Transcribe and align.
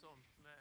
sparsomt 0.00 0.38
med 0.38 0.60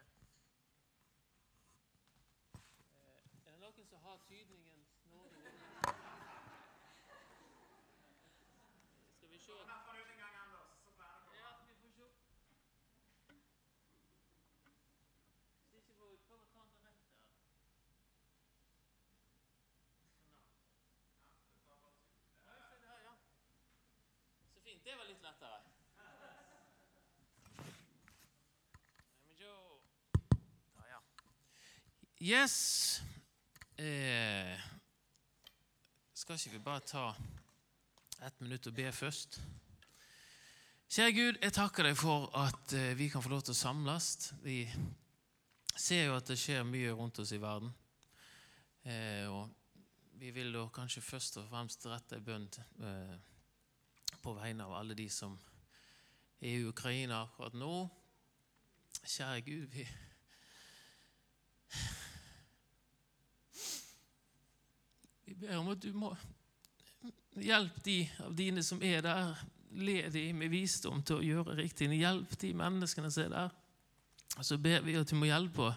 eh, 2.95 3.47
Er 3.47 3.51
det 3.51 3.59
noen 3.61 3.85
som 3.87 4.01
har 4.03 4.17
tydningen 4.27 4.81
nåde? 5.11 5.39
Skal 9.15 9.29
vi 9.29 9.39
se 9.39 9.51
Ja, 9.51 9.65
vi 11.67 11.75
får 11.81 11.91
se. 11.91 12.07
Hvis 15.63 15.73
ikke 15.73 15.93
får 15.93 16.07
vi 16.11 16.17
prøve 16.27 16.43
å 16.43 16.51
ta 16.53 16.59
den 16.67 16.77
rett 16.83 17.01
der. 17.07 17.15
Ja. 21.69 21.75
Ja, 22.45 22.61
se 22.69 22.75
der, 22.85 22.99
ja. 23.07 23.15
Så 24.53 24.59
fint. 24.67 24.83
Det 24.85 24.97
var 24.97 25.05
litt 25.13 25.21
lettere. 25.21 25.59
Men 29.29 29.37
jo. 29.37 29.79
Ja, 30.75 30.87
ja. 30.87 30.99
Yes. 32.19 33.01
Eh, 33.77 34.59
skal 36.13 36.35
ikke 36.35 36.51
vi 36.51 36.59
bare 36.59 36.81
ta 36.83 37.03
ett 38.27 38.41
minutt 38.43 38.67
og 38.67 38.73
be 38.75 38.91
først? 38.91 39.37
Kjære 40.91 41.13
Gud, 41.15 41.37
jeg 41.39 41.53
takker 41.55 41.87
deg 41.87 41.95
for 41.95 42.27
at 42.35 42.73
eh, 42.75 42.91
vi 42.99 43.07
kan 43.07 43.23
få 43.23 43.31
lov 43.31 43.45
til 43.47 43.55
å 43.55 43.59
samles. 43.61 44.33
Vi 44.43 44.65
ser 45.77 46.09
jo 46.09 46.17
at 46.17 46.27
det 46.27 46.35
skjer 46.41 46.67
mye 46.67 46.91
rundt 46.91 47.21
oss 47.23 47.31
i 47.31 47.39
verden. 47.39 47.71
Eh, 48.83 49.23
og 49.31 49.47
vi 50.19 50.33
vil 50.35 50.51
da 50.51 50.65
kanskje 50.75 51.05
først 51.05 51.39
og 51.39 51.47
fremst 51.47 51.87
rette 51.87 52.19
en 52.19 52.27
bønn 52.27 52.49
eh, 52.83 53.15
på 54.19 54.35
vegne 54.41 54.67
av 54.67 54.75
alle 54.81 54.99
de 54.99 55.07
som 55.07 55.39
er 56.43 56.51
i 56.51 56.67
Ukraina 56.67 57.23
akkurat 57.29 57.55
nå. 57.55 57.73
Kjære 59.05 59.41
Gud, 59.47 59.67
vi 59.71 59.87
Vi 65.29 65.35
ber 65.35 65.59
om 65.59 65.67
at 65.69 65.81
du 65.83 65.91
må 65.93 66.07
hjelpe 67.37 67.83
de 67.85 67.99
av 68.25 68.31
dine 68.33 68.63
som 68.65 68.79
er 68.81 69.03
der. 69.05 69.35
Led 69.77 70.07
de 70.15 70.23
med 70.33 70.49
visdom 70.49 71.03
til 71.05 71.19
å 71.19 71.25
gjøre 71.27 71.53
riktig. 71.59 71.85
Hjelp 71.93 72.33
de 72.41 72.49
menneskene 72.57 73.11
som 73.13 73.27
er 73.27 73.35
der. 73.35 73.51
Og 74.39 74.47
så 74.47 74.57
ber 74.57 74.81
vi 74.87 74.95
at 74.97 75.11
du 75.11 75.13
må 75.19 75.29
hjelpe 75.29 75.69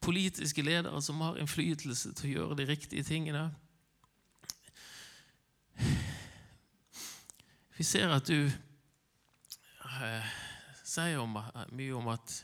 politiske 0.00 0.64
ledere 0.64 1.02
som 1.04 1.20
har 1.20 1.36
innflytelse 1.42 2.14
til 2.16 2.30
å 2.30 2.32
gjøre 2.38 2.58
de 2.62 2.68
riktige 2.72 3.04
tingene. 3.04 3.44
Vi 7.76 7.84
ser 7.84 8.16
at 8.16 8.32
du 8.32 8.48
eh, 8.48 10.34
sier 10.80 11.20
om, 11.20 11.36
mye 11.68 12.00
om 12.00 12.12
at 12.16 12.40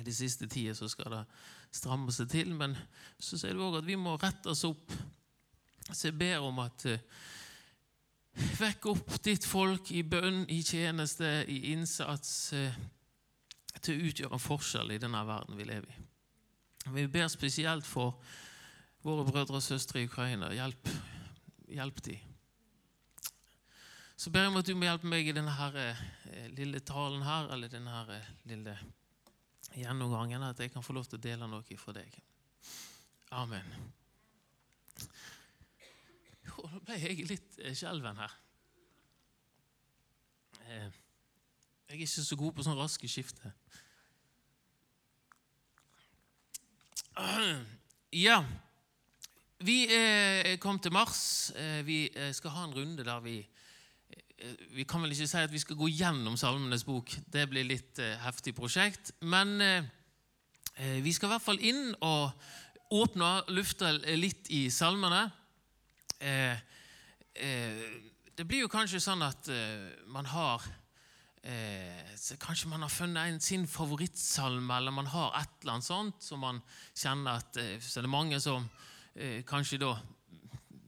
i 0.00 0.08
de 0.08 0.16
siste 0.16 0.48
tider 0.48 0.72
så 0.78 0.88
skal 0.88 1.18
det 1.18 1.24
stramme 1.76 2.16
seg 2.16 2.32
til, 2.32 2.56
men 2.56 2.80
så 3.20 3.36
sier 3.36 3.52
du 3.52 3.66
òg 3.68 3.82
at 3.82 3.90
vi 3.92 4.00
må 4.00 4.16
rette 4.16 4.56
oss 4.56 4.64
opp. 4.64 4.96
Så 5.92 6.08
jeg 6.08 6.18
ber 6.18 6.46
om 6.46 6.58
at 6.62 6.86
eh, 6.86 7.02
Vekk 8.60 8.86
opp 8.92 9.16
ditt 9.26 9.44
folk 9.44 9.90
i 9.92 10.04
bønn, 10.06 10.44
i 10.48 10.60
tjeneste, 10.62 11.26
i 11.50 11.72
innsats, 11.72 12.52
eh, 12.54 12.76
til 13.82 13.96
å 13.96 14.06
utgjøre 14.10 14.36
en 14.36 14.42
forskjell 14.42 14.94
i 14.94 15.00
denne 15.02 15.20
verden 15.26 15.58
vi 15.58 15.66
lever 15.66 15.90
i. 15.90 16.04
Vi 16.94 17.06
ber 17.12 17.28
spesielt 17.28 17.86
for 17.86 18.16
våre 19.04 19.26
brødre 19.28 19.58
og 19.58 19.64
søstre 19.64 20.00
i 20.00 20.08
Ukraina. 20.08 20.50
Hjelp, 20.54 20.88
hjelp 21.68 22.00
de. 22.06 22.16
Så 24.20 24.30
ber 24.30 24.44
jeg 24.44 24.52
om 24.52 24.58
at 24.60 24.68
du 24.68 24.74
må 24.76 24.88
hjelpe 24.88 25.08
meg 25.08 25.28
i 25.28 25.36
denne 25.36 25.52
her, 25.56 25.76
eh, 25.80 26.48
lille 26.56 26.80
talen 26.84 27.22
her, 27.24 27.50
eller 27.52 27.72
denne 27.72 27.92
her, 27.92 28.10
eh, 28.18 28.32
lille 28.44 28.76
gjennomgangen, 29.74 30.42
at 30.42 30.60
jeg 30.60 30.72
kan 30.72 30.84
få 30.84 30.92
lov 30.92 31.06
til 31.08 31.18
å 31.18 31.22
dele 31.22 31.48
noe 31.48 31.78
fra 31.78 31.92
deg. 31.96 32.20
Amen. 33.32 33.64
Nå 36.60 36.80
ble 36.84 36.96
jeg 37.00 37.24
litt 37.28 37.60
eh, 37.62 37.74
skjelven 37.76 38.18
her. 38.20 38.32
Eh, 40.66 40.90
Jeg 41.90 41.96
er 41.96 42.02
ikke 42.04 42.22
så 42.22 42.36
god 42.38 42.52
på 42.54 42.64
sånn 42.66 42.78
raske 42.78 43.08
skifter. 43.10 43.54
Ja. 48.10 48.40
Vi 49.62 49.84
eh, 49.94 50.56
kom 50.58 50.80
til 50.82 50.90
mars. 50.90 51.52
Vi 51.86 52.08
skal 52.34 52.50
ha 52.56 52.64
en 52.66 52.74
runde 52.74 53.04
der 53.06 53.20
vi 53.22 53.36
Vi 54.74 54.82
kan 54.88 55.04
vel 55.04 55.12
ikke 55.14 55.28
si 55.30 55.38
at 55.38 55.52
vi 55.52 55.60
skal 55.62 55.78
gå 55.78 55.86
gjennom 55.92 56.34
Salmenes 56.40 56.82
bok. 56.88 57.12
Det 57.30 57.44
blir 57.52 57.68
litt 57.68 58.00
heftig 58.24 58.56
prosjekt. 58.56 59.12
Men 59.20 59.62
vi 60.74 61.12
skal 61.14 61.28
i 61.28 61.32
hvert 61.36 61.44
fall 61.44 61.62
inn 61.62 61.94
og 62.00 62.32
åpne 62.90 63.30
lufta 63.54 63.92
litt 64.18 64.50
i 64.50 64.64
salmene. 64.74 65.28
Eh, 66.20 66.56
eh, 67.34 67.84
det 68.36 68.44
blir 68.44 68.66
jo 68.66 68.68
kanskje 68.72 69.00
sånn 69.00 69.24
at 69.24 69.48
eh, 69.48 69.88
man 70.12 70.28
har 70.28 70.64
eh, 71.40 72.12
Kanskje 72.40 72.68
man 72.68 72.84
har 72.84 72.92
funnet 72.92 73.30
en 73.30 73.40
sin 73.40 73.64
favorittsalme, 73.68 74.76
eller 74.76 74.92
man 74.92 75.08
har 75.08 75.32
et 75.40 75.62
eller 75.62 75.78
annet 75.78 75.88
sånt 75.88 76.20
som 76.20 76.42
man 76.44 76.60
kjenner 76.92 77.40
at 77.40 77.56
Så 77.80 77.98
er 77.98 78.04
det 78.04 78.12
mange 78.12 78.40
som 78.40 78.68
kanskje 79.48 79.80
da 79.80 79.94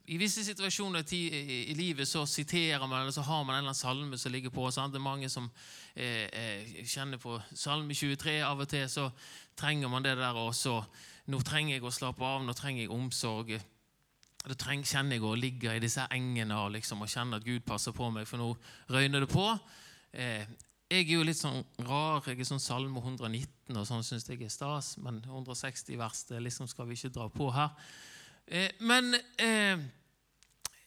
I 0.07 0.19
visse 0.21 0.45
situasjoner 0.45 1.09
i, 1.17 1.73
livet 1.75 2.09
så 2.09 2.27
siterer 2.29 2.85
man, 2.87 3.01
eller 3.01 3.17
så 3.17 3.25
har 3.25 3.43
man 3.43 3.57
en 3.57 3.63
eller 3.65 3.73
annen 3.73 3.81
salme 3.81 4.19
som 4.19 4.33
ligger 4.33 4.53
på. 4.53 4.69
Sant? 4.71 4.93
Det 4.93 5.01
er 5.01 5.09
mange 5.09 5.31
som 5.33 5.49
eh, 5.97 6.85
kjenner 6.85 7.19
på 7.19 7.41
Salme 7.55 7.95
23. 7.95 8.43
Av 8.45 8.61
og 8.61 8.69
til 8.69 8.89
så 8.93 9.09
trenger 9.57 9.89
man 9.89 10.05
det 10.05 10.19
der 10.21 10.37
også. 10.37 10.83
Nå 11.33 11.41
trenger 11.41 11.79
jeg 11.79 11.87
å 11.87 11.95
slappe 11.95 12.25
av, 12.27 12.45
nå 12.45 12.53
trenger 12.53 12.85
jeg 12.85 12.93
omsorg. 12.93 13.57
Da 14.43 14.57
treng, 14.59 14.83
kjenner 14.83 15.17
jeg 15.17 15.25
å 15.27 15.37
ligge 15.39 15.77
i 15.77 15.83
disse 15.83 16.05
engene 16.11 16.57
og, 16.59 16.73
liksom, 16.75 17.05
og 17.05 17.11
kjenne 17.11 17.39
at 17.39 17.47
Gud 17.47 17.63
passer 17.67 17.95
på 17.95 18.09
meg, 18.11 18.27
for 18.27 18.43
nå 18.43 18.49
røyner 18.91 19.23
det 19.23 19.31
på. 19.31 19.47
Eh, 20.13 20.47
jeg 20.93 21.07
er 21.07 21.15
jo 21.15 21.25
litt 21.25 21.39
sånn 21.39 21.63
rar. 21.87 22.25
Jeg 22.27 22.43
er 22.43 22.49
sånn 22.49 22.61
Salme 22.61 23.01
119 23.01 23.79
og 23.79 23.87
sånn 23.89 24.03
syns 24.05 24.27
jeg 24.29 24.43
er 24.45 24.53
stas, 24.53 24.97
men 25.01 25.23
160 25.25 25.97
vers 26.01 26.27
det 26.29 26.43
liksom 26.45 26.69
skal 26.69 26.91
vi 26.91 26.99
ikke 26.99 27.15
dra 27.15 27.29
på 27.33 27.49
her. 27.55 27.71
Eh, 28.47 28.75
men 28.85 29.15
eh, 29.41 29.79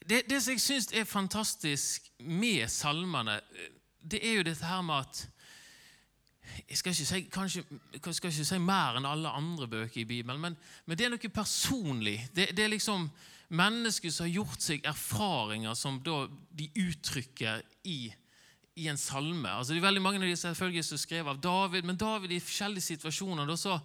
det, 0.05 0.25
det 0.29 0.41
som 0.43 0.53
jeg 0.53 0.61
syns 0.61 0.91
er 0.93 1.07
fantastisk 1.09 2.11
med 2.27 2.67
salmene, 2.69 3.39
eh, 3.55 3.71
det 4.05 4.21
er 4.21 4.37
jo 4.37 4.45
dette 4.45 4.67
her 4.69 4.83
med 4.85 5.07
at 5.07 5.23
jeg 6.69 6.77
skal 6.77 6.93
ikke 6.93 7.05
si, 7.09 7.21
kanskje, 7.33 7.63
skal 8.13 8.29
ikke 8.29 8.45
si 8.45 8.59
mer 8.61 8.99
enn 8.99 9.07
alle 9.09 9.31
andre 9.33 9.67
bøker 9.67 10.03
i 10.03 10.07
Bibelen, 10.07 10.41
men, 10.41 10.57
men 10.85 10.97
det 10.97 11.07
er 11.07 11.15
noe 11.15 11.31
personlig. 11.33 12.19
Det, 12.35 12.51
det, 12.53 12.67
er 12.67 12.75
liksom 12.75 13.09
mennesker 13.47 14.11
som 14.11 14.25
har 14.25 14.33
gjort 14.39 14.61
seg 14.63 14.87
erfaringer 14.87 15.75
som 15.77 15.99
de 16.01 16.69
uttrykker 16.81 17.61
i, 17.83 17.99
i 18.75 18.87
en 18.91 18.99
salme. 18.99 19.49
Altså, 19.49 19.73
det 19.73 19.81
er 19.81 19.87
veldig 19.87 20.03
Mange 20.03 20.21
av 20.21 20.27
de 20.27 20.35
som 20.37 20.51
er 20.51 20.99
skrevet 21.01 21.31
av 21.31 21.41
David, 21.41 21.85
men 21.85 21.99
David 21.99 22.33
i 22.35 22.41
forskjellige 22.43 22.95
situasjoner 22.95 23.47
da 23.47 23.57
så 23.59 23.79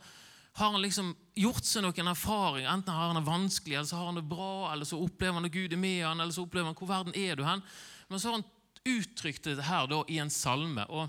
har 0.52 0.72
han 0.72 0.82
liksom 0.82 1.12
gjort 1.38 1.64
seg 1.64 1.84
noen 1.84 2.10
erfaringer. 2.10 2.70
Enten 2.72 2.94
har 2.94 3.12
han 3.12 3.20
det 3.20 3.28
vanskelig, 3.28 3.76
eller 3.76 3.88
så 3.88 4.00
har 4.00 4.10
han 4.10 4.18
det 4.18 4.26
bra, 4.28 4.72
eller 4.72 4.88
så 4.88 4.98
opplever 4.98 5.38
han 5.38 5.46
at 5.46 5.54
Gud 5.54 5.72
er 5.72 5.80
med 5.80 6.02
han, 6.04 6.20
eller 6.20 6.34
så 6.34 6.44
opplever 6.44 6.72
han 6.72 6.78
hvor 6.78 6.90
verden 6.90 7.16
er 7.16 7.38
du 7.38 7.44
hen. 7.46 7.62
Men 8.10 8.20
så 8.20 8.30
har 8.30 8.40
han 8.40 8.48
uttrykt 8.90 9.46
det 9.46 9.68
her 9.68 9.86
da 9.90 10.02
i 10.08 10.18
en 10.18 10.32
salme. 10.32 10.86
og 10.88 11.08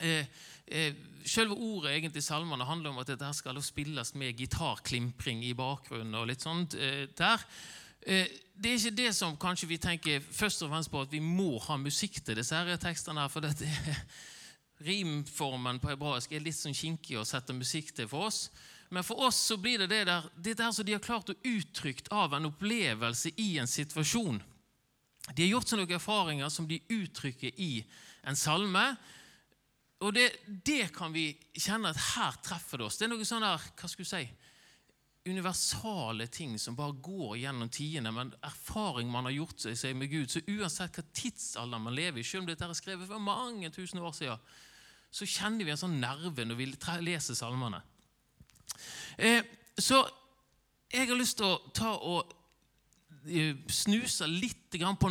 eh, 0.00 0.26
Selve 1.28 1.56
ordet 1.56 1.92
egentlig 1.92 2.22
salmene 2.24 2.64
handler 2.64 2.92
om 2.92 3.00
at 3.02 3.10
dette 3.10 3.28
skal 3.36 3.58
spilles 3.64 4.14
med 4.16 4.36
gitarklimpring 4.38 5.42
i 5.44 5.52
bakgrunnen. 5.56 6.14
og 6.14 6.28
litt 6.30 6.44
sånt 6.44 6.74
eh, 6.74 7.04
der. 7.18 7.44
Eh, 8.00 8.30
det 8.56 8.70
er 8.70 8.78
ikke 8.78 8.96
det 9.02 9.12
som 9.16 9.36
kanskje 9.36 9.68
vi 9.68 9.78
tenker 9.82 10.20
først 10.24 10.62
og 10.64 10.72
fremst 10.72 10.90
på 10.90 11.02
at 11.04 11.12
vi 11.12 11.20
må 11.20 11.58
ha 11.66 11.76
musikk 11.76 12.22
til 12.24 12.38
disse 12.40 12.56
her 12.56 12.80
tekstene. 12.80 13.20
her, 13.20 13.28
for 13.28 13.44
dette 13.44 13.68
Rimformen 14.86 15.80
på 15.82 15.90
hebraisk 15.90 16.32
er 16.32 16.44
litt 16.44 16.54
sånn 16.54 16.76
kinkig 16.76 17.18
å 17.18 17.26
sette 17.26 17.52
musikk 17.52 17.90
til 17.96 18.06
for 18.08 18.28
oss. 18.28 18.44
Men 18.94 19.04
for 19.04 19.20
oss 19.26 19.40
så 19.50 19.58
blir 19.58 19.82
det 19.82 19.90
det 19.90 20.04
der, 20.06 20.28
det 20.36 20.54
der 20.56 20.70
som 20.72 20.86
de 20.86 20.94
har 20.94 21.02
klart 21.02 21.32
å 21.32 21.36
uttrykke 21.44 22.06
av 22.14 22.36
en 22.36 22.46
opplevelse 22.48 23.34
i 23.36 23.58
en 23.58 23.68
situasjon. 23.68 24.38
De 25.34 25.42
har 25.42 25.50
gjort 25.50 25.68
seg 25.68 25.82
noen 25.82 25.96
erfaringer 25.98 26.52
som 26.52 26.68
de 26.70 26.78
uttrykker 26.94 27.58
i 27.58 27.82
en 28.22 28.38
salme. 28.38 28.84
Og 30.06 30.14
det, 30.14 30.28
det, 30.46 30.92
kan 30.94 31.10
vi 31.14 31.32
kjenne 31.58 31.90
at 31.90 32.02
her 32.14 32.36
treffer 32.44 32.78
det 32.78 32.86
oss. 32.86 32.98
Det 33.00 33.08
er 33.08 33.10
noe 33.10 33.26
sånn 33.26 33.42
der, 33.42 33.64
hva 33.80 33.90
skal 33.90 34.06
du 34.06 34.10
si, 34.10 34.22
universale 35.28 36.28
ting 36.32 36.54
som 36.60 36.76
bare 36.78 36.94
går 37.04 37.34
gjennom 37.42 37.68
tidene, 37.72 38.12
men 38.14 38.30
erfaring 38.46 39.10
man 39.10 39.26
har 39.28 39.34
gjort 39.34 39.66
seg 39.66 39.98
med 39.98 40.12
Gud. 40.12 40.30
Så 40.30 40.44
uansett 40.46 40.96
hva 40.96 41.04
tidsalder 41.12 41.82
man 41.82 41.96
lever 41.98 42.22
i, 42.22 42.26
selv 42.26 42.44
om 42.44 42.50
dette 42.50 42.68
er 42.68 42.78
skrevet 42.78 43.10
for 43.10 43.22
mange 43.22 43.72
tusen 43.74 44.00
år 44.00 44.14
siden, 44.16 44.48
så 45.10 45.28
kjenner 45.28 45.66
vi 45.66 45.72
en 45.72 45.80
sånn 45.80 46.00
nerve 46.00 46.44
når 46.46 46.58
vi 46.60 46.70
leser 47.04 47.36
salmene. 47.36 47.80
Eh, 49.18 49.42
så 49.78 50.02
jeg 50.92 51.08
har 51.08 51.18
lyst 51.18 51.40
til 51.40 51.48
å 51.48 51.72
ta 51.74 51.94
og 51.96 52.34
snuse 53.72 54.28
litt 54.30 54.76
på 55.00 55.10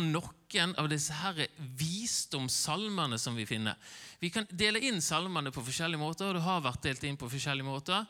noen 0.54 0.74
av 0.80 0.88
disse 0.88 1.12
her 1.12 1.46
visdomssalmene 1.78 3.18
som 3.20 3.36
vi 3.36 3.46
finner. 3.46 3.76
Vi 4.20 4.30
kan 4.30 4.46
dele 4.50 4.80
inn 4.80 5.00
salmene 5.04 5.52
på 5.52 5.64
forskjellige 5.64 6.00
måter, 6.00 6.28
og 6.28 6.38
det 6.38 6.46
har 6.46 6.64
vært 6.64 6.82
delt 6.88 7.04
inn 7.04 7.18
på 7.20 7.28
forskjellige 7.28 7.68
måter. 7.68 8.06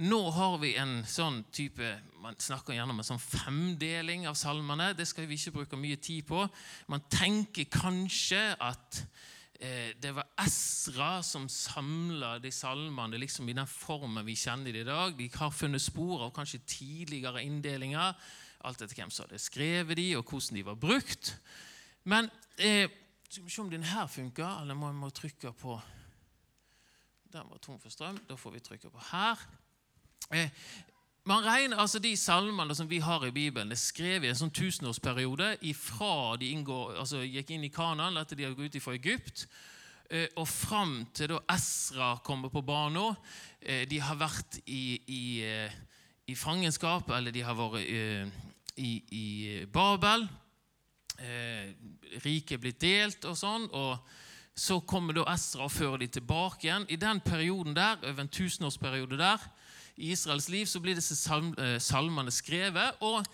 Nå 0.00 0.20
har 0.30 0.58
vi 0.62 0.76
en 0.78 1.00
sånn 1.04 1.42
type 1.52 1.84
Man 2.22 2.36
snakker 2.38 2.76
gjerne 2.76 2.94
om 2.94 3.00
en 3.02 3.08
sånn 3.08 3.20
femdeling 3.20 4.26
av 4.28 4.36
salmene. 4.38 4.92
Det 4.94 5.06
skal 5.08 5.26
vi 5.26 5.36
ikke 5.36 5.56
bruke 5.58 5.76
mye 5.80 5.96
tid 5.96 6.26
på. 6.28 6.44
Man 6.86 7.02
tenker 7.10 7.66
kanskje 7.72 8.54
at 8.60 9.00
eh, 9.58 9.96
det 9.98 10.12
var 10.14 10.28
Esra 10.44 11.22
som 11.26 11.48
samla 11.48 12.38
de 12.38 12.52
salmene 12.52 13.18
liksom 13.18 13.48
i 13.48 13.56
den 13.56 13.68
formen 13.68 14.24
vi 14.28 14.36
kjenner 14.38 14.72
det 14.72 14.84
i 14.84 14.88
dag. 14.88 15.16
De 15.16 15.30
har 15.34 15.50
funnet 15.50 15.82
spor 15.82 16.28
av 16.28 16.34
kanskje 16.36 16.62
tidligere 16.68 17.42
inndelinger. 17.42 18.14
Alt 18.68 18.84
etter 18.84 19.00
hvem 19.00 19.10
som 19.10 19.24
hadde 19.24 19.40
skrevet 19.40 19.96
de, 19.96 20.10
og 20.20 20.28
hvordan 20.28 20.60
de 20.60 20.68
var 20.68 20.80
brukt. 20.80 21.34
Men 22.04 22.30
eh, 22.58 22.90
skal 23.30 23.44
vi 23.44 23.50
se 23.50 23.62
om 23.62 23.70
denne 23.70 23.86
her 23.86 24.06
funker, 24.10 24.60
eller 24.62 24.74
må 24.74 24.92
vi 24.92 25.10
trykke 25.14 25.52
på 25.52 25.80
Den 27.32 27.46
var 27.46 27.58
tom 27.62 27.78
for 27.78 27.90
strøm. 27.90 28.18
Da 28.28 28.34
får 28.34 28.50
vi 28.50 28.60
trykke 28.60 28.90
på 28.90 29.02
her. 29.12 29.38
Eh, 30.34 30.50
man 31.24 31.44
regner 31.44 31.78
altså 31.78 31.98
De 31.98 32.16
salmene 32.16 32.74
som 32.74 32.90
vi 32.90 32.98
har 32.98 33.26
i 33.26 33.30
Bibelen, 33.30 33.70
er 33.70 33.78
skrevet 33.78 34.24
i 34.26 34.32
en 34.32 34.38
sånn 34.38 34.50
tusenårsperiode 34.50 35.52
ifra 35.62 36.36
de 36.40 36.50
inngår, 36.50 36.96
altså 36.98 37.22
gikk 37.22 37.52
inn 37.54 37.68
i 37.68 37.70
Kanaan, 37.70 38.18
etter 38.18 38.36
de 38.36 38.48
har 38.48 38.56
gått 38.58 38.74
ut 38.74 38.82
fra 38.82 38.96
Egypt, 38.98 39.46
eh, 40.10 40.26
og 40.34 40.48
fram 40.48 41.04
til 41.14 41.30
da 41.30 41.38
Esra 41.54 42.16
kommer 42.26 42.50
på 42.50 42.64
banen. 42.66 43.14
Eh, 43.60 43.86
de 43.86 44.00
har 44.02 44.18
vært 44.18 44.58
i, 44.66 44.98
i, 45.06 45.22
i, 46.26 46.34
fangenskap, 46.34 47.10
eller 47.14 47.30
de 47.30 47.46
har 47.46 47.54
vært 47.54 47.86
i, 48.80 48.92
i 49.12 49.26
Babel. 49.70 50.26
Riket 52.24 52.56
er 52.56 52.62
blitt 52.62 52.80
delt 52.80 53.24
og 53.28 53.36
sånn. 53.36 53.68
og 53.76 53.98
Så 54.56 54.80
kommer 54.88 55.16
da 55.16 55.26
Esra 55.32 55.66
og 55.66 55.74
fører 55.74 56.00
de 56.02 56.10
tilbake 56.16 56.66
igjen. 56.66 56.86
I 56.88 56.96
den 57.00 57.20
perioden 57.20 57.76
der, 57.76 58.00
over 58.02 58.24
en 58.24 58.32
tusenårsperiode 58.32 59.20
der, 59.20 59.44
i 60.00 60.12
Israels 60.14 60.48
liv, 60.48 60.66
så 60.66 60.80
blir 60.80 60.96
disse 60.96 61.16
eh, 61.60 61.78
salmene 61.80 62.32
skrevet. 62.32 62.96
og 63.00 63.24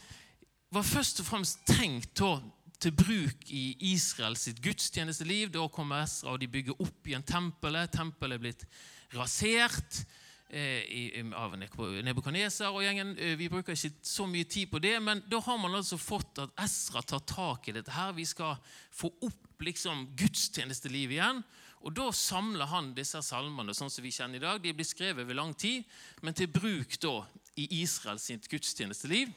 var 0.75 0.83
først 0.83 1.21
og 1.23 1.29
fremst 1.29 1.63
tenkt 1.69 2.17
til, 2.19 2.41
til 2.83 2.93
bruk 2.93 3.51
i 3.55 3.77
Israels 3.93 4.49
sitt 4.49 4.59
gudstjenesteliv. 4.63 5.53
Da 5.55 5.69
kommer 5.73 6.03
Esra, 6.03 6.35
og 6.35 6.41
de 6.43 6.51
bygger 6.51 6.83
opp 6.83 7.07
igjen 7.07 7.25
tempelet. 7.27 7.93
Tempelet 7.95 8.37
er 8.37 8.43
blitt 8.43 8.67
rasert 9.15 10.03
eh, 10.51 11.23
av 11.35 11.57
Nebukadneser 11.59 12.71
og 12.71 12.85
gjengen. 12.85 13.15
Eh, 13.19 13.37
vi 13.39 13.49
bruker 13.51 13.75
ikke 13.75 13.93
så 14.07 14.27
mye 14.31 14.47
tid 14.49 14.71
på 14.71 14.81
det, 14.83 14.97
men 15.03 15.23
da 15.31 15.41
har 15.41 15.59
man 15.59 15.75
altså 15.75 15.99
fått 15.99 16.43
at 16.45 16.55
Esra 16.65 17.03
tar 17.03 17.25
tak 17.27 17.69
i 17.69 17.77
dette. 17.77 17.91
her. 17.91 18.13
Vi 18.13 18.25
skal 18.25 18.57
få 18.91 19.13
opp 19.23 19.63
liksom 19.63 20.07
gudstjenestelivet 20.17 21.19
igjen. 21.19 21.45
Og 21.87 21.95
Da 21.95 22.11
samler 22.11 22.67
han 22.67 22.95
disse 22.95 23.21
salmene 23.23 23.75
sånn 23.75 23.91
som 23.91 24.03
vi 24.03 24.11
kjenner 24.11 24.37
i 24.37 24.43
dag. 24.43 24.63
De 24.63 24.73
blir 24.73 24.85
skrevet 24.85 25.23
over 25.23 25.35
lang 25.35 25.55
tid, 25.55 25.85
men 26.23 26.35
til 26.35 26.49
bruk 26.49 26.99
da 27.01 27.27
i 27.57 27.83
Israels 27.83 28.27
gudstjenesteliv. 28.51 29.31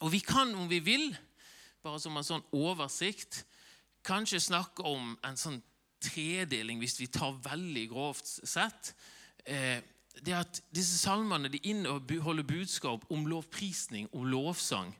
Og 0.00 0.10
vi 0.12 0.20
kan, 0.24 0.54
om 0.54 0.68
vi 0.68 0.80
vil, 0.80 1.16
bare 1.82 2.00
som 2.00 2.16
en 2.16 2.26
sånn 2.26 2.44
oversikt, 2.52 3.44
kanskje 4.02 4.40
snakke 4.40 4.82
om 4.82 5.16
en 5.24 5.36
sånn 5.36 5.60
tredeling, 6.00 6.80
hvis 6.80 6.98
vi 7.00 7.06
tar 7.12 7.36
veldig 7.44 7.86
grovt 7.92 8.26
sett. 8.26 8.94
Eh, 9.44 9.80
det 10.24 10.34
at 10.36 10.62
Disse 10.74 10.98
salmene 10.98 11.48
de 11.48 11.58
inneholder 11.62 12.42
budskap 12.42 13.04
om 13.10 13.26
lovprisning, 13.26 14.08
om 14.12 14.26
lovsang. 14.26 14.94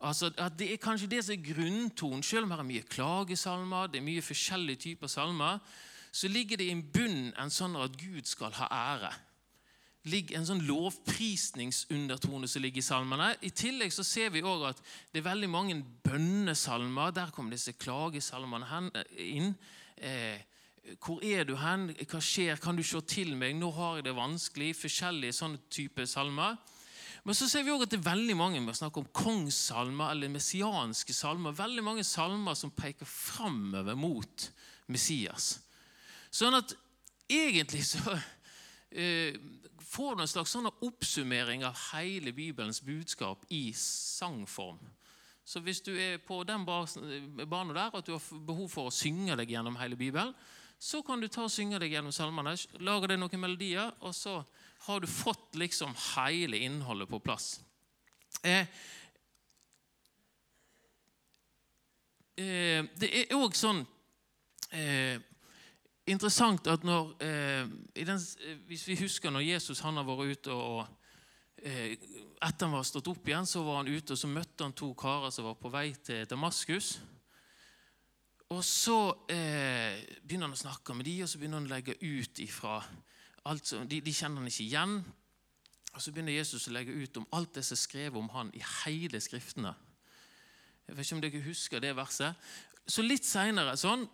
Altså 0.00 0.30
at 0.38 0.58
Det 0.58 0.72
er 0.72 0.76
kanskje 0.76 1.10
det 1.10 1.24
som 1.24 1.32
er 1.34 1.54
grunntonen, 1.54 2.22
selv 2.22 2.44
om 2.44 2.50
det 2.50 2.58
er 2.58 2.70
mye 2.70 2.82
klagesalmer, 2.88 3.86
det 3.86 3.98
er 3.98 4.08
mye 4.08 4.22
forskjellige 4.22 4.76
typer 4.76 5.06
salmer 5.06 5.58
så 6.14 6.28
ligger 6.28 6.60
det 6.60 6.68
i 6.70 6.74
bunnen 6.78 7.32
en 7.42 7.50
sånn 7.50 7.74
at 7.80 7.96
Gud 7.98 8.28
skal 8.30 8.54
ha 8.60 8.68
ære. 8.70 9.12
ligger 10.04 10.36
En 10.36 10.46
sånn 10.46 10.66
lovprisningsundertone 10.68 12.46
som 12.46 12.62
ligger 12.62 12.82
i 12.82 12.84
salmene. 12.84 13.30
I 13.42 13.50
tillegg 13.50 13.92
så 13.92 14.04
ser 14.04 14.30
vi 14.30 14.42
også 14.44 14.68
at 14.68 14.82
det 15.10 15.22
er 15.22 15.30
veldig 15.30 15.48
mange 15.50 15.78
bønnesalmer. 16.04 17.10
Der 17.10 17.32
kommer 17.32 17.56
disse 17.56 17.72
klagesalmene 17.72 18.90
inn. 19.16 19.54
Eh, 19.96 20.38
hvor 21.00 21.22
er 21.24 21.46
du 21.48 21.54
hen? 21.56 21.88
Hva 21.96 22.20
skjer? 22.20 22.60
Kan 22.60 22.76
du 22.76 22.84
se 22.84 23.00
til 23.08 23.32
meg? 23.40 23.56
Nå 23.56 23.70
har 23.76 23.98
jeg 23.98 24.08
det 24.08 24.16
vanskelig. 24.16 24.74
Forskjellige 24.76 25.36
sånne 25.36 25.62
typer 25.72 26.08
salmer. 26.08 26.58
Men 27.24 27.36
så 27.36 27.48
ser 27.48 27.64
vi 27.64 27.72
også 27.72 27.86
at 27.86 27.92
det 27.94 27.98
er 28.02 28.10
veldig 28.10 28.36
mange 28.36 28.60
vi 28.60 28.76
snakker 28.76 29.00
om 29.00 29.12
kongssalmer 29.16 30.12
eller 30.12 30.32
messianske 30.32 31.16
salmer. 31.16 31.56
Veldig 31.56 31.84
mange 31.86 32.04
salmer 32.04 32.56
som 32.58 32.72
peker 32.76 33.08
framover 33.08 33.96
mot 33.96 34.48
Messias. 34.92 35.54
Sånn 36.28 36.58
at 36.58 36.74
egentlig 37.32 37.86
så 37.88 38.18
eh, 38.90 39.38
får 39.80 40.18
du 40.18 40.24
en 40.24 40.32
slags 40.34 40.52
sånn 40.52 40.68
oppsummering 40.68 41.64
av 41.64 41.78
hele 41.94 42.34
Bibelens 42.36 42.82
budskap 42.84 43.46
i 43.48 43.70
sangform. 43.78 44.82
Så 45.44 45.60
hvis 45.64 45.80
du 45.84 45.92
er 45.96 46.20
på 46.24 46.42
den 46.48 46.64
banen 46.64 47.72
der 47.76 47.88
at 47.88 48.04
du 48.04 48.14
har 48.16 48.44
behov 48.48 48.68
for 48.72 48.88
å 48.88 48.94
synge 48.94 49.36
deg 49.40 49.52
gjennom 49.52 49.76
hele 49.80 49.96
Bibelen, 49.96 50.32
så 50.84 51.00
kan 51.02 51.20
du 51.20 51.30
ta 51.32 51.46
og 51.46 51.52
synge 51.52 51.78
deg 51.80 51.94
gjennom 51.94 52.12
salmene. 52.12 52.52
Lage 52.84 53.08
deg 53.08 53.16
noen 53.16 53.40
melodier, 53.40 53.94
og 54.04 54.12
så 54.12 54.42
har 54.84 55.00
du 55.00 55.06
fått 55.08 55.56
liksom 55.56 55.94
hele 56.12 56.60
innholdet 56.60 57.08
på 57.08 57.22
plass. 57.24 57.54
Eh, 58.44 58.66
eh, 62.36 62.84
det 63.00 63.08
er 63.08 63.32
òg 63.38 63.56
sånn 63.56 63.80
eh, 64.76 65.16
interessant 66.12 66.68
at 66.68 66.84
når, 66.84 67.14
eh, 67.16 67.72
den, 67.96 68.20
eh, 68.20 68.60
Hvis 68.68 68.84
vi 68.90 68.98
husker 69.00 69.32
når 69.32 69.46
Jesus 69.54 69.80
han 69.80 69.96
har 69.96 70.04
vært 70.04 70.36
ute 70.36 70.52
og 70.52 70.84
og 70.84 71.00
Etter 71.64 72.66
han 72.66 72.74
var 72.74 72.82
stått 72.84 73.06
opp 73.08 73.28
igjen, 73.28 73.46
så 73.48 73.62
var 73.64 73.78
han 73.78 73.88
ute 73.88 74.12
og 74.12 74.18
så 74.20 74.28
møtte 74.28 74.66
han 74.66 74.74
to 74.76 74.90
karer 74.92 75.30
som 75.32 75.46
var 75.46 75.54
på 75.56 75.70
vei 75.72 75.94
til 75.96 76.26
Damaskus. 76.28 76.98
Og 78.52 78.64
Så 78.64 78.98
eh, 79.32 80.02
begynner 80.22 80.50
han 80.50 80.56
å 80.56 80.60
snakke 80.60 80.94
med 80.94 81.08
dem, 81.08 81.22
og 81.24 81.30
så 81.30 81.40
begynner 81.40 81.62
han 81.62 81.70
å 81.70 81.74
legge 81.74 81.96
ut 82.02 82.42
ifra 82.44 82.80
alt 83.48 83.66
som, 83.66 83.86
de, 83.88 84.00
de 84.04 84.12
kjenner 84.12 84.42
han 84.42 84.50
ikke 84.50 84.66
igjen. 84.66 84.98
Og 85.94 86.02
Så 86.02 86.12
begynner 86.12 86.36
Jesus 86.36 86.68
å 86.68 86.74
legge 86.74 86.92
ut 86.92 87.16
om 87.20 87.26
alt 87.32 87.54
det 87.56 87.64
som 87.64 87.78
er 87.78 87.82
skrevet 87.82 88.20
om 88.20 88.28
han 88.34 88.52
i 88.54 88.62
hele 88.84 89.20
Skriftene. 89.22 89.72
Jeg 90.84 90.96
vet 90.98 91.06
ikke 91.06 91.16
om 91.16 91.24
dere 91.24 91.46
husker 91.46 91.80
det 91.80 91.94
verset. 91.96 92.36
Så 92.84 93.00
litt 93.00 93.24
seinere 93.24 93.78
sånn, 93.80 94.04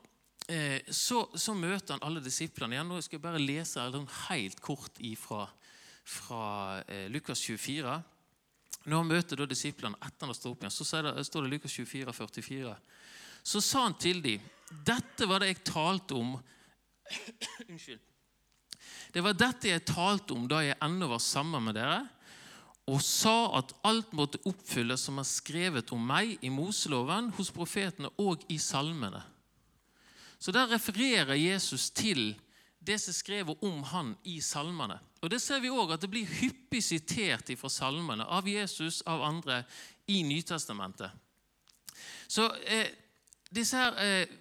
Eh, 0.51 0.81
så, 0.89 1.29
så, 1.35 1.55
møter 1.55 1.95
han 1.95 2.03
alle 2.03 2.23
disiplene 2.25 2.75
igjen. 2.75 2.89
Nå 2.91 3.01
skal 3.05 3.19
jeg 3.19 3.23
bare 3.23 3.43
lese 3.43 3.85
helt 4.27 4.63
kort 4.65 4.97
ifra, 4.99 5.45
fra 6.03 6.45
eh, 6.89 7.07
Lukas 7.13 7.43
24. 7.45 7.99
Når 8.89 8.97
han 8.97 9.11
møter 9.11 9.39
da 9.39 9.47
disiplene 9.47 9.99
etter 10.01 10.25
han 10.25 10.33
har 10.33 10.39
stått 10.39 10.55
opp 10.57 10.65
igjen, 10.65 10.75
så 10.75 10.87
står 10.89 11.45
det 11.45 11.53
Lukas 11.53 11.77
24, 11.77 12.15
44. 12.17 12.75
Så 13.43 13.61
sa 13.61 13.83
han 13.83 13.95
til 13.95 14.23
dem, 14.23 14.41
'Dette 14.71 15.27
var 15.27 15.41
det 15.41 15.47
jeg 15.47 15.65
talte 15.65 16.15
om' 16.15 16.39
Unnskyld. 17.69 18.01
Det 19.13 19.23
var 19.25 19.35
dette 19.35 19.71
jeg 19.73 19.85
talte 19.89 20.35
om 20.37 20.47
da 20.49 20.63
jeg 20.63 20.79
ennå 20.83 21.09
var 21.11 21.23
sammen 21.23 21.65
med 21.67 21.75
dere, 21.75 22.05
og 22.91 23.03
sa 23.03 23.59
at 23.59 23.75
alt 23.87 24.13
måtte 24.17 24.41
oppfylles 24.49 25.03
som 25.07 25.19
er 25.21 25.29
skrevet 25.29 25.93
om 25.95 26.03
meg 26.07 26.39
i 26.47 26.51
Moseloven, 26.51 27.31
hos 27.37 27.53
profetene 27.55 28.11
og 28.23 28.43
i 28.51 28.59
salmene. 28.59 29.23
Så 30.39 30.53
Der 30.53 30.71
refererer 30.71 31.35
Jesus 31.35 31.91
til 31.91 32.35
det 32.81 32.97
som 33.01 33.13
er 33.13 33.19
skrevet 33.19 33.63
om 33.63 33.83
han 33.83 34.15
i 34.25 34.41
salmene. 34.41 34.99
Og 35.21 35.31
Det 35.31 35.41
ser 35.43 35.61
vi 35.61 35.69
òg 35.69 35.93
at 35.93 36.01
det 36.01 36.11
blir 36.11 36.27
hyppig 36.27 36.83
sitert 36.83 37.51
fra 37.59 37.69
salmene 37.69 38.25
av 38.25 38.49
Jesus 38.49 39.03
av 39.07 39.23
andre 39.23 39.65
i 40.09 40.23
Nytestamentet. 40.23 41.11
Så 42.27 42.49
eh, 42.65 42.89
disse 43.51 43.79
her 43.79 43.99
eh, 44.01 44.33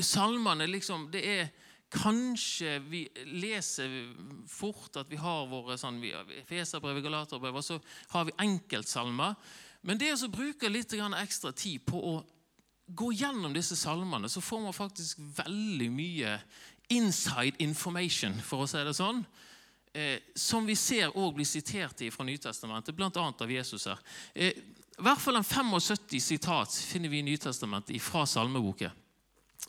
salmene 0.00 0.68
liksom, 0.70 1.10
det 1.12 1.26
er 1.38 1.52
Kanskje 1.92 2.78
vi 2.88 3.02
leser 3.36 3.90
fort 4.48 4.94
at 4.96 5.10
vi 5.12 5.18
har 5.20 5.42
våre 5.50 5.74
sånn, 5.76 5.98
Feserbrev, 6.48 7.02
Galaterbrev, 7.04 7.58
og 7.60 7.66
så 7.66 7.76
har 8.14 8.24
vi 8.24 8.32
enkeltsalmer. 8.40 9.34
Men 9.84 10.00
det 10.00 10.14
å 10.16 10.30
bruke 10.32 10.70
litt 10.72 10.94
ekstra 10.96 11.52
tid 11.52 11.84
på 11.84 12.00
å 12.00 12.14
gå 12.86 13.10
gjennom 13.12 13.52
disse 13.52 13.76
salmene, 13.76 14.28
så 14.32 14.40
får 14.40 14.64
man 14.64 14.72
faktisk 14.72 15.20
veldig 15.36 15.90
mye 15.92 16.38
inside 16.96 17.60
information, 17.60 18.40
for 18.40 18.64
å 18.64 18.70
si 18.70 18.80
det 18.80 18.96
sånn. 18.96 19.20
Eh, 19.92 20.18
som 20.34 20.64
vi 20.64 20.74
ser 20.74 21.10
også 21.10 21.34
blir 21.36 21.48
sitert 21.48 22.00
i 22.00 22.10
fra 22.10 22.24
Nytestamentet, 22.24 22.96
bl.a. 22.96 23.10
av 23.12 23.50
Jesus 23.52 23.84
her. 23.90 24.00
Eh, 24.32 24.56
I 24.98 25.04
hvert 25.06 25.20
fall 25.20 25.38
en 25.38 25.46
75 25.46 26.20
sitat 26.20 26.74
finner 26.86 27.08
vi 27.08 27.22
i 27.22 27.26
Nytestamentet 27.26 28.02
fra 28.02 28.26
salmeboken. 28.28 28.92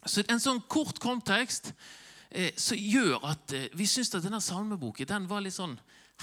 Så 0.05 0.23
En 0.27 0.41
sånn 0.41 0.61
kort 0.67 0.99
kontekst 0.99 1.71
eh, 2.29 2.51
som 2.59 2.77
gjør 2.77 3.23
at 3.29 3.53
eh, 3.55 3.69
vi 3.77 3.87
syns 3.87 4.11
at 4.15 4.25
denne 4.25 4.41
salmeboken 4.43 5.07
den 5.07 5.27
var 5.29 5.43
litt 5.45 5.55
sånn 5.55 5.77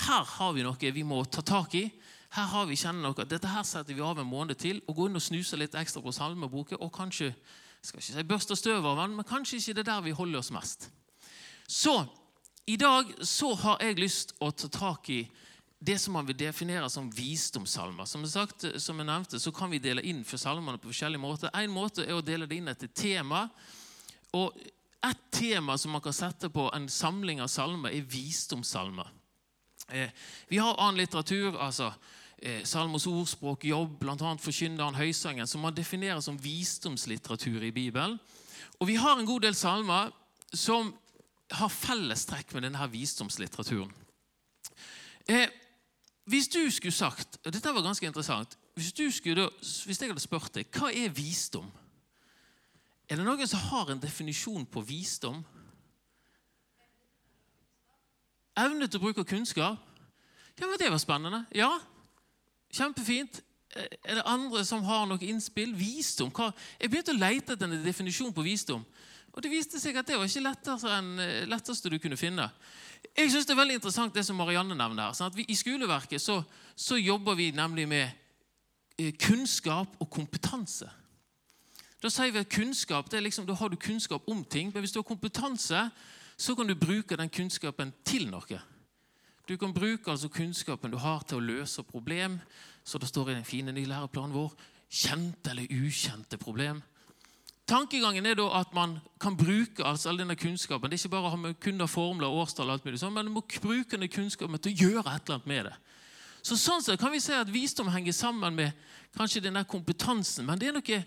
Her 0.04 0.24
har 0.36 0.52
vi 0.54 0.62
noe 0.62 0.92
vi 0.92 1.02
må 1.04 1.24
ta 1.24 1.42
tak 1.42 1.74
i. 1.74 1.90
her 2.30 2.46
har 2.46 2.66
vi 2.66 2.76
kjenner 2.76 3.02
noe, 3.02 3.24
dette 3.24 3.48
her 3.48 3.64
setter 3.64 3.94
vi 3.94 4.00
av 4.00 4.18
en 4.18 4.26
måned 4.26 4.56
til 4.58 4.80
og 4.86 4.94
går 4.96 5.08
inn 5.08 5.16
og 5.16 5.22
snuser 5.22 5.58
litt 5.58 5.74
ekstra 5.74 6.02
på 6.02 6.12
salmeboken. 6.12 6.78
Og 6.80 6.92
kanskje 6.92 7.34
skal 7.82 7.98
ikke 7.98 8.12
si 8.12 8.22
børster 8.28 8.54
støv 8.54 8.86
av 8.86 9.00
den, 9.00 9.16
men 9.16 9.26
kanskje 9.26 9.58
ikke 9.58 9.74
det 9.74 9.82
er 9.86 9.90
der 9.94 10.04
vi 10.04 10.14
holder 10.14 10.38
oss 10.38 10.52
mest. 10.52 10.90
Så 11.66 12.04
i 12.66 12.76
dag 12.76 13.08
så 13.26 13.54
har 13.54 13.80
jeg 13.82 13.98
lyst 13.98 14.34
å 14.38 14.50
ta 14.52 14.68
tak 14.68 15.08
i 15.10 15.24
det 15.82 15.98
som 15.98 16.12
man 16.12 16.26
vil 16.28 16.36
definere 16.36 16.90
som 16.92 17.08
visdomssalmer. 17.10 18.04
Som, 18.04 18.26
sagt, 18.28 18.66
som 18.76 18.98
jeg 19.00 19.08
nevnte, 19.08 19.40
så 19.40 19.52
kan 19.52 19.70
vi 19.72 19.80
dele 19.80 20.04
inn 20.04 20.20
for 20.28 20.40
salmene 20.40 20.78
på 20.78 20.90
forskjellige 20.90 21.22
måter. 21.22 21.52
En 21.56 21.72
måte 21.72 22.04
er 22.04 22.18
å 22.18 22.24
dele 22.24 22.48
det 22.48 22.58
inn 22.60 22.68
etter 22.68 22.90
tema. 22.92 23.46
Og 24.36 24.52
et 25.00 25.22
tema 25.32 25.78
som 25.80 25.94
man 25.96 26.02
kan 26.04 26.12
sette 26.12 26.50
på 26.52 26.66
en 26.76 26.88
samling 26.92 27.40
av 27.40 27.48
salmer, 27.48 27.94
er 27.96 28.04
visdomssalmer. 28.04 29.08
Eh, 29.88 30.12
vi 30.52 30.60
har 30.60 30.76
annen 30.76 31.00
litteratur, 31.00 31.56
altså 31.56 31.88
eh, 32.36 32.60
Salmos 32.68 33.08
ordspråk, 33.08 33.64
jobb, 33.64 33.96
bl.a. 34.02 34.34
Forkynneren, 34.36 35.00
Høysangen, 35.00 35.48
som 35.48 35.64
man 35.64 35.74
definerer 35.74 36.20
som 36.20 36.36
visdomslitteratur 36.38 37.64
i 37.64 37.72
Bibelen. 37.72 38.18
Og 38.78 38.92
vi 38.92 38.98
har 39.00 39.16
en 39.16 39.28
god 39.28 39.48
del 39.48 39.56
salmer 39.56 40.12
som 40.52 40.92
har 41.56 41.72
fellestrekk 41.72 42.52
med 42.54 42.68
denne 42.68 42.92
visdomslitteraturen. 42.92 43.96
Eh, 45.30 45.48
hvis 46.30 46.48
du 46.48 46.62
skulle 46.70 46.94
sagt 46.94 47.40
og 47.44 47.52
Dette 47.52 47.74
var 47.74 47.82
ganske 47.82 48.06
interessant. 48.06 48.56
Hvis, 48.74 48.92
skulle, 49.14 49.48
hvis 49.60 50.00
jeg 50.00 50.08
hadde 50.08 50.22
spurt 50.22 50.54
deg 50.54 50.68
hva 50.76 50.92
er 50.94 51.10
visdom, 51.12 51.66
er 53.10 53.18
det 53.18 53.26
noen 53.26 53.48
som 53.50 53.62
har 53.72 53.90
en 53.90 54.02
definisjon 54.02 54.66
på 54.70 54.82
visdom? 54.86 55.40
Evne 58.60 58.86
til 58.86 59.00
å 59.00 59.02
bruke 59.02 59.24
kunnskap? 59.26 59.78
Ja, 60.60 60.66
men 60.66 60.78
Det 60.78 60.90
var 60.90 60.98
spennende. 61.02 61.44
Ja, 61.54 61.70
kjempefint. 62.70 63.40
Er 64.04 64.18
det 64.18 64.26
andre 64.26 64.64
som 64.64 64.82
har 64.84 65.06
noe 65.06 65.22
innspill? 65.22 65.74
Visdom? 65.74 66.30
Hva? 66.34 66.50
Jeg 66.78 66.90
begynte 66.90 67.14
å 67.14 67.18
lete 67.18 67.54
etter 67.54 67.66
en 67.66 67.84
definisjon 67.84 68.34
på 68.34 68.44
visdom. 68.46 68.84
Og 69.30 69.42
det 69.44 69.50
viste 69.52 69.78
seg 69.78 69.96
at 69.98 70.08
det 70.08 70.18
var 70.18 70.26
ikke 70.26 70.42
lettere 70.42 70.94
enn 70.96 71.10
eh, 71.22 71.48
letteste 71.48 71.90
du 71.92 71.98
kunne 72.02 72.18
finne. 72.18 72.48
Jeg 73.16 73.30
synes 73.30 73.46
det 73.46 73.54
er 73.54 73.60
veldig 73.60 73.76
interessant 73.78 74.14
det 74.14 74.24
som 74.26 74.38
Marianne 74.38 74.76
nevner 74.76 75.08
her. 75.08 75.16
Sånn 75.16 75.34
vi, 75.36 75.46
I 75.48 75.58
skoleverket 75.58 76.22
så, 76.22 76.40
så, 76.74 76.98
jobber 76.98 77.38
vi 77.38 77.50
nemlig 77.54 77.86
med 77.90 78.08
eh, 78.98 79.14
kunnskap 79.20 79.94
og 80.02 80.10
kompetanse. 80.10 80.90
Da 82.00 82.10
sier 82.10 82.32
vi 82.32 82.42
at 82.42 82.50
kunnskap, 82.50 83.10
det 83.12 83.20
er 83.20 83.26
liksom, 83.26 83.46
Da 83.46 83.54
har 83.54 83.70
du 83.70 83.76
kunnskap 83.76 84.28
om 84.30 84.42
ting, 84.44 84.72
men 84.72 84.82
hvis 84.82 84.92
du 84.96 85.00
har 85.02 85.08
kompetanse, 85.08 85.88
så 86.40 86.54
kan 86.56 86.66
du 86.66 86.74
bruke 86.74 87.16
den 87.20 87.28
kunnskapen 87.28 87.92
til 88.04 88.30
noe. 88.32 88.60
Du 89.48 89.56
kan 89.60 89.74
bruke 89.74 90.10
altså 90.10 90.30
kunnskapen 90.32 90.92
du 90.92 90.96
har 90.96 91.24
til 91.26 91.40
å 91.40 91.44
løse 91.44 91.82
problem, 91.84 92.38
så 92.84 92.98
det 92.98 93.10
står 93.10 93.30
i 93.30 93.34
den 93.34 93.44
fine 93.44 93.74
nye 93.76 93.88
læreplanen 93.90 94.34
vår. 94.34 94.54
Kjente 94.90 95.52
eller 95.52 95.68
ukjente 95.70 96.38
problem. 96.40 96.80
Tankegangen 97.70 98.26
er 98.26 98.34
da 98.34 98.48
at 98.58 98.72
man 98.74 98.96
kan 99.22 99.36
bruke 99.38 99.84
altså 99.86 100.10
all 100.10 100.18
denne 100.18 100.34
kunnskapen. 100.34 100.90
Det 100.90 100.98
er 100.98 101.04
ikke 101.04 101.12
bare 101.12 101.28
å 101.28 101.36
ha 101.36 101.52
kun 101.62 101.86
formler, 101.86 102.26
årstall 102.26 102.66
og 102.66 102.78
alt 102.78 102.88
mulig 102.88 102.98
sånn, 102.98 103.14
men 103.14 103.28
du 103.28 103.34
må 103.36 103.44
bruke 103.46 103.94
denne 103.94 104.10
kunnskapen 104.10 104.58
til 104.58 104.72
å 104.72 104.88
gjøre 104.88 105.06
et 105.14 105.22
eller 105.28 105.38
annet 105.38 105.50
med 105.52 105.68
det. 105.70 105.76
Så 106.42 106.56
Sånn 106.56 106.82
sett 106.82 107.00
kan 107.00 107.12
vi 107.12 107.20
si 107.22 107.34
at 107.36 107.50
visdom 107.52 107.90
henger 107.92 108.16
sammen 108.16 108.56
med 108.56 108.72
kanskje 109.14 109.44
denne 109.44 109.62
kompetansen. 109.68 110.46
Men 110.48 110.58
det 110.58 110.70
er 110.70 110.78
noe 110.78 111.02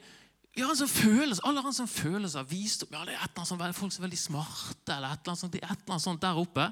vi 0.54 0.62
har 0.62 0.70
en 0.70 0.78
sånn 0.78 0.92
følelse, 0.92 1.42
Alle 1.50 1.64
har 1.66 1.72
en 1.72 1.76
sånn 1.80 1.90
følelse 1.90 2.40
av 2.40 2.52
visdom. 2.52 2.92
Ja, 2.94 3.02
det 3.08 3.16
er 3.16 3.24
et 3.24 3.32
eller 3.32 3.42
annet 3.42 3.50
sånt, 3.50 3.80
Folk 3.80 3.96
som 3.96 4.04
er 4.04 4.08
veldig 4.08 4.22
smarte, 4.22 4.94
eller 4.94 5.16
et 5.16 5.24
eller 5.24 5.34
annet 5.34 5.42
sånt, 5.42 5.56
et 5.56 5.64
eller 5.64 5.96
annet 5.96 6.06
sånt 6.06 6.22
der 6.22 6.38
oppe. 6.38 6.68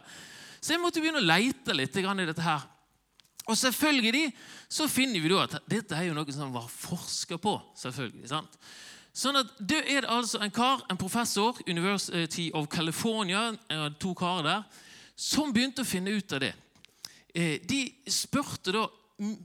Så 0.61 0.75
jeg 0.75 0.83
måtte 0.83 1.01
begynne 1.01 1.23
å 1.23 1.25
leite 1.25 1.73
litt 1.73 1.97
i 1.97 2.05
dette 2.29 2.45
her. 2.45 2.67
Og 3.49 3.57
selvfølgelig 3.57 4.27
så 4.69 4.85
finner 4.87 5.19
vi 5.19 5.31
da 5.33 5.41
at 5.47 5.57
dette 5.65 5.97
er 5.97 6.11
jo 6.11 6.13
noe 6.13 6.31
som 6.31 6.53
var 6.53 6.69
forska 6.69 7.39
på. 7.41 7.55
selvfølgelig, 7.75 8.29
sant? 8.29 8.59
Sånn 9.13 9.35
at 9.41 9.51
Det 9.59 9.81
er 9.91 10.07
altså 10.07 10.39
en 10.39 10.51
kar, 10.51 10.85
en 10.89 10.97
professor, 10.97 11.57
University 11.67 12.49
of 12.53 12.69
California, 12.71 13.51
to 13.99 14.13
karer 14.13 14.43
der, 14.43 14.63
som 15.15 15.51
begynte 15.53 15.83
å 15.83 15.87
finne 15.87 16.13
ut 16.15 16.33
av 16.33 16.39
det. 16.39 16.53
Eh, 17.35 17.59
de 17.67 17.85
spurte 18.07 18.73
da 18.75 18.87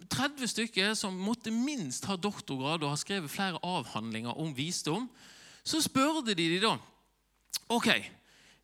30 0.09 0.49
stykker 0.49 0.95
som 0.97 1.17
måtte 1.21 1.53
minst 1.53 2.07
ha 2.09 2.17
doktorgrad 2.17 2.83
og 2.83 2.95
ha 2.95 2.99
skrevet 2.99 3.31
flere 3.31 3.61
avhandlinger 3.63 4.39
om 4.39 4.55
visdom. 4.57 5.09
Så 5.67 5.83
spurte 5.85 6.35
de 6.35 6.49
de 6.55 6.61
da 6.63 6.77
Ok, 7.69 7.89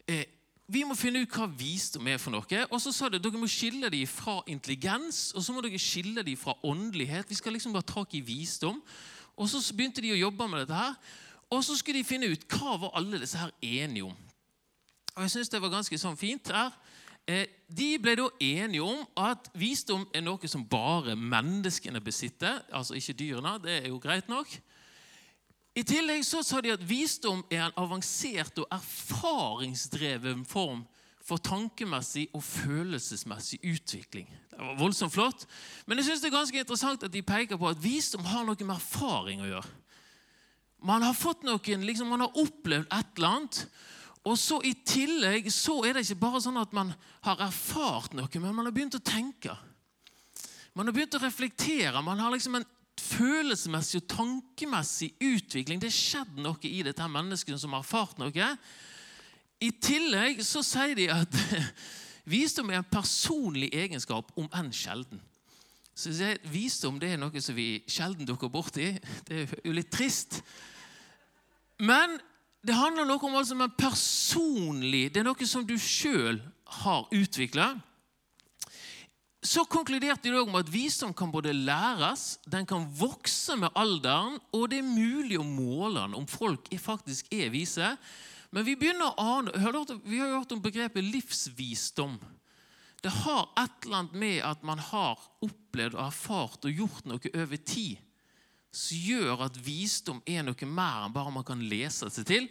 eh, 0.07 0.25
vi 0.69 0.85
må 0.87 0.95
finne 0.95 1.25
ut 1.25 1.35
hva 1.35 1.49
visdom 1.51 2.07
er 2.07 2.21
for 2.23 2.31
noe. 2.31 2.61
Og 2.71 2.79
så 2.81 2.93
sa 2.95 3.09
de 3.11 3.19
dere 3.19 3.41
må 3.41 3.49
skille 3.51 3.91
dem 3.91 4.07
fra 4.07 4.39
intelligens 4.47 5.33
og 5.35 5.43
så 5.43 5.53
må 5.53 5.63
dere 5.65 5.81
skille 5.83 6.23
dem 6.23 6.39
fra 6.39 6.55
åndelighet. 6.63 7.29
Vi 7.29 7.35
skal 7.35 7.53
liksom 7.53 7.75
bare 7.75 7.83
ta 7.83 8.01
tak 8.01 8.15
i 8.15 8.23
visdom. 8.25 8.79
Og 9.43 9.49
Så 9.51 9.75
begynte 9.75 10.03
de 10.05 10.13
å 10.15 10.21
jobbe 10.29 10.47
med 10.49 10.63
dette. 10.63 10.75
her, 10.75 10.95
Og 11.51 11.65
så 11.65 11.77
skulle 11.77 11.99
de 11.99 12.05
finne 12.05 12.31
ut 12.31 12.47
hva 12.49 12.79
var 12.81 12.95
alle 12.97 13.19
disse 13.21 13.39
her 13.39 13.51
enige 13.63 14.05
om. 14.05 14.17
Og 15.17 15.23
Jeg 15.23 15.31
synes 15.31 15.49
det 15.49 15.61
var 15.61 15.69
ganske 15.69 15.99
sånn 15.99 16.17
fint. 16.17 16.49
her. 16.49 16.71
Eh, 17.29 17.47
de 17.69 17.99
ble 17.99 18.15
da 18.17 18.29
enige 18.41 18.83
om 18.83 19.07
at 19.17 19.51
visdom 19.55 20.07
er 20.15 20.21
noe 20.21 20.49
som 20.49 20.65
bare 20.65 21.17
menneskene 21.17 22.01
besitter. 22.01 22.63
Altså 22.73 22.95
ikke 22.95 23.13
dyrene. 23.19 23.63
Det 23.63 23.85
er 23.85 23.89
jo 23.89 23.99
greit 23.99 24.29
nok. 24.29 24.49
I 25.77 25.83
tillegg 25.83 26.25
så 26.25 26.43
sa 26.43 26.61
de 26.61 26.73
at 26.73 26.89
visdom 26.89 27.45
er 27.51 27.67
en 27.67 27.73
avansert 27.77 28.59
og 28.59 28.67
erfaringsdreven 28.71 30.45
form 30.45 30.87
for 31.23 31.43
tankemessig 31.43 32.27
og 32.35 32.43
følelsesmessig 32.45 33.61
utvikling. 33.63 34.27
Det 34.51 34.59
var 34.59 34.79
voldsomt 34.79 35.15
flott. 35.15 35.47
Men 35.87 35.99
jeg 35.99 36.09
synes 36.09 36.25
det 36.25 36.31
er 36.33 36.37
ganske 36.39 36.65
interessant 36.65 37.07
at 37.07 37.15
de 37.15 37.23
peker 37.23 37.61
på 37.61 37.71
at 37.71 37.83
visdom 37.83 38.27
har 38.27 38.45
noe 38.47 38.59
med 38.59 38.75
erfaring 38.75 39.43
å 39.45 39.51
gjøre. 39.53 39.73
Man 40.83 41.07
har 41.07 41.15
fått 41.15 41.45
noen, 41.47 41.87
liksom 41.87 42.11
man 42.11 42.25
har 42.25 42.39
opplevd 42.43 42.89
et 42.91 43.19
eller 43.19 43.29
annet. 43.29 43.65
Og 44.27 44.39
så 44.39 44.61
I 44.67 44.75
tillegg 44.87 45.49
så 45.51 45.81
er 45.87 45.97
det 45.97 46.05
ikke 46.07 46.23
bare 46.23 46.43
sånn 46.43 46.59
at 46.61 46.75
man 46.75 46.93
har 47.27 47.43
erfart 47.43 48.15
noe, 48.15 48.31
men 48.43 48.55
man 48.55 48.69
har 48.69 48.75
begynt 48.75 48.99
å 48.99 49.03
tenke. 49.03 49.55
Man 50.75 50.89
har 50.89 50.95
begynt 50.97 51.19
å 51.19 51.23
reflektere. 51.23 52.03
Man 52.03 52.23
har 52.23 52.33
liksom 52.35 52.59
en 52.59 52.69
følelsesmessig 53.03 54.03
og 54.03 54.09
tankemessig 54.11 55.13
utvikling. 55.23 55.81
Det 55.81 55.91
har 55.91 55.97
skjedd 55.97 56.39
noe 56.43 56.71
i 56.71 56.83
dette 56.87 57.09
mennesket 57.11 57.61
som 57.61 57.75
har 57.75 57.85
erfart 57.85 58.19
noe. 58.23 58.49
I 59.63 59.71
tillegg 59.79 60.43
så 60.47 60.63
sier 60.67 60.97
de 60.99 61.07
at 61.13 61.37
visdom 62.35 62.73
er 62.73 62.81
en 62.81 62.91
personlig 62.91 63.71
egenskap, 63.75 64.33
om 64.39 64.49
enn 64.59 64.73
sjelden. 64.75 65.23
Så 65.95 66.11
Visdom 66.49 66.97
det 66.99 67.13
er 67.13 67.21
noe 67.21 67.41
som 67.45 67.55
vi 67.55 67.83
sjelden 67.91 68.27
dukker 68.27 68.51
borti. 68.51 68.95
Det 69.29 69.43
er 69.43 69.55
jo 69.63 69.75
litt 69.77 69.93
trist. 69.93 70.41
Men 71.83 72.17
det 72.65 72.79
handler 72.79 73.07
noe 73.07 73.21
om 73.27 73.37
altså 73.37 73.57
en 73.59 73.75
personlig 73.75 75.09
Det 75.13 75.21
er 75.21 75.27
noe 75.27 75.49
som 75.49 75.67
du 75.67 75.75
sjøl 75.79 76.41
har 76.83 77.09
utvikla. 77.13 77.75
Så 79.43 79.65
konkluderte 79.67 80.31
de 80.31 80.39
om 80.39 80.55
at 80.55 80.71
visdom 80.71 81.11
kan 81.15 81.33
både 81.35 81.53
læres, 81.53 82.39
den 82.47 82.67
kan 82.67 82.87
vokse 82.87 83.57
med 83.59 83.75
alderen, 83.75 84.39
og 84.55 84.69
det 84.71 84.79
er 84.79 84.87
mulig 84.87 85.41
å 85.41 85.47
måle 85.47 86.05
den 86.05 86.15
om 86.15 86.29
folk 86.31 86.71
faktisk 86.79 87.27
er 87.35 87.51
vise. 87.51 87.91
Men 88.53 88.67
vi 88.69 88.77
begynner 88.77 89.11
å 89.11 89.27
ane, 89.39 89.53
vi 90.05 90.21
har 90.21 90.29
jo 90.29 90.39
hørt 90.43 90.53
om 90.53 90.63
begrepet 90.63 91.05
livsvisdom. 91.05 92.19
Det 93.03 93.11
har 93.25 93.49
et 93.59 93.85
eller 93.87 94.03
annet 94.03 94.19
med 94.23 94.41
at 94.47 94.63
man 94.67 94.79
har 94.93 95.21
opplevd 95.43 95.97
og 95.97 96.05
erfart 96.05 96.69
og 96.69 96.83
gjort 96.83 97.09
noe 97.09 97.33
over 97.33 97.63
tid 97.67 97.99
som 98.73 98.97
gjør 98.97 99.43
at 99.45 99.57
visdom 99.61 100.23
er 100.25 100.45
noe 100.47 100.69
mer 100.69 101.05
enn 101.05 101.13
bare 101.13 101.33
man 101.35 101.45
kan 101.45 101.61
lese 101.69 102.09
seg 102.09 102.25
til. 102.29 102.47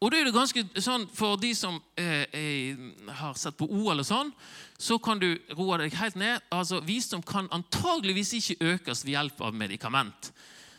Og 0.00 0.08
det 0.10 0.22
er 0.22 0.28
det 0.28 0.36
ganske 0.36 0.62
sånn, 0.80 1.04
For 1.12 1.36
de 1.40 1.50
som 1.56 1.76
eh, 2.00 2.24
eh, 2.32 2.80
har 3.18 3.36
sett 3.36 3.58
på 3.60 3.68
OL, 3.68 4.00
og 4.00 4.08
sånn, 4.08 4.32
så 4.80 4.96
kan 5.02 5.20
du 5.20 5.28
roe 5.52 5.76
deg 5.82 5.96
helt 6.00 6.16
ned. 6.16 6.40
Altså, 6.48 6.80
Visdom 6.84 7.24
kan 7.24 7.50
antageligvis 7.52 8.32
ikke 8.40 8.72
økes 8.72 9.04
ved 9.04 9.18
hjelp 9.18 9.44
av 9.44 9.56
medikament. 9.56 10.32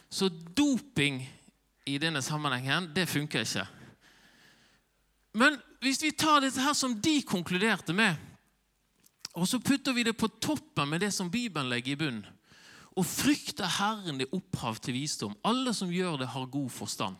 Så 0.09 0.31
doping 0.57 1.21
i 1.85 1.99
denne 2.01 2.23
sammenhengen, 2.25 2.89
det 2.95 3.05
funker 3.09 3.45
ikke. 3.45 3.67
Men 5.37 5.59
hvis 5.83 6.01
vi 6.01 6.13
tar 6.17 6.41
dette 6.41 6.63
her 6.63 6.73
som 6.77 6.95
de 7.01 7.19
konkluderte 7.27 7.93
med, 7.95 8.17
og 9.37 9.45
så 9.45 9.59
putter 9.61 9.93
vi 9.93 10.05
det 10.07 10.15
på 10.17 10.29
toppen 10.41 10.89
med 10.89 11.03
det 11.05 11.11
som 11.13 11.29
Bibelen 11.29 11.69
legger 11.69 11.93
i 11.93 11.99
bunnen 11.99 12.25
Og 12.97 13.05
frykter 13.05 13.69
Herren 13.69 14.21
er 14.23 14.31
opphav 14.33 14.79
til 14.81 14.95
visdom. 14.95 15.35
Alle 15.45 15.73
som 15.77 15.91
gjør 15.93 16.17
det, 16.23 16.31
har 16.33 16.45
god 16.49 16.69
forstand. 16.73 17.15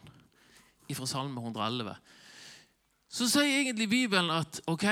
Fra 0.89 1.05
Salme 1.05 1.37
111. 1.37 1.93
Så 3.13 3.27
sier 3.29 3.59
egentlig 3.59 3.89
Bibelen 3.91 4.31
at 4.33 4.61
ok, 4.65 4.87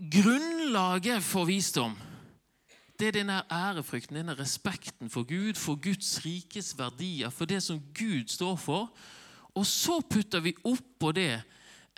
grunnlaget 0.00 1.20
for 1.22 1.44
visdom 1.44 1.98
det 3.00 3.08
er 3.08 3.14
denne 3.16 3.42
ærefrykten, 3.48 4.16
denne 4.16 4.34
respekten 4.36 5.08
for 5.10 5.24
Gud, 5.24 5.54
for 5.56 5.78
Guds 5.80 6.20
rikes 6.24 6.74
verdier, 6.78 7.30
for 7.30 7.48
det 7.48 7.62
som 7.64 7.80
Gud 7.96 8.28
står 8.28 8.56
for. 8.60 8.90
Og 9.56 9.64
så 9.66 10.00
putter 10.00 10.40
vi 10.44 10.52
oppå 10.64 11.12
det 11.16 11.40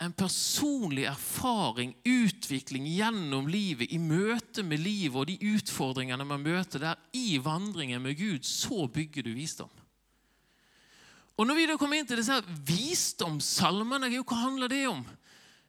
en 0.03 0.15
personlig 0.15 1.05
erfaring, 1.09 1.93
utvikling 2.03 2.85
gjennom 2.91 3.47
livet, 3.51 3.91
i 3.91 3.99
møte 4.01 4.65
med 4.65 4.83
livet 4.83 5.17
og 5.19 5.29
de 5.29 5.53
utfordringene 5.55 6.27
man 6.27 6.43
møter 6.43 6.81
der 6.83 7.01
i 7.17 7.37
vandringen 7.43 8.03
med 8.03 8.17
Gud, 8.19 8.45
så 8.47 8.87
bygger 8.87 9.27
du 9.27 9.33
visdom. 9.37 9.71
Og 11.37 11.47
Når 11.47 11.57
vi 11.57 11.65
da 11.65 11.77
kommer 11.81 11.97
inn 11.97 12.07
til 12.07 12.19
disse 12.21 12.35
visdomssalmene, 12.67 14.11
hva 14.21 14.41
handler 14.43 14.69
det 14.69 14.83
om? 14.91 15.01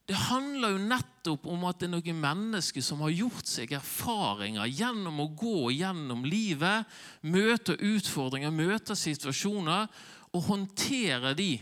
Det 0.04 0.16
handler 0.26 0.74
jo 0.74 0.80
nettopp 0.90 1.46
om 1.48 1.62
at 1.64 1.78
det 1.80 1.86
er 1.86 1.94
noen 1.94 2.18
mennesker 2.20 2.84
som 2.84 3.00
har 3.00 3.14
gjort 3.14 3.48
seg 3.48 3.72
erfaringer 3.72 4.68
gjennom 4.68 5.22
å 5.24 5.30
gå 5.32 5.70
gjennom 5.78 6.26
livet, 6.28 6.84
møte 7.24 7.78
utfordringer, 7.78 8.52
møte 8.52 8.92
situasjoner 8.98 9.88
og 10.34 10.44
håndtere 10.50 11.32
de 11.38 11.54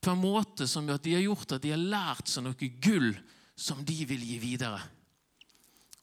på 0.00 0.12
en 0.12 0.20
måte 0.22 0.68
som 0.70 0.86
gjør 0.86 1.00
at 1.00 1.06
de 1.06 1.16
har 1.16 1.24
gjort 1.26 1.56
at 1.56 1.64
de 1.64 1.72
har 1.74 1.82
lært 1.82 2.30
seg 2.30 2.46
noe 2.46 2.70
gull 2.82 3.10
som 3.58 3.80
de 3.84 3.96
vil 4.06 4.22
gi 4.22 4.38
videre. 4.42 4.80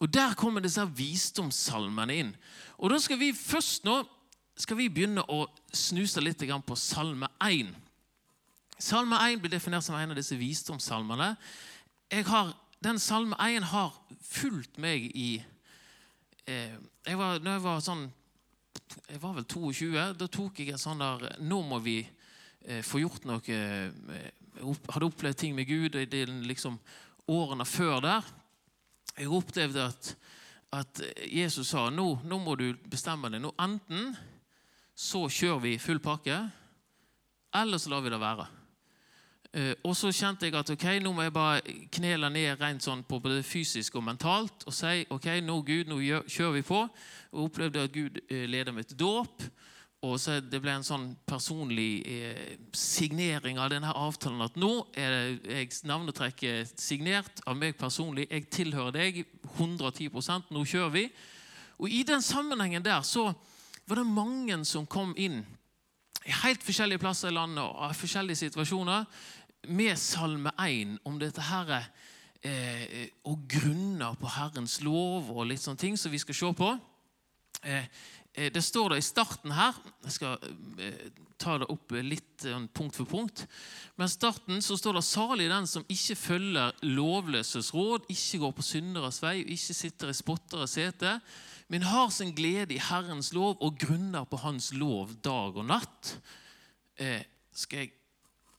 Og 0.00 0.12
Der 0.12 0.34
kommer 0.36 0.60
disse 0.60 0.84
visdomssalmene 0.84 2.16
inn. 2.16 2.34
Og 2.78 2.90
Da 2.90 2.98
skal 3.00 3.18
vi 3.18 3.32
først 3.32 3.84
nå 3.84 4.02
skal 4.56 4.78
vi 4.78 4.88
begynne 4.88 5.20
å 5.28 5.44
snuse 5.72 6.20
litt 6.20 6.40
på 6.40 6.76
Salme 6.80 7.28
1. 7.44 7.74
Salme 8.78 9.16
1 9.16 9.40
blir 9.40 9.52
definert 9.52 9.84
som 9.84 9.96
en 9.96 10.10
av 10.10 10.16
disse 10.16 10.36
visdomssalmene. 10.36 11.36
Har, 12.24 12.54
den 12.80 12.98
Salme 12.98 13.36
1 13.36 13.68
har 13.72 13.92
fulgt 14.22 14.78
meg 14.78 15.10
i 15.12 15.42
eh, 16.46 16.72
jeg 17.06 17.18
var, 17.18 17.40
når 17.40 17.52
jeg 17.52 17.62
var 17.62 17.80
sånn 17.84 18.06
Jeg 19.08 19.20
var 19.20 19.34
vel 19.34 19.44
22. 19.44 19.92
Da 20.16 20.26
tok 20.26 20.58
jeg 20.60 20.72
en 20.72 20.80
sånn 20.80 21.00
der 21.00 21.36
Nå 21.40 21.60
må 21.66 21.78
vi 21.82 22.00
få 22.82 23.02
gjort 23.02 23.26
noe 23.28 23.40
eh, 23.54 24.32
Hadde 24.56 25.04
opplevd 25.04 25.36
ting 25.36 25.52
med 25.52 25.68
Gud 25.68 25.98
i 26.00 26.22
liksom, 26.48 26.78
årene 27.28 27.66
før 27.68 28.00
der. 28.00 28.28
Jeg 29.12 29.28
opplevde 29.28 29.82
at, 29.84 30.08
at 30.72 31.02
Jesus 31.28 31.74
sa 31.74 31.90
nå, 31.92 32.06
nå 32.24 32.38
må 32.40 32.54
du 32.56 32.70
bestemme 32.88 33.28
deg. 33.28 33.42
Nå 33.44 33.52
Enten 33.60 34.14
så 34.96 35.26
kjører 35.28 35.60
vi 35.60 35.74
full 35.76 36.00
pakke, 36.00 36.38
eller 37.60 37.82
så 37.82 37.92
lar 37.92 38.00
vi 38.06 38.14
det 38.14 38.22
være. 38.22 38.48
Eh, 39.52 39.74
og 39.84 39.92
så 39.96 40.08
kjente 40.08 40.48
jeg 40.48 40.56
at 40.56 40.72
ok, 40.72 40.88
nå 41.04 41.12
må 41.12 41.26
jeg 41.26 41.36
bare 41.36 41.76
knele 41.92 42.32
ned 42.32 42.56
rent 42.60 42.88
sånn 42.88 43.04
på 43.04 43.20
både 43.20 43.44
fysisk 43.44 44.00
og 44.00 44.08
mentalt 44.08 44.64
og 44.64 44.74
si 44.74 45.04
ok, 45.12 45.30
nå 45.44 45.60
Gud, 45.68 45.92
nå 45.92 46.00
kjører 46.24 46.56
vi 46.56 46.64
på. 46.64 46.80
Og 47.36 47.50
opplevde 47.50 47.84
at 47.84 47.92
Gud 47.92 48.24
leder 48.32 48.72
meg 48.72 48.88
til 48.88 49.04
dåp. 49.04 49.44
Og 50.04 50.20
så 50.20 50.40
Det 50.40 50.60
ble 50.60 50.74
en 50.76 50.84
sånn 50.84 51.06
personlig 51.26 52.02
eh, 52.04 52.56
signering 52.76 53.58
av 53.58 53.70
denne 53.72 53.92
avtalen. 53.96 54.44
At 54.44 54.58
nå 54.60 54.86
er 54.94 55.38
jeg 55.40 55.72
navnetrekket 55.88 56.76
signert 56.80 57.40
av 57.46 57.56
meg 57.56 57.78
personlig. 57.78 58.28
Jeg 58.30 58.50
tilhører 58.52 58.92
deg 58.92 59.24
110% 59.56 60.52
Nå 60.52 60.64
kjører 60.64 60.92
vi. 60.92 61.06
Og 61.78 61.90
I 61.92 62.02
den 62.08 62.22
sammenhengen 62.22 62.84
der 62.84 63.02
så 63.02 63.30
var 63.86 64.00
det 64.00 64.06
mange 64.06 64.64
som 64.64 64.86
kom 64.86 65.14
inn 65.16 65.44
i 66.26 66.34
helt 66.42 66.64
forskjellige 66.64 66.98
plasser 66.98 67.30
i 67.30 67.36
landet 67.36 67.62
og 67.62 67.94
forskjellige 67.94 68.40
situasjoner 68.46 69.04
med 69.68 69.98
Salme 69.98 70.50
1 70.58 70.98
om 71.06 71.18
dette 71.20 71.42
her 71.42 71.70
eh, 72.42 73.06
og 73.26 73.46
grunner 73.50 74.16
på 74.18 74.30
Herrens 74.34 74.80
lov 74.82 75.30
og 75.30 75.46
litt 75.46 75.62
sånne 75.62 75.80
ting 75.80 75.98
som 75.98 76.10
vi 76.10 76.20
skal 76.22 76.38
se 76.38 76.52
på. 76.58 76.72
Eh, 77.62 77.86
det 78.36 78.62
står 78.62 78.92
det 78.92 78.98
i 79.00 79.04
starten 79.06 79.54
her. 79.56 79.76
Jeg 80.04 80.12
skal 80.12 80.42
eh, 80.82 81.06
ta 81.40 81.54
det 81.60 81.68
opp 81.72 81.94
litt 82.04 82.44
eh, 82.44 82.66
punkt 82.76 82.98
for 82.98 83.08
punkt. 83.08 83.44
Men 83.96 84.10
i 84.10 84.12
starten 84.12 84.62
så 84.64 84.76
står 84.76 84.98
det 84.98 85.04
'salig 85.08 85.48
den 85.48 85.66
som 85.66 85.86
ikke 85.88 86.16
følger 86.20 86.74
lovløses 86.84 87.72
råd', 87.72 88.04
'ikke 88.12 88.40
går 88.44 88.52
på 88.58 88.66
synderes 88.66 89.22
vei, 89.24 89.40
og 89.40 89.52
ikke 89.56 89.76
sitter 89.80 90.12
i 90.12 90.16
spotteres 90.16 90.76
sete', 90.76 91.20
men 91.68 91.82
har 91.82 92.10
sin 92.10 92.34
glede 92.36 92.74
i 92.74 92.82
Herrens 92.82 93.32
lov 93.32 93.56
og 93.60 93.78
grunner 93.78 94.24
på 94.24 94.36
Hans 94.36 94.72
lov 94.72 95.16
dag 95.24 95.56
og 95.56 95.64
natt. 95.66 96.18
Eh, 96.98 97.24
skal 97.52 97.86
jeg 97.86 97.92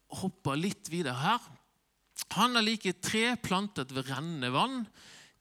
hoppe 0.10 0.58
litt 0.58 0.90
videre 0.90 1.22
her? 1.22 1.40
Han 2.34 2.58
er 2.58 2.66
like 2.66 2.98
tre 3.02 3.38
plantet 3.38 3.94
ved 3.94 4.10
rennende 4.10 4.52
vann 4.52 4.88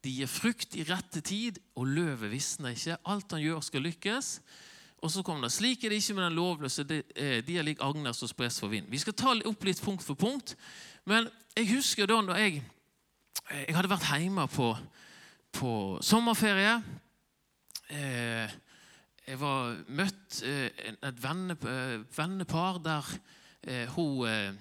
de 0.06 0.12
gir 0.20 0.30
frukt 0.30 0.76
i 0.78 0.84
rette 0.86 1.20
tid, 1.26 1.58
og 1.74 1.88
løvet 1.90 2.30
visner 2.30 2.76
ikke. 2.76 2.98
Alt 3.10 3.32
han 3.34 3.42
gjør, 3.42 3.62
skal 3.66 3.82
lykkes. 3.82 4.28
Og 5.02 5.10
så 5.12 5.22
kommer 5.26 5.48
det, 5.48 5.52
Slik 5.56 5.84
er 5.84 5.92
det 5.92 5.98
ikke 6.00 6.14
med 6.14 6.24
den 6.24 6.36
lovløse. 6.38 6.84
De, 6.86 7.02
eh, 7.16 7.42
er 7.42 7.66
lik 7.66 7.82
agner 7.82 8.14
som 8.14 8.30
spres 8.30 8.60
for 8.60 8.70
vind. 8.70 8.86
Vi 8.88 8.98
skal 9.02 9.16
ta 9.18 9.34
opp 9.34 9.64
litt 9.64 9.82
punkt 9.82 10.04
for 10.06 10.14
punkt. 10.14 10.54
Men 11.04 11.28
jeg 11.56 11.68
husker 11.74 12.06
da 12.06 12.20
når 12.22 12.38
jeg, 12.38 12.62
jeg 13.50 13.74
hadde 13.74 13.90
vært 13.90 14.06
hjemme 14.14 14.46
på, 14.48 14.70
på 15.52 15.72
sommerferie. 16.02 16.78
Eh, 17.90 18.54
jeg 19.26 19.40
var 19.42 19.74
møtt 19.88 20.40
eh, 20.46 20.70
et 21.02 21.22
vennepar 22.16 22.78
der 22.78 23.18
hun 23.96 24.54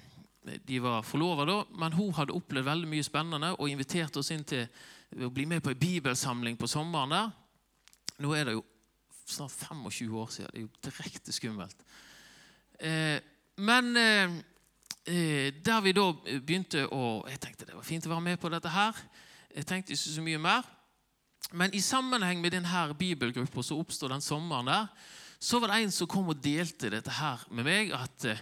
de 0.65 0.77
var 0.81 1.03
forlova 1.05 1.45
da, 1.45 1.55
men 1.77 1.93
hun 1.93 2.13
hadde 2.17 2.33
opplevd 2.33 2.65
veldig 2.65 2.89
mye 2.89 3.05
spennende 3.05 3.51
og 3.53 3.69
inviterte 3.69 4.21
oss 4.21 4.31
inn 4.33 4.43
til 4.45 4.65
å 5.23 5.31
bli 5.31 5.45
med 5.47 5.63
på 5.63 5.71
en 5.71 5.79
bibelsamling 5.79 6.57
på 6.59 6.67
sommeren 6.67 7.13
der. 7.13 7.29
Nå 8.23 8.33
er 8.35 8.47
det 8.47 8.57
jo 8.57 8.65
snart 9.25 9.55
25 9.69 10.15
år 10.15 10.33
siden. 10.33 10.51
Det 10.51 10.59
er 10.59 10.65
jo 10.65 10.89
direkte 10.89 11.35
skummelt. 11.35 11.85
Eh, 12.79 13.19
men 13.63 13.97
eh, 13.97 14.35
eh, 15.07 15.53
der 15.63 15.81
vi 15.81 15.93
da 15.95 16.09
begynte 16.11 16.83
å 16.91 17.23
Jeg 17.29 17.39
tenkte 17.39 17.69
det 17.69 17.77
var 17.77 17.87
fint 17.87 18.05
å 18.05 18.11
være 18.11 18.25
med 18.27 18.39
på 18.41 18.51
dette 18.51 18.71
her. 18.71 18.97
Jeg 19.55 19.67
tenkte 19.69 19.95
ikke 19.95 20.15
så 20.17 20.25
mye 20.25 20.41
mer. 20.41 20.71
Men 21.55 21.73
i 21.77 21.81
sammenheng 21.83 22.41
med 22.41 22.55
denne 22.55 22.87
bibelgruppa 22.97 23.63
som 23.63 23.79
oppstod 23.79 24.11
den 24.11 24.23
sommeren, 24.23 24.67
der, 24.67 24.87
så 25.39 25.59
var 25.59 25.71
det 25.71 25.83
en 25.83 25.93
som 25.93 26.09
kom 26.09 26.31
og 26.31 26.41
delte 26.41 26.89
dette 26.89 27.13
her 27.19 27.43
med 27.51 27.67
meg. 27.67 27.93
At, 27.95 28.25
eh, 28.25 28.41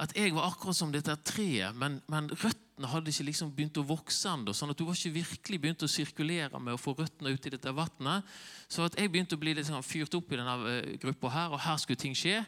at 0.00 0.14
jeg 0.16 0.32
var 0.32 0.48
akkurat 0.48 0.76
som 0.76 0.92
dette 0.92 1.14
treet, 1.28 1.76
men, 1.76 1.98
men 2.08 2.30
røttene 2.32 2.88
hadde 2.88 3.12
ikke 3.12 3.26
liksom 3.28 3.50
begynt 3.52 3.76
å 3.76 3.84
vokse 3.84 4.30
ennå. 4.30 4.54
Sånn 4.56 4.72
at 4.72 4.78
du 4.78 4.86
var 4.88 4.96
ikke 4.96 5.18
virkelig 5.18 5.58
begynt 5.60 5.84
å 5.84 5.90
sirkulere 5.90 6.60
med 6.62 6.74
å 6.74 6.80
få 6.80 6.94
røttene 6.96 7.34
ut 7.34 7.48
i 7.48 7.52
dette 7.52 7.74
vannet. 7.76 8.30
Så 8.72 8.86
at 8.86 8.96
jeg 8.96 9.12
begynte 9.12 9.36
å 9.36 9.42
bli 9.42 9.52
litt 9.58 9.68
sånn 9.68 9.84
fyrt 9.84 10.16
opp 10.16 10.32
i 10.32 10.38
denne 10.40 10.56
eh, 10.70 10.94
gruppa 11.02 11.34
her, 11.34 11.52
og 11.52 11.60
her 11.60 11.76
skulle 11.82 12.00
ting 12.00 12.16
skje. 12.16 12.40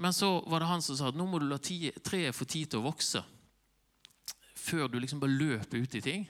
Men 0.00 0.16
så 0.16 0.32
var 0.50 0.64
det 0.64 0.72
han 0.72 0.82
som 0.82 0.98
sa 0.98 1.12
at 1.12 1.18
nå 1.18 1.28
må 1.28 1.38
du 1.38 1.46
la 1.46 1.60
treet 1.60 2.34
få 2.34 2.48
tid 2.48 2.72
til 2.72 2.82
å 2.82 2.88
vokse. 2.88 3.22
Før 4.58 4.90
du 4.90 4.98
liksom 4.98 5.22
bare 5.22 5.38
løper 5.38 5.84
ut 5.84 5.94
i 5.94 6.02
ting. 6.04 6.26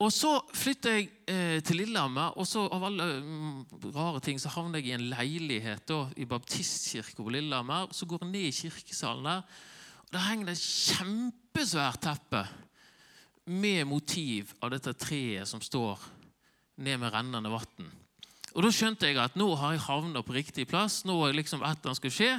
Og 0.00 0.08
så 0.14 0.30
flytta 0.56 0.94
jeg 0.94 1.10
eh, 1.28 1.58
til 1.60 1.82
Lillehammer, 1.82 2.32
og 2.40 2.46
så 2.48 2.62
av 2.72 2.86
alle 2.88 3.06
mm, 3.20 3.90
rare 3.92 4.22
ting 4.24 4.38
så 4.40 4.52
havner 4.54 4.80
jeg 4.80 4.88
i 4.88 4.94
en 4.96 5.10
leilighet 5.10 5.84
da, 5.90 5.98
i 6.16 6.24
baptistkirka 6.28 7.20
på 7.20 7.34
Lillehammer. 7.34 7.90
Så 7.92 8.08
går 8.08 8.24
jeg 8.24 8.30
ned 8.30 8.46
i 8.48 8.54
kirkesalen 8.62 9.28
der, 9.28 9.44
og 10.06 10.14
der 10.14 10.24
henger 10.24 10.48
det 10.48 10.56
et 10.56 10.64
kjempesvært 10.96 12.00
teppe 12.06 12.46
med 13.50 13.84
motiv 13.90 14.54
av 14.62 14.72
dette 14.72 14.94
treet 14.96 15.48
som 15.48 15.60
står 15.60 16.00
ned 16.80 17.02
med 17.02 17.12
rennende 17.12 17.52
vann. 17.52 17.92
Og 18.54 18.64
Da 18.64 18.72
skjønte 18.74 19.10
jeg 19.10 19.20
at 19.20 19.36
nå 19.38 19.52
har 19.60 19.76
jeg 19.76 19.84
havna 19.84 20.24
på 20.26 20.34
riktig 20.34 20.66
plass. 20.70 21.04
Nå 21.06 21.14
er 21.26 21.36
liksom 21.36 21.60
et 21.62 21.76
eller 21.76 21.92
annet 21.92 22.00
skal 22.00 22.14
skje. 22.14 22.32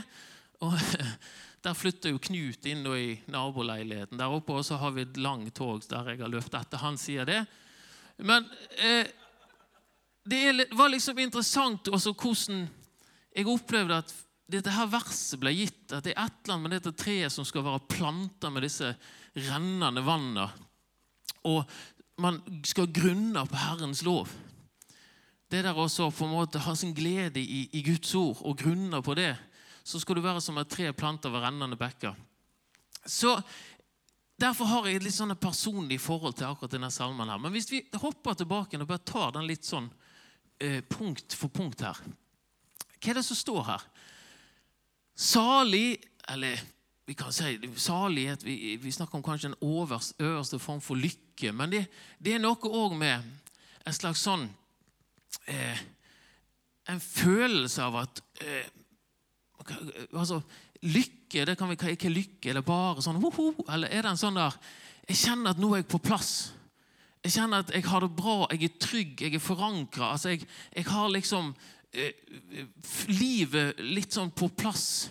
Og 0.65 0.73
Der 1.61 1.77
flytter 1.77 2.13
jo 2.13 2.21
Knut 2.21 2.65
inn 2.65 2.85
i 2.89 3.19
naboleiligheten 3.29 4.17
der 4.17 4.33
oppe, 4.33 4.55
og 4.57 4.65
så 4.65 4.79
har 4.81 4.95
vi 4.95 5.05
et 5.05 5.19
langt 5.21 5.53
tog 5.59 5.83
der 5.89 6.13
jeg 6.13 6.23
har 6.23 6.31
løpt 6.31 6.55
etter. 6.57 6.81
Han 6.81 6.97
sier 6.97 7.27
det. 7.27 7.43
Men 8.17 8.47
eh, 8.81 9.05
det 10.25 10.67
var 10.77 10.91
liksom 10.93 11.19
interessant 11.21 11.89
også 11.89 12.13
hvordan 12.13 12.67
jeg 13.31 13.47
opplevde 13.47 14.01
at 14.01 14.13
dette 14.51 14.73
her 14.73 14.89
verset 14.91 15.39
ble 15.39 15.53
gitt, 15.55 15.85
at 15.93 16.03
det 16.03 16.13
er 16.15 16.27
et 16.27 16.41
eller 16.43 16.57
annet 16.57 16.65
med 16.65 16.73
dette 16.75 16.97
treet 16.97 17.31
som 17.31 17.47
skal 17.47 17.63
være 17.65 17.85
planta 17.93 18.49
med 18.51 18.65
disse 18.65 18.89
rennende 19.47 20.03
vannene. 20.03 20.49
Og 21.47 21.63
man 22.21 22.41
skal 22.67 22.91
grunne 22.93 23.45
på 23.47 23.59
Herrens 23.61 24.03
lov. 24.05 24.29
Det 25.51 25.63
der 25.63 25.77
også 25.77 26.09
på 26.15 26.27
en 26.27 26.35
måte 26.35 26.61
ha 26.63 26.75
sin 26.75 26.93
glede 26.95 27.41
i, 27.41 27.63
i 27.73 27.81
Guds 27.83 28.13
ord 28.15 28.43
og 28.43 28.59
grunne 28.59 29.01
på 29.03 29.15
det, 29.19 29.33
så 29.83 29.99
skal 29.99 30.17
du 30.17 30.23
være 30.23 30.41
som 30.41 30.57
et 30.61 30.69
tre 30.69 30.91
planter 30.93 31.33
ved 31.33 31.43
rennende 31.45 31.79
bekker. 31.79 32.15
Så 33.05 33.39
Derfor 34.41 34.65
har 34.65 34.87
jeg 34.87 34.97
et 34.97 35.05
litt 35.05 35.13
sånn 35.13 35.33
personlig 35.37 35.99
forhold 36.01 36.33
til 36.39 36.49
akkurat 36.49 36.73
denne 36.73 36.89
salmen. 36.93 37.29
her. 37.29 37.37
Men 37.37 37.53
hvis 37.53 37.69
vi 37.71 37.81
hopper 38.01 38.33
tilbake 38.33 38.79
og 38.79 38.87
bare 38.89 39.05
tar 39.05 39.35
den 39.35 39.45
litt 39.45 39.67
sånn 39.67 39.89
eh, 40.57 40.81
punkt 40.81 41.35
for 41.37 41.53
punkt 41.53 41.83
her 41.85 41.99
Hva 42.97 43.11
er 43.11 43.19
det 43.19 43.25
som 43.27 43.37
står 43.37 43.63
her? 43.67 43.83
Salig 45.13 46.01
Eller 46.31 46.57
vi 47.05 47.13
kan 47.17 47.33
si 47.33 47.59
salighet 47.75 48.43
Vi, 48.43 48.77
vi 48.81 48.91
snakker 48.91 49.19
om 49.19 49.25
kanskje 49.25 49.51
en 49.51 49.59
øverste, 49.61 50.15
øverste 50.23 50.59
form 50.59 50.81
for 50.81 50.95
lykke. 50.95 51.51
Men 51.53 51.69
det, 51.69 51.85
det 52.17 52.35
er 52.35 52.41
noe 52.41 52.57
òg 52.57 52.97
med 52.97 53.21
en 53.85 53.93
slags 53.93 54.25
sånn 54.25 54.47
eh, 55.45 55.85
En 56.89 57.01
følelse 57.01 57.83
av 57.83 58.01
at 58.07 58.23
eh, 58.41 58.65
altså, 60.13 60.41
Lykke 60.81 61.45
det 61.45 61.57
kan 61.57 61.69
vi, 61.69 61.77
er 61.77 62.09
lykke? 62.09 62.49
eller 62.49 62.65
bare 62.65 63.03
sånn 63.03 63.19
ho, 63.21 63.29
ho, 63.31 63.51
Eller 63.69 63.91
er 63.93 64.01
det 64.03 64.15
en 64.15 64.19
sånn 64.19 64.39
der 64.39 64.55
jeg 65.09 65.17
kjenner 65.17 65.51
at 65.51 65.59
nå 65.59 65.71
er 65.73 65.81
jeg 65.81 65.89
på 65.91 65.99
plass. 66.03 66.31
Jeg 67.25 67.33
kjenner 67.35 67.63
at 67.63 67.71
jeg 67.73 67.83
har 67.89 68.03
det 68.05 68.11
bra, 68.15 68.35
jeg 68.53 68.67
er 68.67 68.75
trygg, 68.79 69.23
jeg 69.25 69.35
er 69.35 69.43
forankra. 69.43 70.11
Altså 70.13 70.31
jeg, 70.33 70.45
jeg, 70.71 70.85
har 70.87 71.09
liksom 71.11 71.49
eh, 71.91 72.13
livet 73.11 73.81
litt 73.91 74.15
sånn 74.15 74.31
på 74.31 74.49
plass 74.55 75.09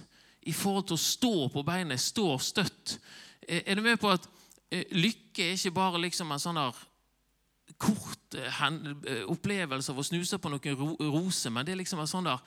i 0.48 0.54
forhold 0.56 0.88
til 0.88 0.96
å 0.96 1.04
stå 1.04 1.34
på 1.52 1.64
beinet. 1.66 1.98
Jeg 1.98 2.06
står 2.06 2.38
støtt. 2.46 2.94
Eh, 3.44 3.60
er 3.66 3.76
du 3.76 3.84
med 3.84 4.00
på 4.00 4.10
at 4.14 4.26
eh, 4.70 4.86
lykke 4.96 5.50
er 5.50 5.58
ikke 5.58 5.76
bare 5.76 6.00
liksom 6.06 6.32
en 6.32 6.42
sånn 6.42 6.62
der 6.62 6.80
kort 7.80 8.38
eh, 8.38 8.62
eh, 8.66 9.22
opplevelse 9.30 9.92
av 9.92 10.00
å 10.00 10.06
snuse 10.06 10.40
på 10.40 10.50
noen 10.52 10.78
ro 10.78 10.94
roser, 11.12 11.52
men 11.54 11.66
det 11.66 11.74
er 11.74 11.82
liksom 11.82 12.02
en 12.02 12.10
sånn 12.10 12.28
der 12.30 12.42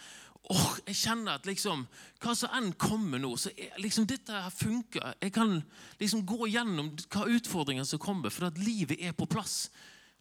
åh, 0.51 0.71
Jeg 0.87 0.95
kjenner 0.99 1.37
at 1.37 1.47
liksom, 1.47 1.85
hva 2.23 2.33
som 2.35 2.51
enn 2.57 2.73
kommer 2.79 3.21
nå, 3.21 3.35
så 3.39 3.51
er, 3.55 3.71
liksom 3.81 4.07
dette 4.09 4.35
her 4.35 4.51
funker. 4.51 5.13
Jeg 5.21 5.33
kan 5.35 5.61
liksom 6.01 6.25
gå 6.27 6.49
gjennom 6.51 6.91
hva 7.07 7.29
utfordringer 7.31 7.87
som 7.87 8.01
kommer, 8.01 8.33
for 8.33 8.49
at 8.49 8.59
livet 8.59 8.99
er 8.99 9.15
på 9.15 9.29
plass. 9.29 9.69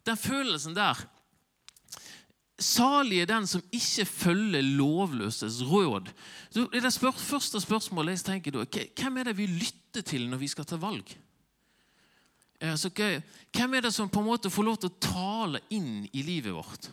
Den 0.07 0.19
følelsen 0.19 0.77
der 0.77 1.05
Salig 2.63 3.17
er 3.19 3.27
den 3.27 3.47
som 3.49 3.63
ikke 3.73 4.05
følger 4.05 4.61
lovløses 4.77 5.57
råd. 5.65 6.11
Så 6.53 6.67
det, 6.71 6.91
spør, 6.93 7.15
første 7.17 7.59
spørsmålet 7.59 8.13
jeg 8.13 8.25
tenker 8.27 8.53
da, 8.53 8.65
Hvem 8.69 9.17
er 9.17 9.27
det 9.27 9.37
vi 9.37 9.47
lytter 9.49 10.05
til 10.05 10.27
når 10.29 10.37
vi 10.43 10.51
skal 10.51 10.67
ta 10.69 10.77
valg? 10.79 11.15
Altså, 12.63 12.93
hvem 12.93 13.73
er 13.73 13.81
det 13.81 13.91
som 13.93 14.07
på 14.09 14.21
en 14.21 14.29
måte 14.29 14.53
får 14.53 14.63
lov 14.63 14.77
til 14.79 14.91
å 14.91 14.99
tale 15.01 15.63
inn 15.75 16.05
i 16.13 16.21
livet 16.23 16.53
vårt? 16.55 16.87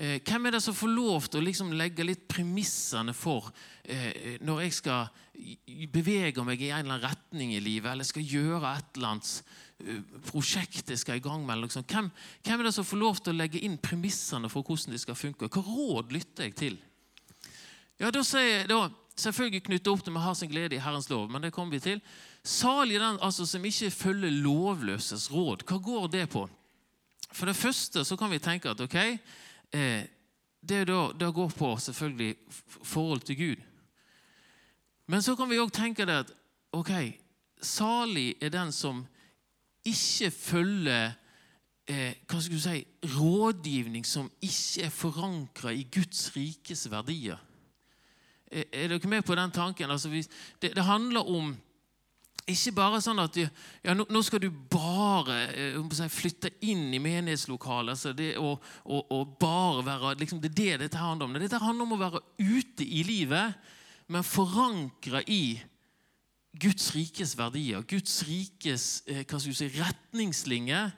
Eh, 0.00 0.20
hvem 0.24 0.46
er 0.48 0.56
det 0.56 0.62
som 0.64 0.74
får 0.74 0.90
lov 0.90 1.26
til 1.28 1.42
å 1.42 1.46
liksom 1.46 1.74
legge 1.76 2.04
litt 2.06 2.24
premissene 2.30 3.12
for 3.14 3.50
eh, 3.84 4.38
når 4.40 4.64
jeg 4.64 4.76
skal 4.78 5.10
bevege 5.92 6.44
meg 6.46 6.62
i 6.62 6.70
en 6.70 6.86
eller 6.86 6.96
annen 6.96 7.10
retning 7.10 7.52
i 7.54 7.60
livet, 7.62 7.92
eller 7.92 8.08
skal 8.08 8.24
gjøre 8.24 8.72
et 8.72 8.96
eller 8.96 9.12
annet 9.12 9.32
eh, 9.84 10.00
prosjekt 10.30 10.90
jeg 10.90 11.02
skal 11.02 11.20
i 11.20 11.24
gang 11.24 11.44
med? 11.46 11.60
Liksom. 11.66 11.84
Hvem, 11.84 12.08
hvem, 12.42 12.56
er 12.58 12.68
det 12.68 12.74
som 12.78 12.88
får 12.88 13.02
lov 13.04 13.20
til 13.20 13.34
å 13.34 13.40
legge 13.42 13.60
inn 13.62 13.76
premissene 13.82 14.50
for 14.52 14.64
hvordan 14.64 14.96
det 14.96 15.02
skal 15.04 15.18
funke? 15.18 15.50
Hva 15.52 15.62
råd 15.66 16.16
lytter 16.16 16.48
jeg 16.48 16.58
til? 16.58 16.80
Ja, 18.00 18.10
da 18.10 18.24
sier 18.26 18.48
jeg 18.62 18.66
da, 18.72 18.88
Selvfølgelig 19.12 19.66
knytte 19.66 19.92
opp 19.92 20.00
til 20.04 20.14
vi 20.14 20.22
har 20.24 20.34
sin 20.34 20.48
glede 20.48 20.76
i 20.78 20.80
Herrens 20.80 21.10
lov, 21.10 21.26
men 21.30 21.42
det 21.44 21.52
kommer 21.52 21.76
vi 21.76 21.82
til. 21.84 21.98
Salig 22.42 22.96
den 22.96 23.18
altså, 23.20 23.44
som 23.46 23.64
ikke 23.64 23.90
følger 23.92 24.32
lovløses 24.42 25.26
råd. 25.30 25.66
Hva 25.68 25.76
går 25.84 26.06
det 26.14 26.22
på? 26.32 26.46
For 27.32 27.48
det 27.48 27.56
første 27.56 28.04
så 28.08 28.16
kan 28.16 28.32
vi 28.32 28.40
tenke 28.42 28.72
at 28.72 28.80
ok, 28.80 28.96
eh, 29.72 30.04
det, 30.60 30.84
da, 30.88 31.00
det 31.18 31.34
går 31.34 31.48
på 31.58 31.76
selvfølgelig 31.76 32.36
forhold 32.82 33.20
til 33.20 33.36
Gud. 33.36 33.62
Men 35.06 35.22
så 35.22 35.34
kan 35.36 35.50
vi 35.50 35.58
òg 35.60 35.72
tenke 35.74 36.06
det 36.06 36.22
at 36.24 36.30
ok, 36.72 36.92
salig 37.62 38.36
er 38.40 38.52
den 38.54 38.72
som 38.72 39.02
ikke 39.84 40.30
følger 40.30 41.12
eh, 41.90 42.14
hva 42.28 42.40
skal 42.40 42.56
du 42.56 42.62
si, 42.62 42.84
rådgivning 43.16 44.06
som 44.06 44.30
ikke 44.40 44.86
er 44.86 44.94
forankra 44.94 45.74
i 45.74 45.82
Guds 45.90 46.30
rikes 46.36 46.86
verdier. 46.90 47.40
Er, 48.46 48.64
er 48.72 48.88
dere 48.92 49.10
med 49.10 49.26
på 49.26 49.34
den 49.34 49.50
tanken? 49.50 49.90
Altså, 49.90 50.08
det, 50.62 50.74
det 50.76 50.84
handler 50.84 51.28
om 51.28 51.56
ikke 52.50 52.72
bare 52.74 52.98
sånn 53.02 53.22
at 53.22 53.36
ja, 53.38 53.94
nå, 53.94 54.20
skal 54.26 54.40
du 54.42 54.48
bare 54.50 55.36
si, 55.94 56.08
flytte 56.10 56.50
inn 56.66 56.88
i 56.90 56.98
menighetslokalet 57.02 57.94
altså 57.94 58.12
det, 58.18 58.32
og, 58.40 58.62
og, 58.82 59.12
og, 59.14 59.36
bare 59.38 59.84
være 59.86 60.14
liksom, 60.18 60.40
Det 60.42 60.50
er 60.50 60.80
det 60.80 60.88
dette 60.88 60.98
handler 60.98 61.28
om. 61.28 61.38
Dette 61.38 61.62
handler 61.62 61.86
om 61.86 61.94
å 61.94 62.00
være 62.00 62.22
ute 62.42 62.82
i 62.82 63.04
livet, 63.06 63.54
men 64.10 64.26
forankra 64.26 65.22
i 65.30 65.60
Guds 66.52 66.90
rikes 66.96 67.36
verdier, 67.38 67.84
Guds 67.88 68.18
rikes 68.28 69.02
eh, 69.06 69.22
du 69.24 69.54
si, 69.54 69.70
retningslinjer. 69.78 70.92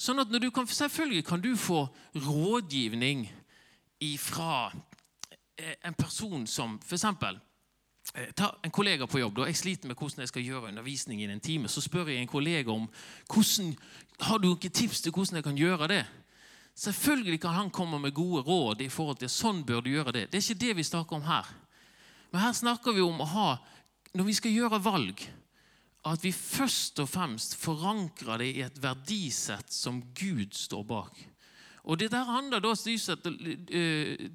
Sånn 0.00 0.22
at 0.22 0.30
du 0.30 0.50
kan, 0.54 0.68
Selvfølgelig 0.68 1.24
kan 1.26 1.42
du 1.42 1.54
få 1.58 1.86
rådgivning 2.14 3.26
fra 4.20 4.70
eh, 5.58 5.74
en 5.84 5.96
person 5.96 6.46
som 6.46 6.78
f.eks. 6.84 7.04
Eh, 7.04 7.40
ta 8.34 8.50
en 8.62 8.72
kollega 8.74 9.06
på 9.06 9.20
jobb. 9.20 9.36
Da. 9.36 9.46
Jeg 9.46 9.56
sliter 9.56 9.88
med 9.88 9.98
hvordan 9.98 10.24
jeg 10.24 10.32
skal 10.32 10.42
gjøre 10.42 10.70
undervisning 10.72 11.22
i 11.22 11.28
en 11.30 11.40
time. 11.40 11.68
Så 11.68 11.82
spør 11.84 12.10
jeg 12.10 12.22
en 12.22 12.30
kollega 12.30 12.72
om 12.72 12.88
hvordan, 13.30 13.74
har 14.20 14.38
du 14.38 14.48
noen 14.50 14.74
tips 14.74 15.00
til 15.04 15.14
hvordan 15.14 15.38
jeg 15.38 15.46
kan 15.46 15.58
gjøre 15.58 15.88
det. 15.88 16.04
Selvfølgelig 16.74 17.40
kan 17.40 17.54
han 17.54 17.70
komme 17.70 17.98
med 17.98 18.14
gode 18.14 18.42
råd 18.46 18.80
i 18.80 18.88
forhold 18.88 19.20
til 19.20 19.30
sånn 19.30 19.64
bør 19.66 19.82
du 19.84 19.90
gjøre 19.90 20.14
det. 20.16 20.28
Det 20.30 20.38
er 20.38 20.46
ikke 20.46 20.66
det 20.66 20.76
vi 20.78 20.86
snakker 20.86 21.18
om 21.18 21.26
her. 21.26 21.46
Men 22.30 22.44
her 22.46 22.54
snakker 22.56 22.94
vi 22.94 23.02
om 23.04 23.20
å 23.20 23.28
ha, 23.34 23.48
når 24.14 24.28
vi 24.30 24.36
skal 24.38 24.54
gjøre 24.54 24.82
valg, 24.82 25.24
at 26.06 26.22
vi 26.24 26.32
først 26.32 27.02
og 27.02 27.10
fremst 27.10 27.58
forankrer 27.60 28.40
det 28.40 28.48
i 28.54 28.62
et 28.64 28.78
verdisett 28.80 29.72
som 29.74 30.00
Gud 30.16 30.54
står 30.56 30.86
bak. 30.88 31.18
Og 31.84 31.98
Det 31.98 32.10
der 32.12 32.24
handler 32.24 32.60
da 32.60 32.74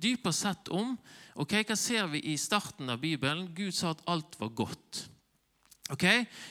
dypere 0.02 0.34
sett 0.34 0.70
om 0.70 0.98
ok, 1.36 1.60
Hva 1.67 1.76
ser 1.80 2.08
vi 2.13 2.24
i 2.32 2.38
starten 2.39 2.89
av 2.89 3.02
Bibelen? 3.04 3.50
Gud 3.56 3.76
sa 3.76 3.93
at 3.93 4.04
alt 4.10 4.38
var 4.39 4.54
godt. 4.56 5.06
Ok? 5.93 6.06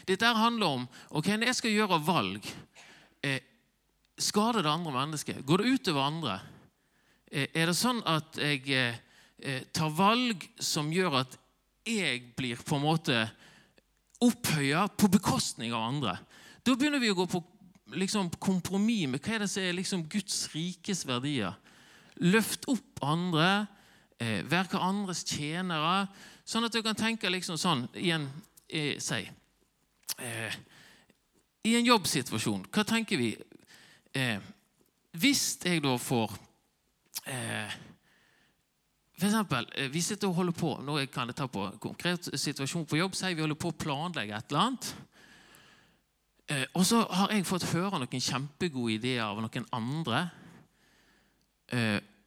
Dette 0.06 0.30
handler 0.38 0.78
om 0.78 0.88
ok, 1.10 1.32
når 1.34 1.50
jeg 1.50 1.58
skal 1.58 1.74
gjøre 1.74 2.02
valg 2.06 2.52
eh, 3.24 3.40
Skader 4.14 4.62
det 4.62 4.70
andre 4.70 4.92
mennesket? 4.94 5.40
Går 5.42 5.58
det 5.58 5.72
utover 5.74 6.04
andre? 6.06 6.36
Eh, 7.34 7.48
er 7.50 7.66
det 7.66 7.74
sånn 7.74 7.98
at 8.06 8.36
jeg 8.38 8.68
eh, 8.70 9.00
eh, 9.42 9.64
tar 9.74 9.90
valg 9.90 10.44
som 10.62 10.92
gjør 10.94 11.24
at 11.24 11.34
jeg 11.84 12.20
blir 12.38 12.60
på 12.62 12.78
en 12.78 12.84
måte 12.84 13.24
opphøya 14.22 14.86
på 14.94 15.10
bekostning 15.16 15.74
av 15.74 15.88
andre? 15.88 16.14
Da 16.62 16.76
begynner 16.78 17.02
vi 17.02 17.10
å 17.10 17.18
gå 17.18 17.26
på 17.26 17.42
liksom, 17.98 18.30
kompromiss 18.38 19.08
med 19.10 19.24
hva 19.24 19.34
er 19.34 19.44
det 19.44 19.50
som 19.50 19.66
er 19.66 19.74
liksom, 19.80 20.06
Guds 20.10 20.44
rikes 20.54 21.02
verdier. 21.08 21.58
Løft 22.22 22.68
opp 22.70 23.02
andre, 23.02 23.66
eh, 24.20 24.42
være 24.50 24.80
andres 24.80 25.24
tjenere. 25.24 26.08
Sånn 26.44 26.66
at 26.66 26.74
du 26.74 26.82
kan 26.84 26.96
tenke 26.98 27.30
liksom 27.32 27.58
sånn 27.60 27.86
i 27.96 28.10
en, 28.14 28.28
eh, 28.68 28.98
si, 28.98 29.28
eh, 30.18 30.54
I 31.64 31.76
en 31.76 31.86
jobbsituasjon, 31.86 32.66
hva 32.70 32.84
tenker 32.84 33.16
vi? 33.16 33.36
Eh, 34.14 34.38
hvis 35.12 35.58
jeg 35.64 35.82
da 35.82 35.96
får 35.96 36.36
eh, 37.26 37.72
for 39.16 39.26
eksempel, 39.26 39.66
eh, 39.74 39.88
Vi 39.88 40.00
sitter 40.00 40.28
og 40.28 40.34
holder 40.34 40.52
på 40.52 40.82
nå 40.82 41.06
kan 41.06 41.28
jeg 41.28 41.36
ta 41.36 41.46
på 41.46 41.66
en 41.66 41.78
konkret 41.78 42.28
situasjon 42.34 42.86
på 42.86 42.98
jobb, 42.98 43.14
sier 43.14 43.34
vi 43.34 43.40
holder 43.40 43.56
på 43.56 43.70
å 43.72 43.78
planlegge 43.78 44.36
et 44.36 44.50
eller 44.50 44.60
annet. 44.60 44.94
Eh, 46.48 46.66
og 46.74 46.84
så 46.84 47.06
har 47.08 47.32
jeg 47.32 47.46
fått 47.46 47.72
høre 47.72 47.98
noen 47.98 48.20
kjempegode 48.20 48.92
ideer 48.92 49.24
av 49.24 49.40
noen 49.40 49.66
andre. 49.72 50.30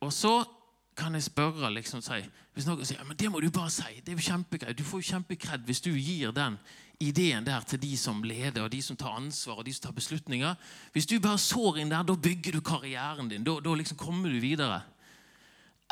Og 0.01 0.11
så 0.11 0.56
kan 0.97 1.13
jeg 1.13 1.27
spørre 1.27 1.69
liksom, 1.73 2.01
si, 2.01 2.23
Hvis 2.53 2.65
noen 2.65 2.85
sier 2.85 3.05
men 3.05 3.17
det 3.17 3.29
må 3.29 3.39
du 3.39 3.51
bare 3.53 3.69
si, 3.69 4.01
det 4.01 4.13
er 4.13 4.17
jo 4.17 4.29
kjempegreit. 4.31 4.77
Du 4.77 4.83
får 4.83 5.03
jo 5.03 5.09
kjempekred 5.11 5.65
hvis 5.67 5.81
du 5.85 5.91
gir 5.93 6.33
den 6.33 6.57
ideen 6.99 7.45
der 7.45 7.61
til 7.61 7.81
de 7.81 7.91
som 7.97 8.23
leder, 8.25 8.63
og 8.63 8.71
de 8.73 8.81
som 8.81 8.97
tar 8.97 9.13
ansvar 9.13 9.59
og 9.59 9.65
de 9.67 9.73
som 9.75 9.85
tar 9.85 9.97
beslutninger. 9.97 10.55
Hvis 10.95 11.05
du 11.05 11.19
bare 11.21 11.37
sår 11.37 11.83
inn 11.83 11.93
der, 11.93 12.03
da 12.03 12.15
bygger 12.17 12.57
du 12.57 12.61
karrieren 12.65 13.29
din. 13.29 13.45
Da, 13.45 13.59
da 13.61 13.75
liksom 13.77 13.99
kommer 14.01 14.33
du 14.33 14.39
videre. 14.41 14.81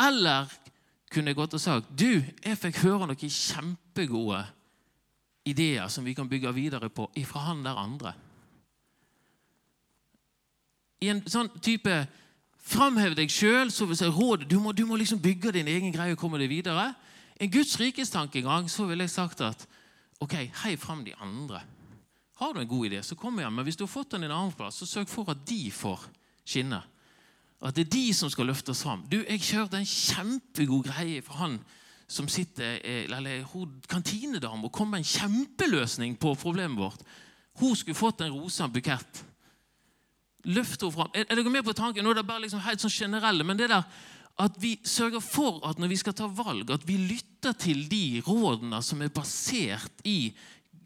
Eller 0.02 0.50
kunne 1.14 1.32
jeg 1.32 1.38
gått 1.38 1.54
og 1.54 1.62
sagt 1.62 1.94
du, 1.94 2.24
jeg 2.42 2.58
fikk 2.60 2.82
høre 2.82 3.06
noen 3.06 3.38
kjempegode 3.38 4.42
ideer 5.46 5.88
som 5.94 6.06
vi 6.06 6.16
kan 6.18 6.30
bygge 6.30 6.54
videre 6.56 6.90
på 6.90 7.12
ifra 7.22 7.46
han 7.52 7.62
der 7.64 7.78
andre. 7.78 8.16
I 11.06 11.14
en 11.14 11.22
sånn 11.30 11.52
type 11.62 11.94
Framhev 12.66 13.14
deg 13.14 13.30
sjøl, 13.30 13.70
du 13.70 14.58
må, 14.60 14.72
du 14.74 14.86
må 14.90 14.98
liksom 14.98 15.22
bygge 15.22 15.52
din 15.54 15.68
egen 15.70 15.94
greie 15.94 16.16
og 16.16 16.20
komme 16.20 16.40
deg 16.42 16.50
videre. 16.50 16.94
En 17.38 17.52
Guds 17.52 17.76
rikes 17.80 18.10
tankegang 18.10 18.70
så 18.72 18.88
ville 18.90 19.06
jeg 19.06 19.14
sagt 19.14 19.42
at 19.46 19.68
ok, 20.24 20.34
hei 20.64 20.76
fram 20.80 21.04
de 21.06 21.14
andre. 21.22 21.62
Har 22.40 22.54
du 22.54 22.60
en 22.60 22.68
god 22.68 22.88
idé, 22.90 23.04
så 23.04 23.16
kom 23.16 23.38
igjen. 23.40 23.54
Men 23.54 23.64
hvis 23.64 23.78
du 23.78 23.86
har 23.86 23.92
fått 23.92 24.16
den 24.16 24.26
en 24.26 24.34
annen 24.34 24.56
plass, 24.56 24.80
så 24.82 24.88
sørg 24.90 25.12
for 25.12 25.30
at 25.32 25.46
de 25.48 25.70
får 25.72 26.08
skinne. 26.44 26.82
At 27.62 27.78
det 27.78 27.86
er 27.86 27.94
de 27.94 28.06
som 28.14 28.30
skal 28.34 28.50
løftes 28.50 28.82
fram. 28.84 29.06
Du, 29.12 29.22
Jeg 29.24 29.46
kjørte 29.46 29.80
en 29.80 29.88
kjempegod 29.88 30.90
greie 30.90 31.22
for 31.24 31.40
han 31.40 31.60
som 32.08 32.28
sitter, 32.30 32.82
eller 32.84 33.46
hun 33.54 33.80
kantinedame 33.90 34.68
og 34.68 34.74
kom 34.74 34.92
med 34.94 35.02
en 35.02 35.14
kjempeløsning 35.14 36.20
på 36.22 36.36
problemet 36.38 36.78
vårt. 36.78 37.06
Hun 37.62 37.76
skulle 37.76 37.98
fått 37.98 38.22
en 38.22 38.34
rosa 38.36 38.68
bukett. 38.68 39.24
Løft 40.46 40.82
henne 40.82 40.94
fram. 40.94 41.14
Er, 41.14 41.26
er 41.30 41.40
dere 41.40 41.54
med 41.54 41.66
på 41.66 41.74
tanken? 41.78 42.06
Nå 42.06 42.14
er 42.14 42.22
det 42.22 42.28
bare 42.28 42.46
liksom 42.46 42.64
helt 42.66 42.84
sånn 42.84 42.94
generelle, 42.94 43.46
men 43.48 43.58
det 43.60 43.72
der 43.72 43.88
at 44.36 44.58
vi 44.60 44.74
sørger 44.84 45.22
for 45.24 45.62
at 45.64 45.80
når 45.80 45.94
vi 45.94 45.98
skal 46.00 46.16
ta 46.16 46.28
valg, 46.28 46.68
at 46.72 46.84
vi 46.84 46.98
lytter 47.00 47.56
til 47.56 47.86
de 47.88 48.20
rådene 48.26 48.82
som 48.84 49.00
er 49.02 49.14
basert 49.16 50.04
i 50.04 50.34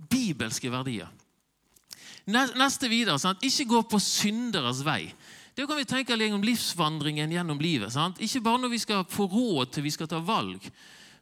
bibelske 0.10 0.69
verdier. 0.69 1.10
Neste 2.30 2.89
videre. 2.91 3.17
Sant? 3.17 3.41
Ikke 3.45 3.65
gå 3.72 3.82
på 3.89 4.00
synderes 4.04 4.84
vei. 4.86 5.08
Det 5.58 5.65
kan 5.67 5.80
vi 5.80 5.88
tenke 5.89 6.13
om 6.30 6.45
livsvandringen 6.45 7.32
gjennom 7.32 7.60
livet. 7.60 7.91
Sant? 7.93 8.22
Ikke 8.22 8.41
bare 8.41 8.62
når 8.62 8.69
vi 8.69 8.80
skal 8.80 9.06
få 9.10 9.26
råd 9.26 9.74
til 9.74 9.84
vi 9.84 9.91
skal 9.91 10.08
ta 10.08 10.19
valg, 10.22 10.62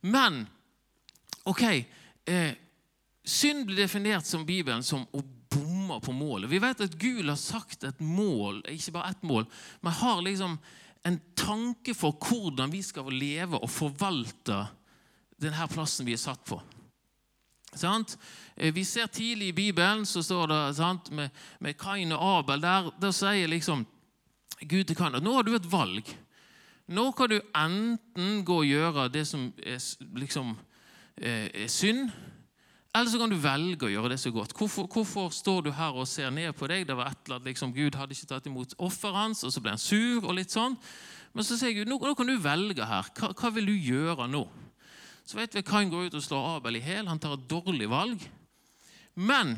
men 0.02 0.44
ok, 1.48 1.64
eh, 2.28 2.52
synd 3.24 3.66
blir 3.66 3.86
definert 3.88 4.28
som 4.28 4.46
Bibelen 4.46 4.84
som 4.84 5.08
å 5.12 5.24
bommer 5.88 6.00
på 6.00 6.12
målet. 6.12 6.50
Vi 6.50 6.60
vet 6.60 6.82
at 6.82 6.98
Gud 7.00 7.28
har 7.28 7.36
sagt 7.40 7.84
et 7.84 8.00
mål, 8.00 8.62
ikke 8.68 8.92
bare 8.92 9.12
ett 9.12 9.24
mål, 9.24 9.46
men 9.82 9.94
har 9.94 10.22
liksom 10.22 10.58
en 11.08 11.20
tanke 11.36 11.94
for 11.96 12.18
hvordan 12.20 12.72
vi 12.72 12.82
skal 12.84 13.08
leve 13.14 13.60
og 13.62 13.72
forvalte 13.72 14.66
denne 15.40 15.68
plassen 15.72 16.08
vi 16.08 16.16
er 16.18 16.22
satt 16.22 16.44
på. 16.46 16.60
Sant? 17.78 18.18
Eh, 18.56 18.74
vi 18.74 18.84
ser 18.86 19.08
tidlig 19.08 19.52
i 19.52 19.54
Bibelen 19.54 20.06
så 20.06 20.24
står 20.24 20.48
det 20.48 20.62
sant, 20.80 21.12
med, 21.12 21.30
med 21.60 21.78
Kain 21.78 22.12
og 22.12 22.24
Abel. 22.40 22.62
Der, 22.62 22.92
der 23.00 23.14
sier 23.16 23.48
liksom 23.48 23.86
Gud 24.62 24.88
til 24.88 24.98
Kain 24.98 25.16
at 25.16 25.24
nå 25.24 25.36
har 25.36 25.46
du 25.46 25.54
et 25.56 25.72
valg. 25.72 26.10
Nå 26.88 27.12
kan 27.12 27.30
du 27.30 27.38
enten 27.56 28.42
gå 28.48 28.62
og 28.64 28.68
gjøre 28.68 29.10
det 29.14 29.28
som 29.28 29.52
er, 29.60 29.78
liksom, 30.18 30.56
eh, 31.20 31.48
er 31.54 31.72
synd, 31.72 32.10
eller 33.00 33.12
så 33.12 33.20
kan 33.22 33.32
du 33.32 33.38
velge 33.42 33.88
å 33.88 33.92
gjøre 33.92 34.12
det 34.14 34.20
så 34.22 34.32
godt. 34.34 34.54
Hvorfor, 34.58 34.88
hvorfor, 34.92 35.30
står 35.34 35.68
du 35.68 35.72
her 35.76 35.96
og 35.98 36.08
ser 36.10 36.32
ned 36.34 36.54
på 36.58 36.70
deg? 36.70 36.86
Det 36.90 36.96
var 36.98 37.12
et 37.12 37.20
eller 37.26 37.40
annet, 37.40 37.52
liksom, 37.52 37.74
Gud 37.76 37.98
hadde 38.00 38.16
ikke 38.16 38.30
tatt 38.30 38.50
imot 38.50 38.76
offeret 38.78 39.18
hans, 39.18 39.44
og 39.46 39.54
så 39.54 39.64
ble 39.64 39.76
han 39.76 39.82
sur. 39.82 40.24
og 40.24 40.36
litt 40.38 40.54
sånn. 40.54 40.78
Men 41.34 41.46
så 41.46 41.58
sier 41.60 41.76
Gud 41.78 41.92
nå, 41.92 42.00
nå 42.02 42.16
kan 42.18 42.30
du 42.30 42.38
velge 42.42 42.86
her. 42.88 43.10
Hva, 43.18 43.32
hva 43.38 43.52
vil 43.54 43.70
du 43.70 43.76
gjøre 43.76 44.30
nå? 44.32 44.44
Så 45.28 45.38
vet 45.38 45.56
vi 45.58 45.66
Kain 45.68 45.90
går 45.92 46.08
ut 46.08 46.18
og 46.18 46.24
slår 46.24 46.52
Abel 46.56 46.80
i 46.80 46.84
hæl. 46.84 47.10
Han 47.10 47.20
tar 47.20 47.36
et 47.36 47.50
dårlig 47.52 47.90
valg. 47.92 48.22
Men 49.20 49.58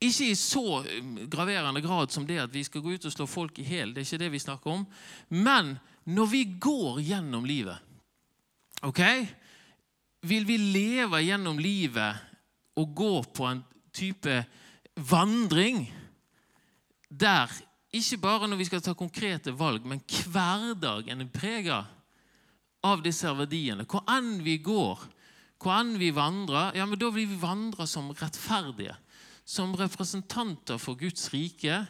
ikke 0.00 0.28
i 0.30 0.36
så 0.38 0.82
um, 0.84 1.16
graverende 1.32 1.80
grad 1.82 2.12
som 2.14 2.26
det 2.28 2.38
at 2.42 2.52
vi 2.54 2.62
skal 2.66 2.84
gå 2.84 2.94
ut 2.94 3.08
og 3.08 3.14
slå 3.14 3.26
folk 3.26 3.58
i 3.58 3.66
hæl. 3.66 3.94
Det 3.94 4.04
er 4.04 4.08
ikke 4.08 4.22
det 4.22 4.32
vi 4.36 4.44
snakker 4.44 4.76
om. 4.76 4.86
Men 5.28 5.76
når 6.04 6.30
vi 6.30 6.44
går 6.62 7.00
gjennom 7.02 7.48
livet 7.48 7.82
ok, 8.84 9.00
Vil 10.26 10.46
vi 10.48 10.56
leve 10.58 11.22
gjennom 11.22 11.58
livet 11.62 12.22
og 12.76 12.94
gå 12.96 13.12
på 13.36 13.46
en 13.48 13.62
type 13.94 14.40
vandring 14.96 15.86
der 17.08 17.52
ikke 17.96 18.18
bare 18.20 18.48
når 18.50 18.60
vi 18.60 18.66
skal 18.68 18.82
ta 18.84 18.92
konkrete 18.98 19.54
valg, 19.56 19.86
men 19.86 20.02
hverdagen 20.02 21.22
er 21.22 21.32
prega 21.32 21.78
av 22.84 23.02
disse 23.04 23.30
verdiene. 23.38 23.86
Hvor 23.88 24.04
enn 24.10 24.40
vi 24.44 24.58
går, 24.62 25.04
hvor 25.62 25.74
enn 25.78 25.94
vi 26.00 26.10
vandrer, 26.14 26.74
ja, 26.76 26.86
men 26.86 26.98
da 27.00 27.10
vil 27.14 27.28
vi 27.30 27.40
vandre 27.40 27.86
som 27.88 28.10
rettferdige. 28.12 28.96
Som 29.46 29.76
representanter 29.78 30.80
for 30.82 30.98
Guds 30.98 31.30
rike, 31.32 31.84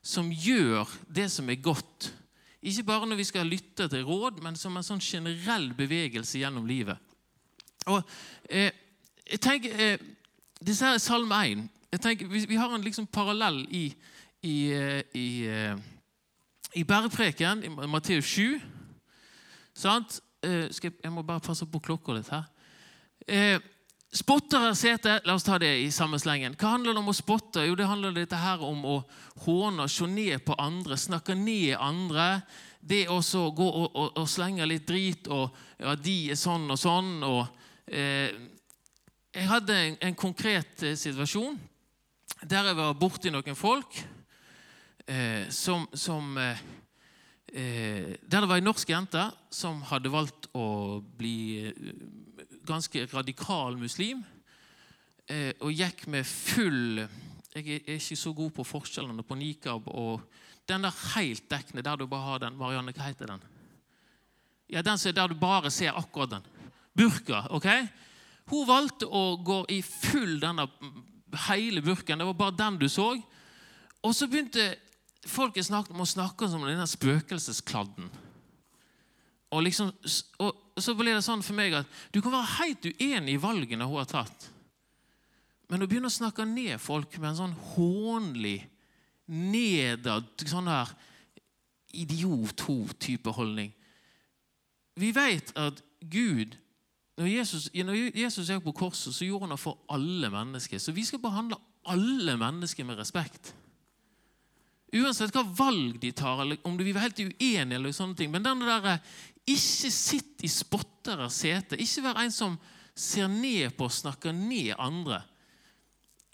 som 0.00 0.30
gjør 0.32 0.88
det 1.12 1.28
som 1.32 1.50
er 1.52 1.60
godt. 1.60 2.10
Ikke 2.66 2.86
bare 2.88 3.06
når 3.06 3.20
vi 3.20 3.28
skal 3.28 3.50
lytte 3.50 3.86
til 3.92 4.06
råd, 4.08 4.40
men 4.42 4.56
som 4.58 4.74
en 4.76 4.86
sånn 4.86 5.02
generell 5.04 5.68
bevegelse 5.76 6.40
gjennom 6.40 6.66
livet. 6.66 6.96
Og 7.86 8.02
eh, 8.50 8.70
jeg 9.30 9.40
tenker, 9.40 9.74
eh, 9.78 9.98
disse 10.66 10.84
her 10.84 10.96
er 10.96 11.02
Salme 11.02 11.42
1. 11.46 11.68
Jeg 11.92 12.00
tenker, 12.00 12.30
vi, 12.30 12.44
vi 12.48 12.58
har 12.58 12.74
en 12.74 12.84
liksom 12.84 13.06
parallell 13.06 13.62
i, 13.70 13.84
i, 14.42 14.56
eh, 14.72 15.02
i, 15.14 15.28
eh, 15.46 15.76
i 16.74 16.84
bergpreken 16.84 17.64
i 17.64 17.70
Matteus 17.86 18.24
7. 18.24 18.60
Sant? 19.74 20.20
Eh, 20.42 20.66
jeg, 20.82 20.92
jeg, 21.02 21.12
må 21.12 21.22
bare 21.22 21.44
passe 21.44 21.66
på 21.66 21.82
klokka 21.82 22.16
litt 22.16 22.30
her. 22.34 22.46
Eh, 23.26 23.58
Spottere 24.16 24.70
sete, 24.78 25.18
la 25.26 25.34
oss 25.34 25.44
ta 25.44 25.58
det 25.60 25.72
i 25.82 25.90
samme 25.92 26.16
slengen. 26.16 26.54
Hva 26.56 26.76
handler 26.76 26.94
det 26.94 27.00
om 27.02 27.10
å 27.10 27.16
spotte? 27.16 27.64
Jo, 27.66 27.74
det 27.76 27.88
handler 27.90 28.14
dette 28.14 28.38
her 28.38 28.62
om 28.64 28.84
å 28.86 28.94
håne, 29.44 29.88
se 29.92 30.06
ned 30.08 30.44
på 30.46 30.54
andre, 30.62 30.96
snakke 30.96 31.34
ned 31.36 31.74
andre. 31.74 32.40
Det 32.80 33.02
å 33.12 33.18
gå 33.20 33.66
og, 33.66 33.90
og, 33.90 34.12
og, 34.14 34.28
slenge 34.30 34.64
litt 34.70 34.86
drit 34.88 35.26
og 35.28 35.50
ja, 35.82 35.96
de 35.98 36.16
er 36.32 36.38
sånn 36.38 36.70
og 36.70 36.80
sånn. 36.80 37.10
Og, 37.26 37.65
jeg 37.86 39.48
hadde 39.50 39.74
en, 39.76 39.96
en 40.08 40.16
konkret 40.18 40.82
eh, 40.82 40.96
situasjon 40.98 41.58
der 42.48 42.70
jeg 42.70 42.76
var 42.78 42.96
borti 42.98 43.30
noen 43.32 43.56
folk 43.56 43.98
eh, 45.06 45.46
som, 45.52 45.86
som 45.94 46.36
eh, 46.40 46.62
eh, 47.52 48.08
Der 48.22 48.40
det 48.42 48.48
var 48.48 48.58
ei 48.58 48.64
norsk 48.64 48.90
jente 48.90 49.22
som 49.52 49.82
hadde 49.90 50.12
valgt 50.12 50.48
å 50.56 51.00
bli 51.00 51.72
ganske 52.66 53.06
radikal 53.12 53.78
muslim 53.78 54.24
eh, 55.28 55.52
og 55.60 55.72
gikk 55.72 56.06
med 56.12 56.26
full 56.26 57.04
Jeg 57.54 57.80
er 57.86 57.94
ikke 58.00 58.18
så 58.18 58.34
god 58.36 58.52
på 58.56 58.66
forskjellene 58.66 59.24
på 59.24 59.38
nikab 59.38 59.88
og 59.92 60.26
den 60.66 60.82
der 60.82 60.96
helt 61.14 61.44
dekkende, 61.46 61.84
der 61.86 61.96
du 61.96 62.08
bare 62.10 62.26
har 62.26 62.40
den 62.42 62.56
Marianne, 62.58 62.90
hva 62.90 63.06
heter 63.06 63.30
den? 63.30 63.42
Ja, 64.66 64.82
Den 64.82 64.98
som 64.98 65.12
er 65.12 65.14
der 65.14 65.28
du 65.30 65.38
bare 65.38 65.70
ser 65.70 65.94
akkurat 65.94 66.30
den. 66.30 66.48
Burka. 66.96 67.46
ok? 67.50 67.68
Hun 68.50 68.66
valgte 68.68 69.08
å 69.10 69.36
gå 69.42 69.62
i 69.74 69.80
full 69.82 70.38
denne 70.40 70.68
hele 71.48 71.82
burken. 71.82 72.18
Det 72.18 72.28
var 72.28 72.38
bare 72.38 72.56
den 72.56 72.78
du 72.80 72.88
så. 72.88 73.10
Og 74.06 74.14
så 74.14 74.28
begynte 74.30 74.74
folk 75.26 75.58
å 75.58 75.66
snakke 75.66 76.46
om 76.46 76.66
denne 76.68 76.86
spøkelseskladden. 76.86 78.10
Og, 79.54 79.62
liksom, 79.62 79.90
og, 80.42 80.62
så 80.78 80.94
ble 80.98 81.14
det 81.14 81.24
sånn 81.24 81.44
for 81.44 81.56
meg 81.58 81.74
at 81.78 81.98
du 82.14 82.20
kan 82.20 82.34
være 82.34 82.54
helt 82.58 82.86
uenig 82.86 83.36
i 83.36 83.42
valgene 83.42 83.86
hun 83.86 84.00
har 84.00 84.10
tatt. 84.10 84.48
Men 85.70 85.82
å 85.82 85.88
begynne 85.90 86.10
å 86.10 86.14
snakke 86.14 86.46
ned 86.46 86.78
folk 86.82 87.16
med 87.18 87.32
en 87.32 87.40
sånn 87.40 87.56
hånlig, 87.74 88.60
nedad, 89.26 90.28
sånn 90.46 90.70
her 90.70 90.92
idiot-ho-type 91.96 93.32
holdning 93.34 93.72
Vi 94.94 95.08
vet 95.16 95.50
at 95.58 95.80
Gud 95.98 96.54
når 97.16 97.30
Jesus, 97.32 97.68
når 97.72 98.18
Jesus 98.18 98.50
gikk 98.50 98.64
på 98.66 98.74
korset, 98.76 99.14
så 99.14 99.24
gjorde 99.24 99.46
han 99.46 99.54
det 99.54 99.62
for 99.62 99.78
alle 99.92 100.28
mennesker. 100.32 100.80
Så 100.82 100.92
vi 100.92 101.04
skal 101.06 101.22
behandle 101.22 101.56
alle 101.88 102.34
mennesker 102.36 102.84
med 102.84 102.98
respekt. 103.00 103.54
Uansett 104.96 105.32
hva 105.34 105.42
valg 105.56 105.96
de 106.02 106.12
tar, 106.14 106.42
eller 106.44 106.60
om 106.68 106.76
vil 106.76 106.92
være 106.92 107.08
helt 107.08 107.22
uenig, 107.24 107.78
eller 107.78 107.94
sånne 107.96 108.18
ting. 108.18 108.30
Men 108.32 108.44
den 108.44 108.66
der 108.66 109.00
ikke 109.46 109.90
sitt 109.94 110.42
i 110.44 110.50
spotteres 110.50 111.40
sete. 111.40 111.78
Ikke 111.78 112.04
vær 112.04 112.20
en 112.24 112.34
som 112.34 112.58
ser 112.96 113.30
ned 113.30 113.76
på 113.78 113.86
og 113.86 113.94
snakker 113.94 114.34
ned 114.34 114.74
andre. 114.78 115.22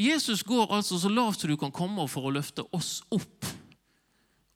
Jesus 0.00 0.42
går 0.42 0.72
altså 0.72 0.98
så 0.98 1.10
lavt 1.12 1.42
som 1.42 1.50
du 1.50 1.58
kan 1.60 1.74
komme 1.74 2.06
for 2.10 2.26
å 2.26 2.32
løfte 2.32 2.64
oss 2.74 3.02
opp. 3.12 3.46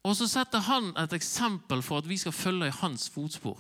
Og 0.07 0.15
så 0.17 0.29
setter 0.31 0.65
han 0.65 0.93
et 0.99 1.13
eksempel 1.17 1.83
for 1.85 2.01
at 2.01 2.09
vi 2.09 2.19
skal 2.19 2.35
følge 2.35 2.71
i 2.71 2.79
hans 2.81 3.09
fotspor. 3.13 3.59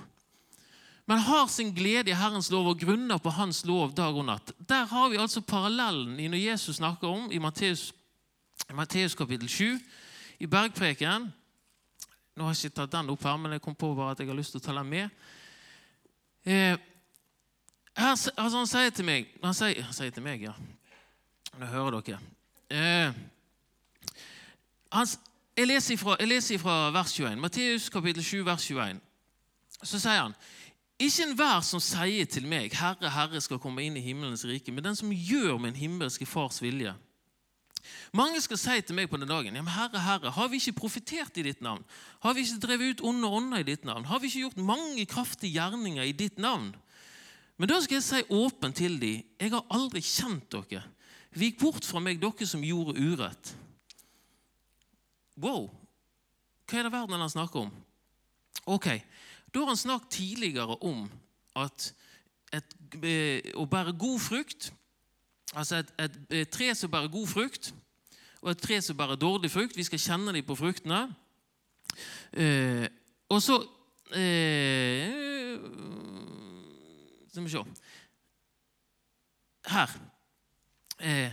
Men 1.07 1.23
har 1.23 1.47
sin 1.47 1.71
glede 1.75 2.11
i 2.11 2.16
Herrens 2.19 2.51
lov 2.51 2.66
og 2.73 2.81
grunner 2.81 3.19
på 3.23 3.31
Hans 3.31 3.62
lov 3.64 3.92
dag 3.95 4.14
og 4.14 4.27
natt. 4.27 4.51
Der 4.59 4.88
har 4.90 5.09
vi 5.09 5.21
altså 5.23 5.40
parallellen 5.40 6.19
i 6.21 6.27
når 6.29 6.42
Jesus 6.42 6.81
snakker 6.81 7.09
om 7.09 7.29
i 7.31 7.38
Matteus, 7.38 7.92
kapittel 9.14 9.49
7, 9.49 9.79
i 10.42 10.47
bergpreken. 10.51 11.29
Nå 12.37 12.45
har 12.45 12.57
jeg 12.57 12.73
ikke 12.73 12.81
tatt 12.83 12.97
den 12.97 13.12
opp 13.14 13.23
her, 13.23 13.37
men 13.38 13.55
jeg 13.55 13.62
kom 13.62 13.75
på 13.79 13.92
bare 13.95 14.16
at 14.16 14.21
jeg 14.21 14.29
har 14.29 14.37
lyst 14.37 14.57
til 14.57 14.61
å 14.61 14.66
ta 14.66 14.75
den 14.75 14.90
med. 14.90 15.23
Eh, 16.45 16.75
her, 17.97 18.11
altså 18.12 18.59
han 18.59 18.69
sier 18.69 18.92
til 18.95 19.07
meg 19.09 19.31
Han 19.42 19.55
sier, 19.57 19.81
han 19.83 19.95
sier 19.97 20.12
til 20.14 20.23
meg, 20.23 20.42
ja. 20.45 20.53
Nå 21.57 21.71
hører 21.71 21.97
dere. 22.05 22.19
Eh, 22.69 23.14
han, 24.92 25.09
jeg, 25.57 25.71
leser 25.71 26.59
ifra 26.59 26.77
vers 26.92 27.14
21. 27.14 27.40
Matteus 27.40 27.88
kapittel 27.95 28.25
7, 28.25 28.45
vers 28.45 28.66
21. 28.69 29.01
Så 29.83 30.03
sier 30.03 30.21
han 30.27 30.37
ikke 30.99 31.27
enhver 31.27 31.61
som 31.61 31.81
sier 31.81 32.25
til 32.25 32.47
meg, 32.49 32.73
'Herre, 32.73 33.11
Herre', 33.11 33.41
skal 33.41 33.59
komme 33.59 33.85
inn 33.85 33.97
i 33.97 34.01
himmelens 34.01 34.45
rike, 34.45 34.73
men 34.73 34.85
den 34.85 34.97
som 34.97 35.13
gjør 35.13 35.59
min 35.61 35.77
himmelske 35.77 36.27
Fars 36.27 36.63
vilje. 36.63 36.95
Mange 38.13 38.41
skal 38.41 38.59
si 38.59 38.81
til 38.81 38.97
meg 38.97 39.11
på 39.11 39.19
den 39.21 39.29
dagen 39.29 39.57
Herre, 39.69 40.01
Herre, 40.01 40.31
har 40.31 40.49
vi 40.49 40.57
ikke 40.57 40.81
profetert 40.81 41.37
i 41.37 41.45
ditt 41.47 41.61
navn? 41.61 41.85
Har 42.21 42.35
vi 42.35 42.41
ikke 42.41 42.63
drevet 42.67 42.97
ut 42.97 43.05
onde 43.05 43.29
ånder 43.29 43.63
i 43.63 43.69
ditt 43.69 43.85
navn? 43.85 44.05
Har 44.05 44.19
vi 44.19 44.27
ikke 44.27 44.41
gjort 44.47 44.57
mange 44.57 45.07
kraftige 45.07 45.53
gjerninger 45.53 46.03
i 46.03 46.13
ditt 46.13 46.39
navn? 46.39 46.75
Men 47.57 47.69
da 47.69 47.81
skal 47.81 47.97
jeg 47.97 48.05
si 48.05 48.23
åpent 48.31 48.77
til 48.77 48.99
dem 49.01 49.23
jeg 49.41 49.53
har 49.53 49.65
aldri 49.71 50.01
kjent 50.01 50.51
dere. 50.53 50.83
Vik 51.37 51.59
bort 51.61 51.85
fra 51.85 52.01
meg, 52.01 52.21
dere 52.21 52.49
som 52.49 52.65
gjorde 52.65 52.97
urett. 52.97 53.53
Wow! 55.37 55.69
Hva 56.67 56.79
er 56.79 56.87
det 56.89 56.93
verden 56.93 57.21
han 57.21 57.31
snakker 57.31 57.67
om? 57.67 57.73
Ok, 58.67 58.89
Da 59.57 59.62
har 59.64 59.73
han 59.73 59.79
snakket 59.81 60.11
tidligere 60.11 60.77
om 60.85 61.07
at 61.57 61.95
et, 62.53 62.75
eh, 63.01 63.55
å 63.57 63.64
bære 63.64 63.95
god 63.97 64.21
frukt 64.21 64.73
Altså 65.57 65.77
et, 65.77 65.92
et, 65.99 66.16
et, 66.31 66.49
tre 66.49 66.75
som 66.75 66.90
bærer 66.90 67.09
god 67.09 67.27
frukt, 67.27 67.75
og 68.42 68.51
et 68.51 68.59
tre 68.59 68.81
som 68.83 68.97
bærer 68.97 69.16
dårlig 69.16 69.51
frukt. 69.51 69.77
Vi 69.77 69.85
skal 69.87 69.99
kjenne 69.99 70.35
dem 70.35 70.45
på 70.45 70.55
fruktene. 70.59 71.14
Eh, 72.33 72.85
og 73.29 73.40
så 73.42 73.57
eh, 74.12 75.57
Skal 77.31 77.45
vi 77.45 77.51
se 77.51 77.64
Her. 79.66 79.97
Eh, 81.01 81.33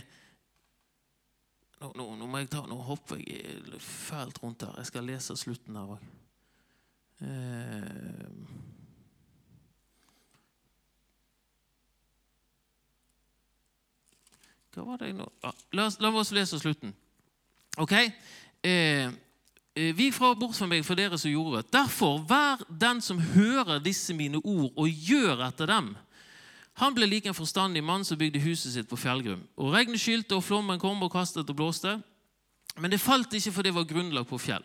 nå, 1.80 1.92
nå, 1.94 2.14
nå, 2.16 2.26
må 2.26 2.40
jeg 2.40 2.50
ta, 2.50 2.64
nå 2.66 2.80
hopper 2.86 3.20
jeg 3.20 3.80
fælt 3.80 4.42
rundt 4.42 4.62
her. 4.62 4.78
Jeg 4.78 4.86
skal 4.86 5.04
lese 5.04 5.36
slutten 5.36 5.76
her 5.76 5.98
òg. 5.98 6.23
Eh, 7.22 8.24
Hva 14.74 14.82
var 14.82 14.98
det 14.98 15.12
nå? 15.14 15.26
Ja, 15.44 15.52
la, 15.78 15.86
la 16.02 16.10
oss 16.18 16.32
lese 16.34 16.58
slutten. 16.58 16.90
Ok? 17.78 17.92
Eh, 17.94 19.06
eh, 19.74 19.92
vi 19.94 20.08
fra 20.10 20.32
bort 20.34 20.56
fra 20.58 20.66
meg 20.66 20.82
for 20.86 20.98
dere 20.98 21.18
som 21.20 21.30
gjorde 21.30 21.60
det. 21.60 21.70
Derfor, 21.76 22.24
vær 22.26 22.64
den 22.68 23.02
som 23.04 23.20
hører 23.36 23.82
disse 23.82 24.14
mine 24.18 24.40
ord 24.42 24.72
og 24.74 24.88
gjør 24.90 25.44
etter 25.46 25.70
dem, 25.70 25.92
han 26.82 26.94
ble 26.94 27.06
like 27.06 27.30
en 27.30 27.38
forstandig 27.38 27.84
mann 27.86 28.02
som 28.02 28.18
bygde 28.18 28.42
huset 28.42 28.74
sitt 28.74 28.90
på 28.90 28.98
fjellgrunn. 28.98 29.44
Og 29.54 29.70
regnet 29.76 30.02
skylte, 30.02 30.34
og 30.34 30.42
flommen 30.42 30.80
kom 30.82 31.06
og 31.06 31.12
kastet 31.12 31.50
og 31.50 31.58
blåste. 31.58 31.94
Men 32.74 32.90
det 32.90 32.98
falt 32.98 33.30
ikke, 33.30 33.52
for 33.54 33.62
det 33.62 33.74
var 33.76 33.86
grunnlag 33.86 34.26
på 34.26 34.40
fjell. 34.42 34.64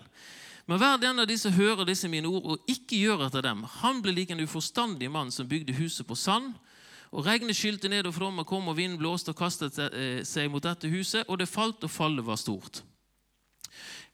Men 0.70 0.78
hver 0.78 1.00
den 1.02 1.18
av 1.18 1.26
de 1.26 1.34
som 1.42 1.54
hører 1.56 1.88
disse 1.90 2.06
mine 2.12 2.30
ord 2.30 2.46
og 2.46 2.68
ikke 2.70 3.00
gjør 3.02 3.24
etter 3.26 3.42
dem, 3.42 3.64
han 3.80 4.04
ble 4.06 4.14
like 4.14 4.36
en 4.36 4.44
uforstandig 4.46 5.08
mann 5.10 5.32
som 5.34 5.48
bygde 5.50 5.74
huset 5.80 6.06
på 6.06 6.14
sand. 6.14 6.52
Og 7.10 7.26
Regnet 7.26 7.58
skylte 7.58 7.90
ned, 7.90 8.06
og 8.06 8.14
flommen 8.14 8.46
kom, 8.46 8.68
og 8.70 8.78
vinden 8.78 9.00
blåste 9.02 9.34
og 9.34 9.40
kastet 9.40 9.80
eh, 9.88 10.20
seg 10.22 10.52
mot 10.54 10.62
dette 10.62 10.92
huset, 10.92 11.26
og 11.26 11.40
det 11.42 11.50
falt, 11.50 11.82
og 11.82 11.90
fallet 11.90 12.22
var 12.28 12.38
stort. 12.38 12.84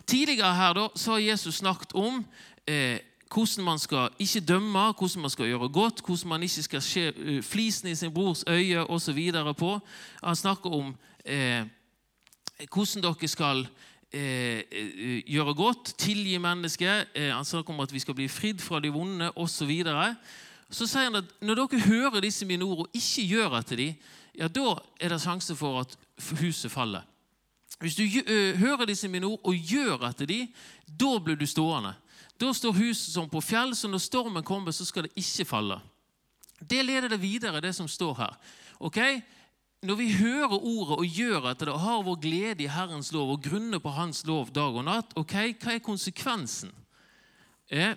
Tidligere 0.08 0.54
her 0.56 0.78
da, 0.78 0.86
så 0.96 1.18
har 1.18 1.26
Jesus 1.26 1.60
snakket 1.60 1.92
om 1.92 2.22
eh, 2.64 3.04
hvordan 3.28 3.66
man 3.68 3.82
skal 3.82 4.16
ikke 4.16 4.46
dømme, 4.48 4.86
hvordan 4.96 5.26
man 5.28 5.34
skal 5.34 5.52
gjøre 5.52 5.70
godt, 5.76 6.06
hvordan 6.08 6.30
man 6.38 6.48
ikke 6.48 6.64
skal 6.70 6.86
skje 6.86 7.10
uh, 7.18 7.42
flisen 7.44 7.90
i 7.92 7.98
sin 8.00 8.14
brors 8.14 8.46
øye 8.48 8.86
osv. 8.88 9.20
på. 9.60 9.80
Han 10.24 10.36
snakker 10.36 10.72
om 10.72 10.96
eh, 11.26 11.66
hvordan 12.72 13.04
dere 13.04 13.28
skal 13.28 13.68
eh, 14.16 14.62
eh, 14.72 15.24
gjøre 15.28 15.54
godt, 15.58 15.94
tilgi 16.00 16.38
mennesket. 16.42 17.12
Eh, 17.16 17.32
han 17.34 17.46
snakker 17.46 17.74
om 17.74 17.84
at 17.84 17.94
vi 17.94 18.00
skal 18.00 18.16
bli 18.16 18.28
fridd 18.32 18.62
fra 18.64 18.80
de 18.80 18.92
vonde 18.94 19.32
osv. 19.36 19.72
Så, 19.84 20.06
så 20.70 20.88
sier 20.88 21.10
han 21.10 21.20
at 21.20 21.34
når 21.44 21.60
dere 21.62 21.82
hører 21.90 22.24
disse 22.24 22.48
mine 22.48 22.64
ord 22.64 22.86
og 22.86 22.96
ikke 22.96 23.28
gjør 23.34 23.60
etter 23.60 23.82
dem, 23.82 24.00
ja, 24.36 24.48
da 24.48 24.78
er 25.00 25.12
det 25.14 25.22
sjanse 25.24 25.56
for 25.56 25.84
at 25.84 25.98
huset 26.40 26.72
faller. 26.72 27.04
Hvis 27.80 27.98
du 28.00 28.06
hører 28.58 28.88
disse 28.88 29.08
mine 29.12 29.28
ord 29.28 29.44
og 29.44 29.56
gjør 29.56 30.08
etter 30.08 30.28
dem, 30.32 30.48
da 30.88 31.18
blir 31.20 31.36
du 31.36 31.46
stående. 31.48 31.92
Da 32.40 32.54
står 32.56 32.76
huset 32.76 33.14
som 33.14 33.30
på 33.32 33.42
fjell, 33.44 33.76
så 33.76 33.88
når 33.92 34.04
stormen 34.04 34.44
kommer, 34.44 34.72
så 34.72 34.88
skal 34.88 35.08
det 35.08 35.16
ikke 35.20 35.46
falle. 35.48 35.80
Det 36.60 36.86
leder 36.86 37.12
det 37.12 37.22
videre, 37.22 37.62
det 37.62 37.76
som 37.76 37.88
står 37.88 38.16
her. 38.20 38.36
Ok? 38.80 39.00
Når 39.86 39.98
vi 40.00 40.08
hører 40.18 40.56
ordet 40.56 40.98
og 40.98 41.06
gjør 41.06 41.50
etter 41.52 41.70
det 41.70 41.76
og 41.76 41.84
har 41.84 42.04
vår 42.08 42.18
glede 42.24 42.66
i 42.66 42.72
Herrens 42.72 43.12
lov 43.14 43.36
og 43.36 43.44
grunner 43.46 43.82
på 43.84 43.94
Hans 43.94 44.24
lov 44.26 44.50
dag 44.56 44.74
og 44.74 44.86
natt, 44.88 45.14
ok, 45.20 45.36
hva 45.62 45.76
er 45.76 45.84
konsekvensen? 45.86 46.72
Eh, 47.70 47.94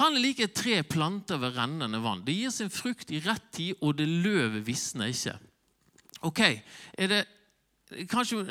han 0.00 0.16
er 0.16 0.22
like 0.22 0.48
tre 0.52 0.82
planter 0.84 1.38
ved 1.40 1.56
rennende 1.56 2.02
vann. 2.04 2.24
Det 2.26 2.34
gir 2.34 2.52
sin 2.52 2.72
frukt 2.72 3.12
i 3.14 3.22
rett 3.24 3.46
tid, 3.54 3.78
og 3.80 3.96
det 4.00 4.08
løvet 4.08 4.66
visner 4.66 5.12
ikke. 5.12 5.36
Ok, 6.26 6.42
er 6.98 7.12
det 7.12 7.22
kanskje 8.10 8.42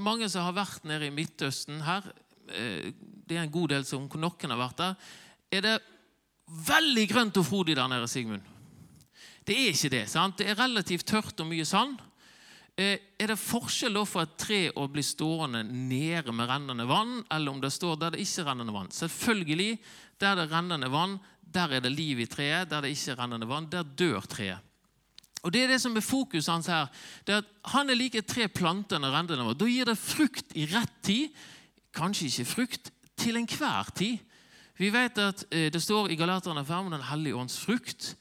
mange 0.00 0.30
som 0.32 0.46
har 0.48 0.56
vært 0.56 0.88
nede 0.88 1.10
i 1.10 1.14
Midtøsten 1.14 1.82
her, 1.84 2.08
eh, 2.48 2.90
det 3.28 3.36
er 3.36 3.44
en 3.44 3.52
god 3.52 3.74
del 3.76 3.84
som 3.84 4.08
noen 4.08 4.54
har 4.54 4.62
vært 4.64 4.80
der, 4.80 4.94
er 5.52 5.66
det 5.66 5.78
veldig 6.48 7.04
grønt 7.10 7.36
og 7.36 7.46
frodig 7.46 7.76
der 7.76 7.90
nede, 7.90 8.08
Sigmund. 8.08 8.42
Det 9.48 9.56
er 9.56 9.72
ikke 9.72 9.92
det. 9.94 10.04
sant? 10.12 10.36
Det 10.38 10.50
er 10.50 10.58
relativt 10.60 11.06
tørt 11.08 11.40
og 11.40 11.48
mye 11.48 11.64
sand. 11.64 11.96
Eh, 12.76 12.98
er 13.18 13.30
det 13.32 13.38
forskjell 13.40 13.96
for 14.06 14.26
et 14.26 14.36
tre 14.38 14.58
å 14.76 14.84
bli 14.92 15.02
stående 15.02 15.64
nede 15.64 16.34
med 16.36 16.50
rennende 16.50 16.84
vann, 16.86 17.22
eller 17.32 17.54
om 17.54 17.62
det 17.62 17.72
står 17.72 17.96
der 17.96 18.14
det 18.14 18.20
ikke 18.22 18.44
er 18.44 18.50
rennende 18.50 18.74
vann? 18.76 18.92
Selvfølgelig, 18.92 19.78
der 20.20 20.36
det 20.36 20.44
er 20.44 20.52
rennende 20.52 20.90
vann, 20.92 21.16
der 21.40 21.72
er 21.72 21.80
det 21.80 21.94
liv 21.94 22.20
i 22.20 22.28
treet. 22.28 22.68
Der 22.68 22.84
det 22.84 22.92
ikke 22.92 23.14
er 23.14 23.20
rennende 23.22 23.48
vann, 23.48 23.70
der 23.72 23.82
dør 23.82 24.20
treet. 24.28 24.60
Og 25.42 25.52
Det 25.52 25.62
er 25.64 25.68
det 25.68 25.80
som 25.80 25.96
er 25.96 26.02
fokuset 26.02 26.52
hans 26.52 26.66
her. 26.66 26.86
det 27.24 27.34
er 27.34 27.38
at 27.38 27.44
Han 27.72 27.90
er 27.90 27.94
like 27.94 28.22
tre 28.22 28.48
planter 28.48 28.96
enn 28.96 29.06
rennende 29.06 29.46
vann. 29.46 29.56
Da 29.56 29.64
gir 29.64 29.84
det 29.84 29.96
frukt 29.96 30.52
i 30.54 30.66
rett 30.66 31.02
tid. 31.02 31.30
Kanskje 31.94 32.26
ikke 32.26 32.44
frukt 32.44 32.90
til 33.16 33.36
enhver 33.36 33.90
tid. 33.94 34.18
Vi 34.76 34.90
vet 34.90 35.18
at 35.18 35.44
eh, 35.50 35.70
Det 35.70 35.82
står 35.82 36.10
i 36.10 36.16
Galaterne 36.16 36.64
5 36.64 36.86
om 36.86 36.90
Den 36.90 37.02
hellige 37.02 37.36
ånds 37.36 37.58
frukt. 37.58 38.16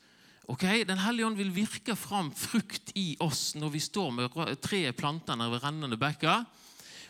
Okay? 0.47 0.85
Den 0.87 1.01
hellige 1.03 1.27
ånd 1.27 1.39
vil 1.39 1.51
virke 1.53 1.95
fram 1.99 2.31
frukt 2.31 2.93
i 2.95 3.15
oss 3.23 3.51
når 3.59 3.73
vi 3.73 3.83
står 3.83 4.13
med 4.15 4.37
tre 4.63 4.85
plantene 4.95 5.49
ved 5.51 5.63
rennende 5.63 5.99
bekker. 5.99 6.45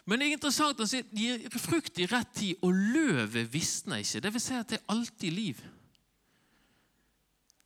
Men 0.07 0.21
det 0.21 0.29
er 0.29 0.37
interessant 0.37 0.79
å 0.79 0.87
si 0.87 1.01
de 1.11 1.25
gir 1.25 1.59
frukt 1.59 1.99
i 1.99 2.07
rett 2.07 2.29
tid, 2.37 2.61
og 2.63 2.71
løvet 2.71 3.49
visner 3.51 3.99
ikke. 3.99 4.21
Det 4.23 4.31
vil 4.33 4.43
si 4.43 4.55
at 4.55 4.71
det 4.71 4.79
er 4.79 4.93
alltid 4.93 5.35
liv. 5.35 5.59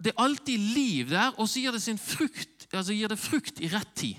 Det 0.02 0.10
er 0.10 0.24
alltid 0.24 0.64
liv 0.74 1.12
der, 1.14 1.36
og 1.38 1.46
så 1.46 1.62
gir 1.62 1.76
det, 1.76 1.98
frukt, 2.02 2.66
altså 2.74 2.98
gir 2.98 3.14
det 3.14 3.20
frukt 3.22 3.62
i 3.62 3.70
rett 3.70 3.94
tid. 3.94 4.18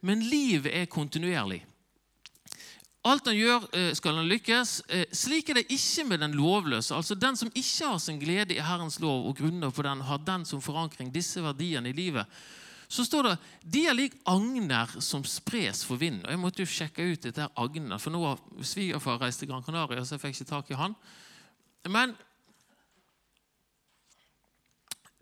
Men 0.00 0.24
livet 0.24 0.72
er 0.72 0.88
kontinuerlig. 0.88 1.60
Alt 3.06 3.28
han 3.30 3.36
gjør, 3.38 3.68
eh, 3.72 3.92
skal 3.94 4.18
han 4.18 4.26
lykkes. 4.26 4.82
Eh, 4.88 5.06
slik 5.14 5.50
er 5.50 5.60
det 5.60 5.70
ikke 5.70 6.04
med 6.08 6.20
den 6.20 6.34
lovløse. 6.34 6.94
Altså 6.94 7.14
Den 7.14 7.36
som 7.36 7.50
ikke 7.54 7.86
har 7.86 7.98
sin 7.98 8.18
glede 8.18 8.56
i 8.56 8.60
Herrens 8.60 8.98
lov 9.00 9.28
og 9.28 9.36
grunner 9.36 9.70
på 9.70 9.82
den, 9.82 10.00
har 10.00 10.18
den 10.18 10.44
som 10.44 10.60
forankring 10.60 11.12
disse 11.14 11.42
verdiene 11.42 11.88
i 11.88 11.92
livet. 11.92 12.26
Så 12.88 13.04
står 13.04 13.22
det 13.22 13.38
de 13.62 13.86
er 13.86 13.94
lik 13.94 14.14
agner 14.26 15.00
som 15.00 15.24
spres 15.24 15.84
for 15.84 15.96
vind. 15.96 16.24
Og 16.24 16.30
Jeg 16.30 16.38
måtte 16.38 16.62
jo 16.62 16.66
sjekke 16.66 17.12
ut 17.12 17.22
dette 17.22 17.48
agner, 17.56 17.98
for 17.98 18.10
nå 18.10 18.22
har 18.24 18.42
svigerfar 18.62 19.20
reist 19.20 19.38
til 19.38 19.48
Gran 19.48 19.62
Canaria, 19.62 20.04
så 20.04 20.14
jeg 20.14 20.20
fikk 20.20 20.40
ikke 20.40 20.50
tak 20.50 20.70
i 20.70 20.74
han. 20.74 20.94
Men 21.88 22.16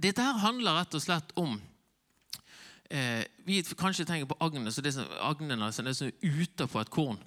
dette 0.00 0.22
her 0.22 0.40
handler 0.40 0.80
rett 0.80 0.94
og 0.94 1.02
slett 1.02 1.32
om 1.36 1.60
eh, 2.90 3.24
Vi 3.44 3.62
kanskje 3.76 4.04
tenker 4.04 4.26
på 4.26 4.40
agnene, 4.40 4.72
så 4.72 4.80
det 4.80 4.96
er 4.96 5.20
agnene 5.20 5.72
som 5.72 5.86
er 5.86 6.12
ute 6.22 6.66
på 6.66 6.80
et 6.80 6.90
korn. 6.90 7.20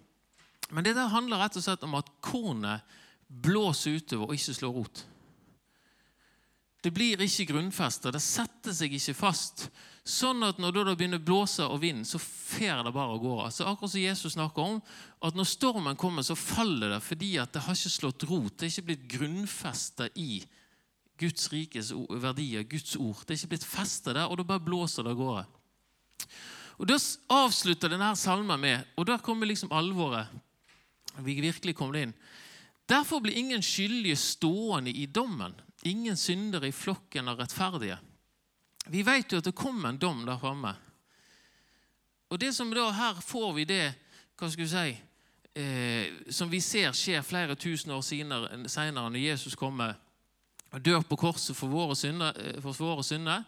Men 0.69 0.83
det 0.83 0.95
der 0.97 1.11
handler 1.11 1.39
rett 1.41 1.57
og 1.59 1.63
slett 1.63 1.85
om 1.87 1.95
at 1.99 2.09
kornet 2.23 2.97
blåser 3.27 3.99
utover 3.99 4.29
og 4.29 4.35
ikke 4.35 4.55
slår 4.55 4.75
rot. 4.75 5.03
Det 6.83 6.93
blir 6.93 7.19
ikke 7.19 7.49
grunnfesta, 7.49 8.11
det 8.13 8.21
setter 8.23 8.75
seg 8.75 8.93
ikke 8.95 9.15
fast. 9.17 9.65
Sånn 10.07 10.45
at 10.45 10.59
når 10.61 10.75
det 10.77 10.93
begynner 10.99 11.19
å 11.19 11.25
blåse 11.25 11.65
og 11.65 11.81
vind, 11.81 12.05
så 12.07 12.19
fer 12.21 12.83
det 12.85 12.93
bare 12.95 13.15
av 13.15 13.19
gårde. 13.19 13.47
Altså 13.49 13.65
akkurat 13.67 13.91
som 13.91 14.03
Jesus 14.03 14.35
snakker 14.37 14.63
om, 14.63 14.77
at 15.19 15.35
når 15.35 15.49
stormen 15.51 15.99
kommer, 15.99 16.23
så 16.23 16.37
faller 16.37 16.93
det 16.93 17.01
fordi 17.03 17.33
at 17.41 17.51
det 17.51 17.65
har 17.65 17.75
ikke 17.75 17.91
slått 17.91 18.27
rot. 18.29 18.53
Det 18.55 18.69
er 18.69 18.71
ikke 18.71 18.87
blitt 18.91 19.09
grunnfesta 19.17 20.07
i 20.15 20.39
Guds 21.19 21.49
rikes 21.51 21.91
verdier, 22.21 22.63
Guds 22.69 22.95
ord. 22.95 23.25
Det 23.25 23.33
er 23.33 23.41
ikke 23.41 23.55
blitt 23.55 23.67
festa 23.67 24.13
der, 24.13 24.29
og 24.29 24.39
da 24.39 24.47
bare 24.47 24.63
blåser 24.63 25.03
det 25.03 25.15
av 25.15 25.19
gårde. 25.19 25.45
Og 26.77 26.87
Da 26.87 26.97
avslutter 27.33 27.89
denne 27.89 28.13
salmen 28.15 28.61
med, 28.61 28.85
og 28.95 29.07
der 29.09 29.23
kommer 29.25 29.49
liksom 29.49 29.73
alvoret 29.73 30.29
vi 31.25 31.39
virkelig 31.41 31.75
kom 31.75 31.91
det 31.93 32.07
inn. 32.07 32.13
Derfor 32.87 33.19
blir 33.19 33.35
ingen 33.37 33.63
skyldige 33.63 34.15
stående 34.15 34.91
i 34.91 35.05
dommen, 35.05 35.55
ingen 35.83 36.17
syndere 36.17 36.67
i 36.67 36.75
flokken 36.75 37.27
av 37.27 37.39
rettferdige. 37.39 37.97
Vi 38.87 39.03
vet 39.03 39.31
jo 39.31 39.41
at 39.41 39.49
det 39.49 39.55
kommer 39.57 39.89
en 39.89 39.99
dom 39.99 40.23
der 40.25 40.39
framme. 40.39 40.73
Og 42.31 42.39
det 42.39 42.53
som 42.55 42.71
da 42.71 42.89
Her 42.91 43.21
får 43.21 43.53
vi 43.53 43.65
det 43.65 43.85
hva 44.37 44.49
skal 44.51 44.63
vi 44.63 44.69
si, 44.69 44.97
eh, 45.59 46.31
som 46.31 46.49
vi 46.49 46.61
ser 46.61 46.91
skjer 46.93 47.23
flere 47.25 47.55
tusen 47.55 47.91
år 47.91 48.01
senere, 48.01 49.09
når 49.09 49.17
Jesus 49.17 49.55
kommer 49.55 49.95
og 50.71 50.83
dør 50.83 51.01
på 51.01 51.17
korset 51.17 51.55
for 51.55 51.71
våre 51.71 51.95
synder. 51.95 52.33
Eh, 52.37 52.61
for 52.61 52.71
våre 52.73 53.03
synder 53.03 53.43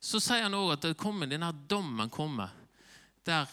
så 0.00 0.20
sier 0.20 0.44
han 0.44 0.54
òg 0.54 0.74
at 0.74 0.82
det 0.84 0.98
kommer, 1.00 1.26
denne 1.26 1.48
dommen 1.68 2.10
kommer, 2.12 2.52
der 3.24 3.48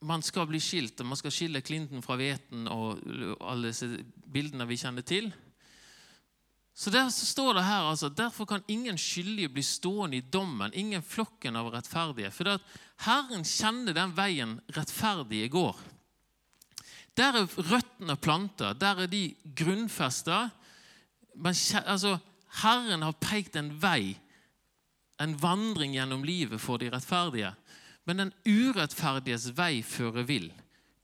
man 0.00 0.22
skal 0.22 0.46
bli 0.46 0.60
skilt, 0.62 1.00
og 1.00 1.10
man 1.10 1.18
skal 1.18 1.34
skille 1.34 1.62
klinten 1.64 2.02
fra 2.04 2.16
hveten 2.18 2.68
og 2.70 3.00
alle 3.42 3.72
disse 3.72 3.88
bildene 4.30 4.66
vi 4.68 4.78
kjenner 4.78 5.06
til. 5.06 5.30
Så 6.78 6.92
der 6.94 7.08
så 7.10 7.26
står 7.26 7.56
det 7.56 7.64
her 7.66 7.88
altså, 7.90 8.08
Derfor 8.08 8.44
kan 8.44 8.62
ingen 8.68 8.98
skyldige 8.98 9.48
bli 9.48 9.62
stående 9.62 10.16
i 10.16 10.20
dommen, 10.20 10.70
ingen 10.74 11.02
flokken 11.02 11.56
av 11.58 11.72
rettferdige. 11.74 12.30
For 12.30 12.52
at 12.52 12.62
Herren 13.02 13.42
kjenner 13.42 13.96
den 13.96 14.14
veien 14.14 14.60
rettferdige 14.76 15.48
går. 15.50 15.80
Der 17.18 17.34
er 17.34 17.50
røttene 17.50 18.14
planta, 18.16 18.72
der 18.78 19.02
er 19.02 19.10
de 19.10 19.34
grunnfesta. 19.58 20.50
Altså, 21.42 22.18
Herren 22.62 23.02
har 23.02 23.18
pekt 23.18 23.58
en 23.58 23.72
vei, 23.82 24.14
en 25.18 25.34
vandring 25.42 25.96
gjennom 25.98 26.22
livet 26.22 26.62
for 26.62 26.78
de 26.78 26.92
rettferdige. 26.94 27.50
Men 28.08 28.22
den 28.22 28.32
urettferdiges 28.48 29.50
vei 29.56 29.82
fører 29.84 30.24
vill. 30.24 30.48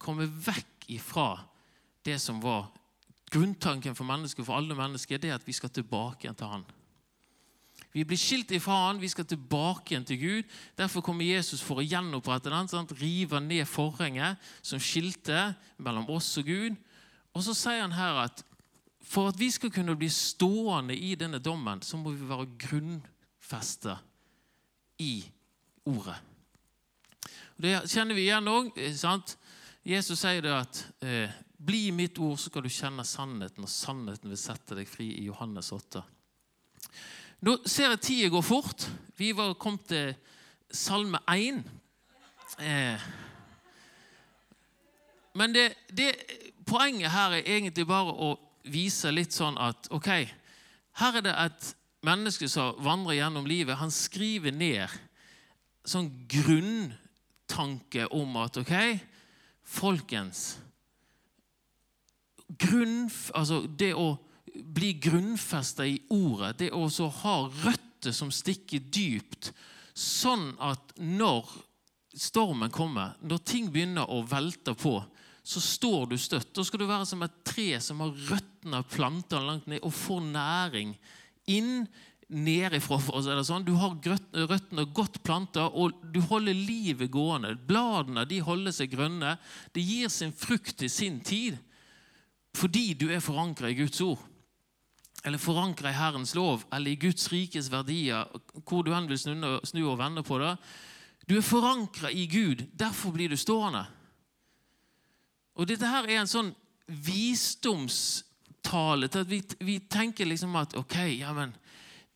Komme 0.01 0.25
vekk 0.25 0.89
ifra 0.97 1.35
det 2.05 2.17
som 2.21 2.41
var 2.41 2.71
grunntanken 3.35 3.97
for 3.97 4.09
mennesker, 4.09 4.45
for 4.47 4.57
alle 4.57 4.77
mennesker, 4.79 5.21
det 5.21 5.31
er 5.31 5.37
at 5.37 5.47
vi 5.47 5.57
skal 5.57 5.73
tilbake 5.73 6.25
igjen 6.25 6.39
til 6.39 6.51
Han. 6.53 6.65
Vi 7.95 8.03
blir 8.09 8.19
skilt 8.19 8.51
ifra 8.57 8.89
Han, 8.89 9.03
vi 9.03 9.11
skal 9.13 9.27
tilbake 9.29 9.93
igjen 9.93 10.09
til 10.09 10.19
Gud. 10.19 10.57
Derfor 10.79 11.05
kommer 11.05 11.29
Jesus 11.29 11.63
for 11.63 11.79
å 11.79 11.87
gjenopprette 11.87 12.51
den, 12.51 12.71
sånn, 12.71 12.91
rive 12.99 13.41
ned 13.43 13.69
forhenget 13.71 14.41
som 14.65 14.83
skilte 14.83 15.53
mellom 15.77 16.09
oss 16.15 16.33
og 16.41 16.49
Gud. 16.49 16.81
Og 17.35 17.45
så 17.45 17.55
sier 17.59 17.85
han 17.85 17.97
her 17.97 18.25
at 18.27 18.45
for 19.05 19.29
at 19.29 19.39
vi 19.39 19.51
skal 19.53 19.71
kunne 19.71 19.97
bli 20.01 20.09
stående 20.09 20.97
i 20.97 21.13
denne 21.21 21.43
dommen, 21.43 21.83
så 21.85 22.01
må 22.01 22.15
vi 22.15 22.29
være 22.29 22.49
grunnfesta 22.65 23.99
i 25.05 25.19
ordet. 25.85 26.17
Det 27.57 27.85
kjenner 27.87 28.17
vi 28.19 28.27
igjen 28.27 28.51
òg. 28.51 28.75
Jesus 29.85 30.21
sier 30.21 30.43
det 30.43 30.55
at 30.55 30.81
eh, 31.05 31.31
'bli 31.65 31.93
mitt 31.93 32.19
ord, 32.19 32.39
så 32.39 32.51
skal 32.51 32.65
du 32.65 32.69
kjenne 32.69 33.05
sannheten', 33.07 33.65
og 33.65 33.71
sannheten 33.71 34.33
vil 34.33 34.41
sette 34.41 34.75
deg 34.75 34.89
fri 34.89 35.13
i 35.21 35.29
Johannes 35.29 35.71
8. 35.73 36.03
Nå 37.45 37.59
ser 37.69 37.93
jeg 37.95 38.01
tida 38.01 38.33
går 38.33 38.43
fort. 38.43 38.89
Vi 39.17 39.33
var 39.37 39.55
kommet 39.55 39.87
til 39.89 40.15
Salme 40.71 41.21
1. 41.29 41.63
Eh, 42.59 43.07
men 45.35 45.55
det, 45.55 45.75
det, 45.91 46.11
poenget 46.67 47.11
her 47.11 47.37
er 47.39 47.47
egentlig 47.57 47.87
bare 47.87 48.13
å 48.13 48.35
vise 48.65 49.13
litt 49.13 49.35
sånn 49.35 49.59
at 49.61 49.91
ok, 49.93 50.11
her 51.01 51.19
er 51.19 51.25
det 51.27 51.35
et 51.35 51.71
menneske 52.07 52.49
som 52.49 52.79
vandrer 52.83 53.19
gjennom 53.19 53.47
livet. 53.47 53.79
Han 53.79 53.93
skriver 53.93 54.55
ned 54.55 54.89
sånn 55.85 56.11
grunntanke 57.45 58.07
om 58.13 58.37
at 58.37 58.57
ok, 58.57 58.99
folkens 59.63 60.59
grunn, 62.49 63.11
altså 63.35 63.67
Det 63.67 63.95
å 63.95 64.19
bli 64.55 64.95
grunnfesta 65.01 65.87
i 65.87 65.99
ordet, 66.11 66.59
det 66.59 66.71
å 66.73 66.87
ha 67.23 67.51
røtter 67.65 68.13
som 68.13 68.31
stikker 68.31 68.81
dypt, 68.81 69.53
sånn 69.95 70.55
at 70.61 70.95
når 70.99 71.49
stormen 72.15 72.71
kommer, 72.71 73.17
når 73.23 73.39
ting 73.45 73.71
begynner 73.73 74.07
å 74.11 74.23
velte 74.23 74.75
på, 74.75 75.03
så 75.43 75.61
står 75.61 76.07
du 76.11 76.17
støtt. 76.19 76.55
Da 76.55 76.63
skal 76.65 76.81
du 76.81 76.87
være 76.87 77.07
som 77.07 77.23
et 77.23 77.43
tre 77.45 77.81
som 77.81 78.01
har 78.01 78.15
røttene 78.31 78.85
planta 78.89 79.41
langt 79.41 79.67
ned 79.67 79.83
og 79.83 79.93
får 79.93 80.23
næring 80.31 80.95
inn 81.51 81.87
nedifra. 82.29 82.99
for 82.99 83.19
å 83.19 83.23
si 83.23 83.31
det 83.31 83.45
sånn. 83.47 83.65
Du 83.65 83.75
har 83.79 83.97
røttene 84.01 84.93
godt 84.93 85.23
planta, 85.23 85.69
og 85.69 85.93
du 86.13 86.21
holder 86.21 86.55
livet 86.55 87.11
gående. 87.11 87.57
Bladene 87.57 88.29
de 88.29 88.41
holder 88.41 88.73
seg 88.73 88.91
grønne. 88.91 89.39
Det 89.73 89.83
gir 89.83 90.09
sin 90.09 90.33
frukt 90.33 90.79
til 90.79 90.91
sin 90.91 91.21
tid 91.21 91.59
fordi 92.55 92.95
du 92.95 93.11
er 93.11 93.19
forankra 93.19 93.67
i 93.67 93.75
Guds 93.75 94.01
ord. 94.01 94.21
Eller 95.25 95.39
forankra 95.43 95.91
i 95.91 95.97
Herrens 95.97 96.35
lov, 96.37 96.65
eller 96.71 96.91
i 96.93 96.97
Guds 97.01 97.33
rikes 97.33 97.71
verdier. 97.73 98.29
Hvor 98.63 98.85
du 98.85 98.95
enn 98.95 99.09
vil 99.11 99.19
snu, 99.19 99.83
og 99.89 99.99
vende 99.99 100.23
på 100.23 100.39
det. 100.39 100.57
Du 101.27 101.37
er 101.37 101.43
forankra 101.43 102.11
i 102.13 102.27
Gud. 102.31 102.65
Derfor 102.77 103.11
blir 103.17 103.29
du 103.33 103.37
stående. 103.41 103.87
Og 105.57 105.67
Dette 105.67 105.87
her 105.89 106.05
er 106.07 106.19
en 106.21 106.29
sånn 106.31 106.55
visdomstale 106.87 109.09
til 109.09 109.21
at 109.25 109.31
vi, 109.31 109.43
vi 109.65 109.79
tenker 109.91 110.27
liksom 110.29 110.57
at 110.61 110.75
ok, 110.77 110.95
ja, 111.17 111.33
men 111.35 111.55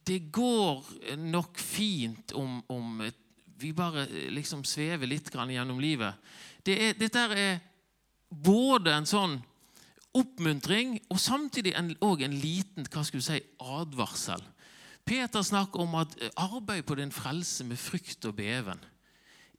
det 0.09 0.31
går 0.33 0.85
nok 1.21 1.59
fint 1.61 2.33
om, 2.33 2.63
om 2.73 3.03
vi 3.61 3.73
bare 3.77 4.07
liksom 4.33 4.65
svever 4.65 5.11
litt 5.11 5.29
gjennom 5.35 5.81
livet. 5.81 6.15
Det 6.65 6.77
er, 6.81 6.95
dette 6.97 7.25
er 7.37 7.61
både 8.29 8.95
en 8.95 9.09
sånn 9.09 9.39
oppmuntring 10.17 10.97
og 11.13 11.21
samtidig 11.21 11.75
en, 11.77 11.93
en 12.01 12.39
liten 12.41 12.89
hva 12.89 13.05
skulle 13.05 13.25
si, 13.25 13.41
advarsel. 13.61 14.43
Peter 15.09 15.43
snakker 15.43 15.81
om 15.81 15.95
at 16.01 16.17
arbeid 16.37 16.85
på 16.87 16.99
din 16.99 17.13
frelse 17.13 17.65
med 17.65 17.81
frykt 17.81 18.25
og 18.29 18.37
beven. 18.37 18.81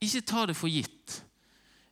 Ikke 0.01 0.25
ta 0.25 0.45
det 0.49 0.57
for 0.57 0.71
gitt. 0.71 1.23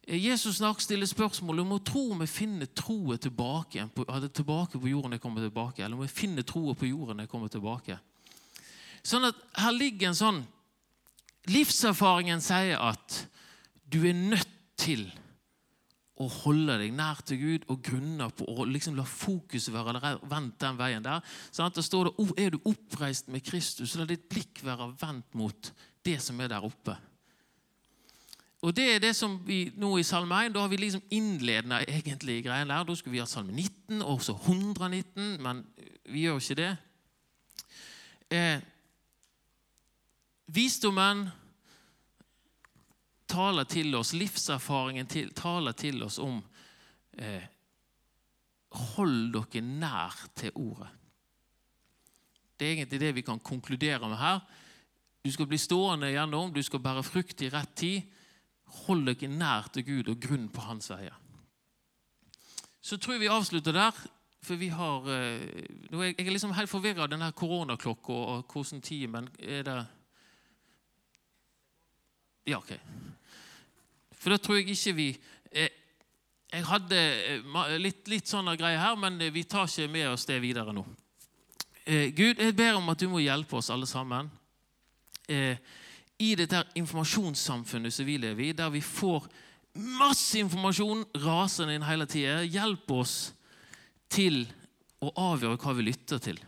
Jesus 0.07 0.61
snakk 0.61 0.79
stiller 0.79 1.09
spørsmål 1.09 1.65
om 1.65 1.73
å 1.75 1.83
tro 1.83 2.05
om 2.13 2.21
vi 2.23 2.29
finner 2.31 2.69
troen 2.71 3.19
tilbake, 3.19 3.89
tilbake 4.31 4.79
på 4.79 4.91
jorden 4.91 5.17
jeg 5.17 5.23
kommer 5.23 5.43
tilbake, 5.43 5.83
eller 5.83 5.97
om 5.97 6.05
vi 6.05 6.13
finner 6.13 6.45
troen 6.47 6.77
på 6.79 6.87
jorden 6.87 7.19
jeg 7.19 7.31
kommer 7.31 7.51
tilbake. 7.51 7.97
Sånn 9.07 9.29
at 9.29 9.39
Her 9.57 9.75
ligger 9.75 10.11
en 10.11 10.19
sånn 10.19 10.43
Livserfaringen 11.47 12.41
sier 12.43 12.75
at 12.83 13.21
du 13.87 14.01
er 14.03 14.17
nødt 14.17 14.51
til 14.75 15.05
å 16.17 16.25
holde 16.41 16.75
deg 16.81 16.95
nær 16.97 17.19
til 17.25 17.39
Gud 17.39 17.67
og 17.71 17.83
grunne 17.85 18.27
på 18.35 18.47
å 18.49 18.65
liksom 18.67 18.97
la 18.97 19.05
fokuset 19.07 19.71
være 19.71 20.15
vendt 20.27 20.57
den 20.59 20.79
veien 20.79 21.05
der. 21.05 21.21
Sånn 21.53 21.69
at 21.69 21.77
det 21.77 21.85
står 21.85 22.09
det, 22.09 22.13
oh, 22.23 22.31
Er 22.35 22.51
du 22.51 22.57
oppreist 22.65 23.29
med 23.31 23.45
Kristus, 23.45 23.93
så 23.93 24.01
la 24.01 24.09
ditt 24.09 24.25
blikk 24.27 24.63
være 24.65 24.89
vendt 24.99 25.37
mot 25.37 25.71
det 26.03 26.17
som 26.23 26.41
er 26.41 26.51
der 26.51 26.65
oppe. 26.65 26.97
Og 28.65 28.73
det 28.73 28.87
er 28.95 29.03
det 29.03 29.13
som 29.15 29.37
vi 29.45 29.67
nå 29.77 29.91
i 29.99 30.05
Salme 30.07 30.39
1 30.47 30.55
Da 30.55 30.63
har 30.63 30.71
vi 30.71 30.79
liksom 30.81 31.03
innledende 31.13 31.83
egentlig 31.85 32.41
greiene 32.47 32.73
der. 32.73 32.87
Da 32.87 32.95
skulle 32.97 33.13
vi 33.13 33.21
ha 33.21 33.29
Salme 33.29 33.53
19 33.53 34.01
og 34.01 34.17
også 34.17 34.33
119, 34.41 35.37
men 35.45 35.61
vi 36.09 36.25
gjør 36.25 36.41
ikke 36.41 36.57
det. 36.57 36.71
Eh, 38.33 38.57
Visdommen 40.47 41.27
taler 43.27 43.67
til 43.67 43.95
oss, 43.99 44.13
livserfaringen 44.15 45.09
til, 45.11 45.33
taler 45.35 45.75
til 45.77 46.03
oss 46.05 46.19
om 46.23 46.39
eh, 47.19 47.53
Hold 48.77 49.31
dere 49.31 49.61
nær 49.63 50.15
til 50.35 50.51
ordet. 50.59 50.89
Det 52.59 52.67
er 52.67 52.73
egentlig 52.75 52.99
det 52.99 53.13
vi 53.15 53.23
kan 53.25 53.39
konkludere 53.39 54.09
med 54.09 54.19
her. 54.19 54.41
Du 55.23 55.31
skal 55.31 55.47
bli 55.47 55.57
stående 55.57 56.11
gjennom, 56.11 56.51
du 56.53 56.59
skal 56.63 56.83
bære 56.83 57.03
frukt 57.05 57.41
i 57.41 57.49
rett 57.53 57.73
tid. 57.79 58.11
Hold 58.83 59.07
dere 59.07 59.31
nær 59.31 59.71
til 59.71 59.85
Gud 59.87 60.11
og 60.11 60.19
grunn 60.21 60.49
på 60.51 60.67
hans 60.67 60.91
veier. 60.91 61.15
Så 62.81 62.99
tror 62.99 63.15
jeg 63.15 63.25
vi 63.25 63.31
avslutter 63.31 63.75
der. 63.75 64.03
For 64.43 64.55
vi 64.55 64.67
har 64.69 65.07
eh, 65.11 65.65
Jeg 65.91 66.15
er 66.19 66.31
liksom 66.31 66.53
helt 66.55 66.69
forvirra 66.69 67.07
av 67.07 67.11
denne 67.11 67.31
koronaklokka 67.35 68.13
og 68.13 68.51
hvordan 68.53 68.81
tid 68.85 69.07
Men 69.09 69.27
er 69.39 69.63
det 69.65 69.79
ja, 72.47 72.57
ok. 72.57 72.73
For 74.17 74.33
da 74.33 74.39
tror 74.41 74.59
jeg 74.59 74.71
ikke 74.71 74.93
vi 74.95 75.07
eh, 75.51 75.73
Jeg 76.53 76.63
hadde 76.69 76.99
eh, 76.99 77.73
litt, 77.81 78.05
litt 78.07 78.29
sånne 78.29 78.55
greier 78.59 78.79
her, 78.79 78.95
men 78.99 79.19
vi 79.33 79.43
tar 79.43 79.67
ikke 79.67 79.91
med 79.91 80.07
oss 80.13 80.25
det 80.29 80.39
videre 80.43 80.71
nå. 80.75 80.85
Eh, 81.83 82.09
Gud, 82.15 82.39
jeg 82.39 82.55
ber 82.55 82.79
om 82.79 82.87
at 82.93 83.03
du 83.03 83.09
må 83.11 83.19
hjelpe 83.23 83.59
oss 83.59 83.71
alle 83.73 83.87
sammen. 83.87 84.31
I 85.27 86.27
dette 86.39 86.61
informasjonssamfunnet 86.79 87.91
som 87.91 88.07
vi 88.07 88.13
lever 88.15 88.45
i, 88.45 88.53
der 88.55 88.69
vi 88.71 88.79
får 88.79 89.25
masse 89.99 90.39
informasjon 90.39 91.01
rasende 91.19 91.75
inn 91.75 91.83
hele 91.83 92.07
tida. 92.07 92.37
Hjelp 92.47 92.93
oss 92.95 93.15
til 94.07 94.45
å 95.03 95.11
avgjøre 95.33 95.59
hva 95.59 95.73
vi 95.75 95.89
lytter 95.89 96.23
til. 96.23 96.39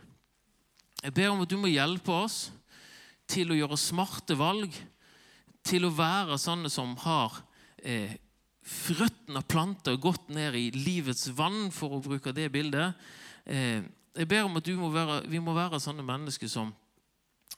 Jeg 1.03 1.15
ber 1.15 1.33
om 1.33 1.43
at 1.43 1.51
du 1.51 1.57
må 1.59 1.67
hjelpe 1.67 2.15
oss 2.23 2.39
til 3.29 3.51
å 3.51 3.59
gjøre 3.59 3.77
smarte 3.77 4.39
valg 4.39 4.71
til 5.65 5.85
å 5.85 5.93
være 5.93 6.37
sånne 6.39 6.71
som 6.71 6.95
har 7.03 7.41
eh, 7.83 8.15
røttene 8.99 9.41
planter 9.47 9.97
godt 10.01 10.29
ned 10.33 10.55
i 10.57 10.69
livets 10.75 11.29
vann, 11.35 11.69
for 11.73 11.97
å 11.97 12.03
bruke 12.03 12.33
det 12.35 12.49
bildet. 12.53 12.93
Eh, 13.45 13.81
jeg 14.19 14.27
ber 14.29 14.45
om 14.45 14.57
at 14.59 14.67
må 14.77 14.91
være, 14.93 15.23
vi 15.29 15.41
må 15.41 15.55
være 15.55 15.79
sånne 15.81 16.03
mennesker 16.05 16.49
som 16.51 16.71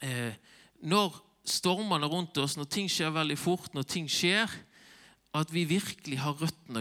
eh, 0.01 0.33
Når 0.81 1.15
stormene 1.45 2.07
rundt 2.09 2.37
oss, 2.37 2.57
når 2.57 2.69
ting 2.69 2.89
skjer 2.89 3.13
veldig 3.13 3.37
fort, 3.37 3.73
når 3.73 3.83
ting 3.89 4.07
skjer, 4.09 4.49
at 5.33 5.51
vi 5.53 5.63
virkelig 5.65 6.17
har 6.19 6.35
røttene 6.39 6.79